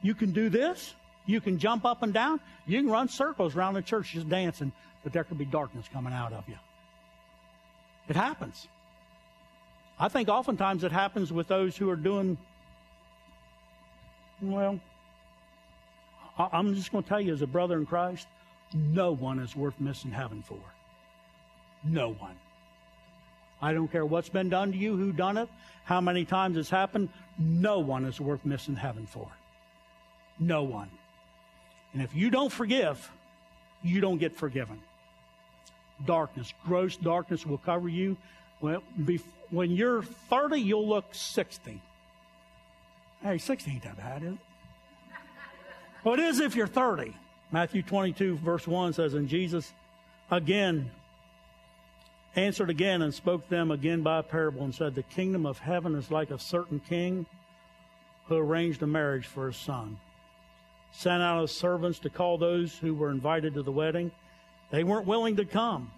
You 0.00 0.14
can 0.14 0.30
do 0.30 0.48
this. 0.48 0.94
You 1.26 1.40
can 1.40 1.58
jump 1.58 1.84
up 1.84 2.02
and 2.02 2.12
down. 2.12 2.40
You 2.66 2.80
can 2.80 2.90
run 2.90 3.08
circles 3.08 3.54
around 3.54 3.74
the 3.74 3.82
church 3.82 4.12
just 4.12 4.28
dancing, 4.28 4.72
but 5.02 5.12
there 5.12 5.24
could 5.24 5.38
be 5.38 5.44
darkness 5.44 5.86
coming 5.92 6.12
out 6.12 6.32
of 6.32 6.48
you. 6.48 6.56
It 8.08 8.16
happens. 8.16 8.66
I 9.98 10.08
think 10.08 10.28
oftentimes 10.28 10.84
it 10.84 10.92
happens 10.92 11.32
with 11.32 11.46
those 11.48 11.76
who 11.76 11.88
are 11.90 11.96
doing, 11.96 12.36
well, 14.40 14.80
I'm 16.38 16.74
just 16.74 16.90
going 16.90 17.04
to 17.04 17.08
tell 17.08 17.20
you 17.20 17.32
as 17.32 17.42
a 17.42 17.46
brother 17.46 17.76
in 17.76 17.86
Christ, 17.86 18.26
no 18.74 19.12
one 19.12 19.38
is 19.38 19.54
worth 19.54 19.78
missing 19.78 20.10
heaven 20.10 20.42
for. 20.42 20.58
No 21.84 22.14
one. 22.14 22.36
I 23.60 23.72
don't 23.72 23.86
care 23.86 24.04
what's 24.04 24.28
been 24.28 24.48
done 24.48 24.72
to 24.72 24.78
you, 24.78 24.96
who 24.96 25.12
done 25.12 25.36
it, 25.36 25.48
how 25.84 26.00
many 26.00 26.24
times 26.24 26.56
it's 26.56 26.70
happened. 26.70 27.08
No 27.38 27.78
one 27.78 28.04
is 28.04 28.20
worth 28.20 28.44
missing 28.44 28.74
heaven 28.74 29.06
for. 29.06 29.28
No 30.40 30.64
one. 30.64 30.90
And 31.92 32.02
if 32.02 32.14
you 32.14 32.30
don't 32.30 32.50
forgive, 32.50 33.10
you 33.82 34.00
don't 34.00 34.18
get 34.18 34.36
forgiven. 34.36 34.80
Darkness, 36.04 36.52
gross 36.66 36.96
darkness 36.96 37.46
will 37.46 37.58
cover 37.58 37.88
you. 37.88 38.16
When 38.60 39.70
you're 39.70 40.02
30, 40.02 40.60
you'll 40.60 40.88
look 40.88 41.06
60. 41.12 41.80
Hey, 43.22 43.38
60 43.38 43.70
ain't 43.70 43.82
that 43.82 43.96
bad, 43.96 44.22
is 44.22 44.32
it? 44.32 44.38
Well, 46.04 46.14
it 46.14 46.20
is 46.20 46.40
if 46.40 46.56
you're 46.56 46.66
30. 46.66 47.14
Matthew 47.52 47.82
22, 47.82 48.36
verse 48.36 48.66
1 48.66 48.94
says, 48.94 49.14
And 49.14 49.28
Jesus 49.28 49.72
again 50.30 50.90
answered 52.34 52.70
again 52.70 53.02
and 53.02 53.12
spoke 53.12 53.44
to 53.44 53.50
them 53.50 53.70
again 53.70 54.02
by 54.02 54.18
a 54.18 54.22
parable 54.22 54.64
and 54.64 54.74
said, 54.74 54.94
The 54.94 55.02
kingdom 55.02 55.44
of 55.44 55.58
heaven 55.58 55.94
is 55.94 56.10
like 56.10 56.30
a 56.30 56.38
certain 56.38 56.80
king 56.80 57.26
who 58.26 58.36
arranged 58.36 58.82
a 58.82 58.86
marriage 58.86 59.26
for 59.26 59.46
his 59.48 59.56
son 59.56 59.98
sent 60.92 61.22
out 61.22 61.40
his 61.40 61.50
servants 61.50 61.98
to 62.00 62.10
call 62.10 62.38
those 62.38 62.76
who 62.76 62.94
were 62.94 63.10
invited 63.10 63.54
to 63.54 63.62
the 63.62 63.72
wedding. 63.72 64.10
They 64.70 64.84
weren't 64.84 65.06
willing 65.06 65.36
to 65.36 65.44
come. 65.44 65.90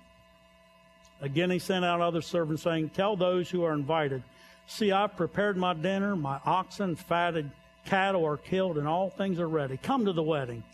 Again, 1.20 1.50
he 1.50 1.58
sent 1.58 1.84
out 1.84 2.00
other 2.00 2.22
servants, 2.22 2.62
saying, 2.62 2.90
Tell 2.90 3.16
those 3.16 3.50
who 3.50 3.64
are 3.64 3.72
invited, 3.72 4.22
See, 4.66 4.92
I've 4.92 5.16
prepared 5.16 5.56
my 5.56 5.74
dinner, 5.74 6.16
my 6.16 6.40
oxen, 6.44 6.96
fatted 6.96 7.50
cattle 7.84 8.24
are 8.24 8.36
killed, 8.36 8.78
and 8.78 8.88
all 8.88 9.10
things 9.10 9.38
are 9.38 9.48
ready. 9.48 9.76
Come 9.76 10.06
to 10.06 10.12
the 10.12 10.22
wedding. 10.22 10.64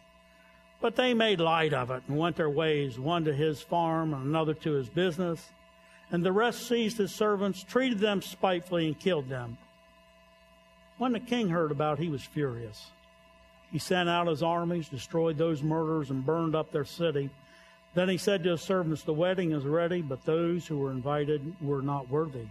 But 0.80 0.96
they 0.96 1.12
made 1.12 1.40
light 1.40 1.74
of 1.74 1.90
it 1.90 2.02
and 2.08 2.16
went 2.16 2.36
their 2.36 2.48
ways, 2.48 2.98
one 2.98 3.24
to 3.24 3.34
his 3.34 3.60
farm 3.60 4.14
and 4.14 4.24
another 4.24 4.54
to 4.54 4.72
his 4.72 4.88
business. 4.88 5.44
And 6.10 6.24
the 6.24 6.32
rest 6.32 6.66
seized 6.66 6.98
his 6.98 7.14
servants, 7.14 7.62
treated 7.62 7.98
them 7.98 8.22
spitefully, 8.22 8.86
and 8.86 8.98
killed 8.98 9.28
them. 9.28 9.58
When 10.98 11.12
the 11.12 11.20
king 11.20 11.48
heard 11.48 11.70
about 11.70 11.98
it, 11.98 12.02
he 12.02 12.08
was 12.08 12.22
furious. 12.22 12.90
He 13.72 13.78
sent 13.78 14.08
out 14.08 14.26
his 14.26 14.42
armies, 14.42 14.88
destroyed 14.88 15.38
those 15.38 15.62
murderers, 15.62 16.10
and 16.10 16.24
burned 16.24 16.54
up 16.54 16.72
their 16.72 16.84
city. 16.84 17.30
Then 17.94 18.08
he 18.08 18.18
said 18.18 18.42
to 18.44 18.50
his 18.50 18.62
servants, 18.62 19.02
The 19.02 19.12
wedding 19.12 19.52
is 19.52 19.64
ready, 19.64 20.02
but 20.02 20.24
those 20.24 20.66
who 20.66 20.78
were 20.78 20.90
invited 20.90 21.54
were 21.60 21.82
not 21.82 22.08
worthy. 22.08 22.46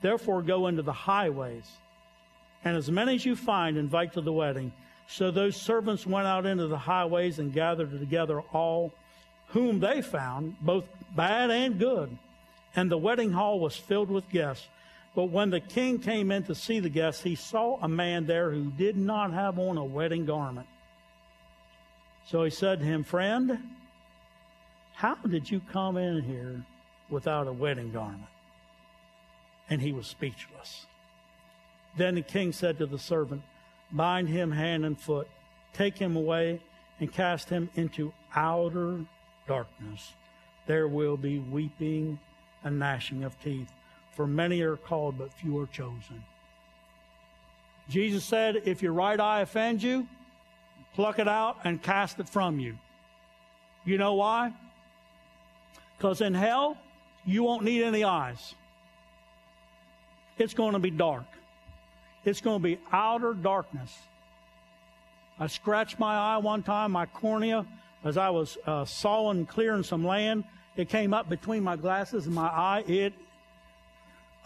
Therefore, 0.00 0.42
go 0.42 0.66
into 0.66 0.82
the 0.82 0.92
highways, 0.92 1.68
and 2.64 2.76
as 2.76 2.90
many 2.90 3.14
as 3.16 3.24
you 3.24 3.36
find, 3.36 3.76
invite 3.76 4.14
to 4.14 4.20
the 4.20 4.32
wedding. 4.32 4.72
So 5.06 5.30
those 5.30 5.56
servants 5.56 6.06
went 6.06 6.26
out 6.26 6.44
into 6.44 6.66
the 6.66 6.78
highways 6.78 7.38
and 7.38 7.52
gathered 7.52 7.98
together 7.98 8.40
all 8.52 8.92
whom 9.48 9.80
they 9.80 10.02
found, 10.02 10.56
both 10.60 10.86
bad 11.16 11.50
and 11.50 11.78
good. 11.78 12.16
And 12.76 12.90
the 12.90 12.98
wedding 12.98 13.32
hall 13.32 13.58
was 13.58 13.76
filled 13.76 14.10
with 14.10 14.28
guests. 14.28 14.68
But 15.14 15.26
when 15.26 15.50
the 15.50 15.60
king 15.60 15.98
came 15.98 16.30
in 16.30 16.44
to 16.44 16.54
see 16.54 16.80
the 16.80 16.88
guests, 16.88 17.22
he 17.22 17.34
saw 17.34 17.78
a 17.82 17.88
man 17.88 18.26
there 18.26 18.50
who 18.50 18.70
did 18.70 18.96
not 18.96 19.32
have 19.32 19.58
on 19.58 19.76
a 19.76 19.84
wedding 19.84 20.26
garment. 20.26 20.66
So 22.26 22.44
he 22.44 22.50
said 22.50 22.80
to 22.80 22.84
him, 22.84 23.04
Friend, 23.04 23.58
how 24.92 25.14
did 25.14 25.50
you 25.50 25.60
come 25.72 25.96
in 25.96 26.22
here 26.22 26.64
without 27.08 27.46
a 27.46 27.52
wedding 27.52 27.90
garment? 27.90 28.30
And 29.70 29.80
he 29.80 29.92
was 29.92 30.06
speechless. 30.06 30.86
Then 31.96 32.14
the 32.14 32.22
king 32.22 32.52
said 32.52 32.78
to 32.78 32.86
the 32.86 32.98
servant, 32.98 33.42
Bind 33.90 34.28
him 34.28 34.52
hand 34.52 34.84
and 34.84 35.00
foot, 35.00 35.28
take 35.72 35.96
him 35.96 36.16
away, 36.16 36.60
and 37.00 37.12
cast 37.12 37.48
him 37.48 37.70
into 37.74 38.12
outer 38.34 39.04
darkness. 39.46 40.12
There 40.66 40.88
will 40.88 41.16
be 41.16 41.38
weeping 41.38 42.18
and 42.62 42.78
gnashing 42.78 43.24
of 43.24 43.40
teeth, 43.42 43.72
for 44.18 44.26
many 44.26 44.62
are 44.62 44.76
called, 44.76 45.16
but 45.16 45.32
few 45.32 45.56
are 45.60 45.68
chosen. 45.68 46.24
Jesus 47.88 48.24
said, 48.24 48.62
If 48.64 48.82
your 48.82 48.92
right 48.92 49.18
eye 49.20 49.42
offends 49.42 49.84
you, 49.84 50.08
pluck 50.94 51.20
it 51.20 51.28
out 51.28 51.58
and 51.62 51.80
cast 51.80 52.18
it 52.18 52.28
from 52.28 52.58
you. 52.58 52.76
You 53.84 53.96
know 53.96 54.14
why? 54.14 54.52
Because 55.96 56.20
in 56.20 56.34
hell, 56.34 56.76
you 57.24 57.44
won't 57.44 57.62
need 57.62 57.84
any 57.84 58.02
eyes. 58.02 58.56
It's 60.36 60.52
going 60.52 60.72
to 60.72 60.80
be 60.80 60.90
dark. 60.90 61.26
It's 62.24 62.40
going 62.40 62.58
to 62.58 62.64
be 62.64 62.80
outer 62.90 63.34
darkness. 63.34 63.96
I 65.38 65.46
scratched 65.46 66.00
my 66.00 66.16
eye 66.16 66.38
one 66.38 66.64
time, 66.64 66.90
my 66.90 67.06
cornea, 67.06 67.64
as 68.04 68.16
I 68.16 68.30
was 68.30 68.58
uh, 68.66 68.84
sawing, 68.84 69.46
clearing 69.46 69.84
some 69.84 70.04
land. 70.04 70.42
It 70.74 70.88
came 70.88 71.14
up 71.14 71.28
between 71.28 71.62
my 71.62 71.76
glasses 71.76 72.26
and 72.26 72.34
my 72.34 72.48
eye. 72.48 72.82
It, 72.88 73.12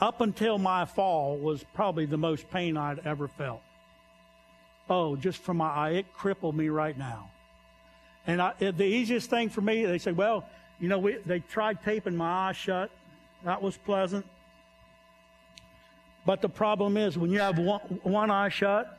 up 0.03 0.21
until 0.21 0.59
my 0.59 0.85
fall, 0.85 1.39
was 1.39 1.65
probably 1.75 2.07
the 2.07 2.17
most 2.17 2.51
pain 2.51 2.77
I'd 2.77 2.99
ever 3.07 3.29
felt. 3.29 3.63
Oh, 4.91 5.15
just 5.15 5.39
from 5.39 5.59
my 5.59 5.69
eye, 5.69 5.91
it 5.91 6.13
crippled 6.13 6.57
me 6.57 6.69
right 6.71 6.99
now. 6.99 7.31
And 8.27 8.43
I, 8.43 8.53
the 8.59 8.85
easiest 8.85 9.31
thing 9.31 9.49
for 9.49 9.61
me, 9.61 9.87
they 9.87 9.99
say, 9.99 10.11
well, 10.11 10.45
you 10.81 10.89
know, 10.89 10.99
we, 10.99 11.19
they 11.25 11.39
tried 11.39 11.85
taping 11.85 12.17
my 12.17 12.49
eye 12.49 12.53
shut. 12.53 12.91
That 13.45 13.63
was 13.63 13.77
pleasant. 13.77 14.27
But 16.27 16.43
the 16.43 16.49
problem 16.49 16.97
is 16.97 17.17
when 17.17 17.31
you 17.31 17.39
have 17.39 17.59
one, 17.59 17.81
one 18.03 18.31
eye 18.31 18.49
shut 18.49 18.99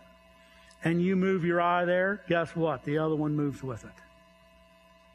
and 0.86 1.02
you 1.02 1.18
move 1.18 1.44
your 1.44 1.60
eye 1.60 1.84
there, 1.84 2.22
guess 2.30 2.56
what? 2.56 2.86
The 2.86 2.98
other 2.98 3.16
one 3.16 3.36
moves 3.36 3.62
with 3.62 3.84
it. 3.84 3.92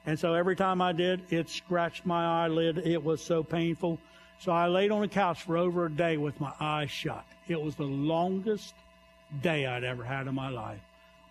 And 0.05 0.18
so 0.18 0.34
every 0.34 0.57
time 0.57 0.82
I 0.82 0.93
did, 0.93 1.22
it 1.30 1.49
scratched 1.49 2.05
my 2.05 2.45
eyelid. 2.45 2.78
It 2.78 3.03
was 3.03 3.22
so 3.22 3.43
painful. 3.43 3.99
So 4.41 4.53
I 4.53 4.68
laid 4.68 4.91
on 4.91 5.01
the 5.01 5.09
couch 5.09 5.43
for 5.43 5.57
over 5.57 5.86
a 5.86 5.91
day 5.91 6.16
with 6.16 6.41
my 6.41 6.53
eyes 6.61 6.91
shut. 6.91 7.24
It 7.49 7.61
was 7.61 7.74
the 7.74 7.84
longest 7.84 8.74
day 9.43 9.66
I'd 9.66 9.84
ever 9.84 10.05
had 10.05 10.26
in 10.26 10.34
my 10.34 10.49
life. 10.49 10.80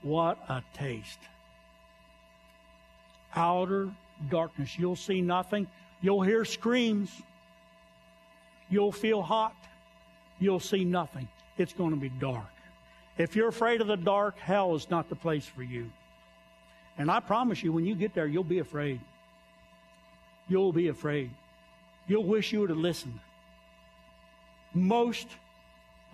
What 0.01 0.37
a 0.49 0.61
taste. 0.73 1.19
Outer 3.35 3.89
darkness. 4.29 4.77
You'll 4.77 4.95
see 4.95 5.21
nothing. 5.21 5.67
You'll 6.01 6.21
hear 6.21 6.43
screams. 6.43 7.09
You'll 8.69 8.91
feel 8.91 9.21
hot 9.21 9.55
you'll 10.39 10.59
see 10.59 10.85
nothing. 10.85 11.27
It's 11.57 11.73
going 11.73 11.91
to 11.91 11.97
be 11.97 12.09
dark. 12.09 12.45
If 13.17 13.35
you're 13.35 13.47
afraid 13.47 13.81
of 13.81 13.87
the 13.87 13.97
dark, 13.97 14.37
hell 14.37 14.75
is 14.75 14.89
not 14.89 15.09
the 15.09 15.15
place 15.15 15.45
for 15.45 15.63
you. 15.63 15.89
And 16.97 17.09
I 17.09 17.19
promise 17.19 17.63
you, 17.63 17.71
when 17.71 17.85
you 17.85 17.95
get 17.95 18.13
there, 18.13 18.27
you'll 18.27 18.43
be 18.43 18.59
afraid. 18.59 18.99
You'll 20.47 20.73
be 20.73 20.87
afraid. 20.87 21.31
You'll 22.07 22.23
wish 22.23 22.53
you 22.53 22.61
would 22.61 22.69
have 22.69 22.79
listened. 22.79 23.19
Most 24.73 25.27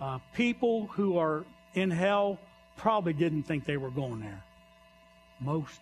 uh, 0.00 0.18
people 0.34 0.86
who 0.88 1.18
are 1.18 1.44
in 1.74 1.90
hell 1.90 2.38
probably 2.76 3.12
didn't 3.12 3.44
think 3.44 3.64
they 3.64 3.76
were 3.76 3.90
going 3.90 4.20
there. 4.20 4.42
Most. 5.40 5.80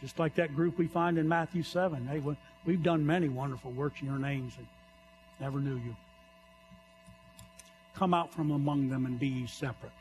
Just 0.00 0.18
like 0.18 0.34
that 0.34 0.54
group 0.54 0.78
we 0.78 0.88
find 0.88 1.16
in 1.18 1.28
Matthew 1.28 1.62
7. 1.62 2.06
Hey, 2.06 2.20
we've 2.64 2.82
done 2.82 3.06
many 3.06 3.28
wonderful 3.28 3.70
works 3.70 4.00
in 4.00 4.08
your 4.08 4.18
names 4.18 4.52
and 4.58 4.66
never 5.40 5.60
knew 5.60 5.76
you. 5.76 5.94
Come 7.94 8.14
out 8.14 8.32
from 8.32 8.50
among 8.50 8.88
them 8.88 9.06
and 9.06 9.18
be 9.18 9.28
ye 9.28 9.46
separate. 9.46 9.92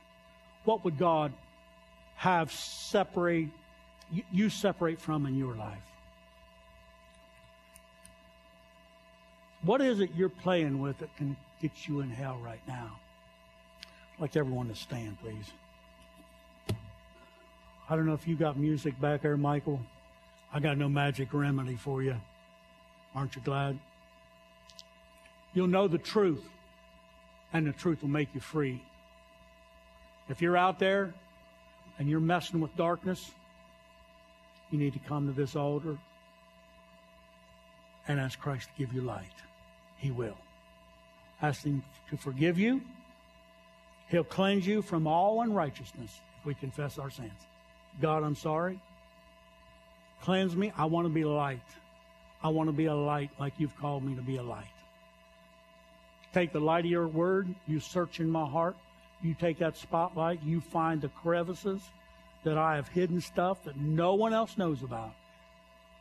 What 0.64 0.84
would 0.86 0.98
God 0.98 1.34
have 2.16 2.52
separate 2.52 3.50
you 4.32 4.50
separate 4.50 5.00
from 5.00 5.26
in 5.26 5.38
your 5.38 5.56
life? 5.56 5.91
What 9.64 9.82
is 9.82 10.00
it 10.00 10.12
you're 10.16 10.30
playing 10.30 10.82
with 10.82 10.98
that 11.00 11.16
can 11.18 11.38
get 11.62 11.88
you 11.88 12.00
in 12.00 12.10
hell 12.10 12.40
right 12.44 12.62
now? 12.68 13.00
I'd 14.16 14.22
like 14.22 14.36
everyone 14.36 14.70
to 14.70 14.76
stand, 14.76 15.18
please. 15.22 15.46
I 17.90 17.96
don't 17.96 18.06
know 18.06 18.14
if 18.14 18.28
you 18.28 18.36
got 18.36 18.58
music 18.58 19.00
back 19.00 19.22
there, 19.22 19.38
Michael. 19.38 19.80
I 20.54 20.60
got 20.60 20.78
no 20.78 20.90
magic 20.90 21.34
remedy 21.34 21.76
for 21.76 22.02
you. 22.02 22.16
Aren't 23.14 23.36
you 23.36 23.42
glad? 23.44 23.78
You'll 25.54 25.68
know 25.68 25.88
the 25.88 25.98
truth 25.98 26.44
and 27.54 27.68
the 27.68 27.74
truth 27.74 28.02
will 28.02 28.10
make 28.10 28.30
you 28.34 28.40
free. 28.40 28.82
If 30.30 30.42
you're 30.42 30.58
out 30.58 30.80
there 30.80 31.14
and 32.00 32.10
you're 32.10 32.22
messing 32.22 32.62
with 32.62 32.76
darkness, 32.78 33.32
you 34.72 34.80
need 34.80 34.94
to 34.94 35.00
come 35.00 35.28
to 35.28 35.34
this 35.34 35.56
altar 35.56 35.98
and 38.08 38.20
ask 38.20 38.40
Christ 38.40 38.70
to 38.70 38.86
give 38.86 38.94
you 38.94 39.02
light. 39.02 39.26
He 40.02 40.12
will. 40.12 40.38
Ask 41.42 41.64
Him 41.64 41.84
to 42.10 42.18
forgive 42.18 42.60
you. 42.60 42.82
He'll 44.10 44.26
cleanse 44.26 44.68
you 44.68 44.82
from 44.82 45.08
all 45.08 45.42
unrighteousness 45.42 46.12
if 46.40 46.46
we 46.46 46.54
confess 46.54 47.00
our 47.00 47.10
sins. 47.10 47.32
God, 48.02 48.24
I'm 48.24 48.36
sorry. 48.36 48.82
Cleanse 50.24 50.56
me. 50.56 50.74
I 50.76 50.86
want 50.86 51.06
to 51.06 51.14
be 51.14 51.24
light. 51.24 51.62
I 52.44 52.50
want 52.50 52.68
to 52.68 52.74
be 52.74 52.88
a 52.88 52.96
light 52.96 53.30
like 53.40 53.54
you've 53.58 53.78
called 53.78 54.04
me 54.04 54.16
to 54.16 54.22
be 54.22 54.36
a 54.36 54.44
light 54.44 54.66
take 56.34 56.52
the 56.52 56.60
light 56.60 56.86
of 56.86 56.92
your 56.92 57.08
word, 57.08 57.54
you 57.68 57.80
search 57.80 58.20
in 58.20 58.30
my 58.30 58.48
heart, 58.48 58.76
you 59.22 59.34
take 59.34 59.60
that 59.60 59.78
spotlight, 59.78 60.42
you 60.44 60.62
find 60.62 61.02
the 61.02 61.10
crevices 61.10 61.82
that 62.44 62.58
I 62.58 62.76
have 62.76 62.88
hidden 62.88 63.22
stuff 63.22 63.64
that 63.66 63.78
no 63.78 64.16
one 64.16 64.34
else 64.34 64.58
knows 64.58 64.82
about. 64.82 65.14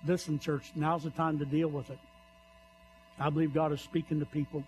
Listen, 0.06 0.38
church, 0.38 0.72
now's 0.74 1.02
the 1.02 1.10
time 1.10 1.38
to 1.38 1.44
deal 1.44 1.68
with 1.68 1.90
it. 1.90 1.98
I 3.18 3.30
believe 3.30 3.52
God 3.52 3.72
is 3.72 3.80
speaking 3.80 4.20
to 4.20 4.26
people. 4.26 4.64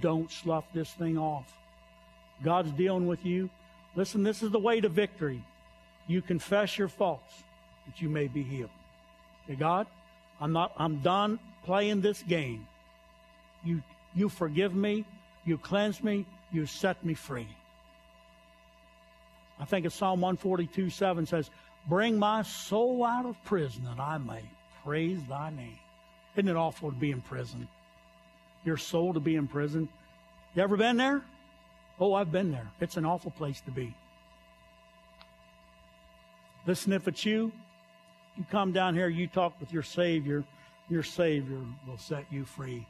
Don't 0.00 0.30
slough 0.30 0.64
this 0.72 0.90
thing 0.90 1.18
off. 1.18 1.50
God's 2.42 2.70
dealing 2.72 3.06
with 3.06 3.24
you. 3.24 3.50
Listen, 3.96 4.22
this 4.22 4.42
is 4.42 4.50
the 4.50 4.58
way 4.58 4.80
to 4.80 4.88
victory. 4.88 5.42
You 6.06 6.22
confess 6.22 6.78
your 6.78 6.88
faults 6.88 7.42
that 7.86 8.00
you 8.00 8.08
may 8.08 8.28
be 8.28 8.42
healed. 8.42 8.70
Okay, 9.44 9.56
God, 9.56 9.86
I'm 10.40 10.52
not 10.52 10.72
I'm 10.76 10.98
done 10.98 11.38
playing 11.64 12.00
this 12.00 12.22
game. 12.22 12.66
You 13.64 13.82
you 14.14 14.28
forgive 14.28 14.74
me. 14.74 15.04
You 15.44 15.58
cleanse 15.58 16.02
me. 16.02 16.26
You 16.52 16.66
set 16.66 17.04
me 17.04 17.14
free. 17.14 17.48
I 19.60 19.64
think 19.64 19.86
it's 19.86 19.94
Psalm 19.94 20.20
142 20.20 20.90
7 20.90 21.26
says, 21.26 21.50
Bring 21.88 22.18
my 22.18 22.42
soul 22.42 23.04
out 23.04 23.26
of 23.26 23.42
prison 23.44 23.84
that 23.84 24.00
I 24.00 24.18
may 24.18 24.42
praise 24.84 25.18
thy 25.28 25.50
name. 25.50 25.78
Isn't 26.36 26.48
it 26.48 26.56
awful 26.56 26.90
to 26.90 26.96
be 26.96 27.10
in 27.10 27.20
prison? 27.20 27.68
Your 28.64 28.76
soul 28.76 29.14
to 29.14 29.20
be 29.20 29.36
in 29.36 29.48
prison. 29.48 29.88
You 30.54 30.62
ever 30.62 30.76
been 30.76 30.96
there? 30.96 31.22
Oh, 32.00 32.14
I've 32.14 32.30
been 32.30 32.52
there. 32.52 32.68
It's 32.80 32.96
an 32.96 33.04
awful 33.04 33.30
place 33.30 33.60
to 33.62 33.70
be. 33.70 33.94
Listen, 36.66 36.92
if 36.92 37.08
it's 37.08 37.24
you, 37.24 37.50
you 38.36 38.44
come 38.50 38.72
down 38.72 38.94
here, 38.94 39.08
you 39.08 39.26
talk 39.26 39.58
with 39.58 39.72
your 39.72 39.82
Savior, 39.82 40.44
your 40.88 41.02
Savior 41.02 41.60
will 41.86 41.98
set 41.98 42.24
you 42.30 42.44
free. 42.44 42.86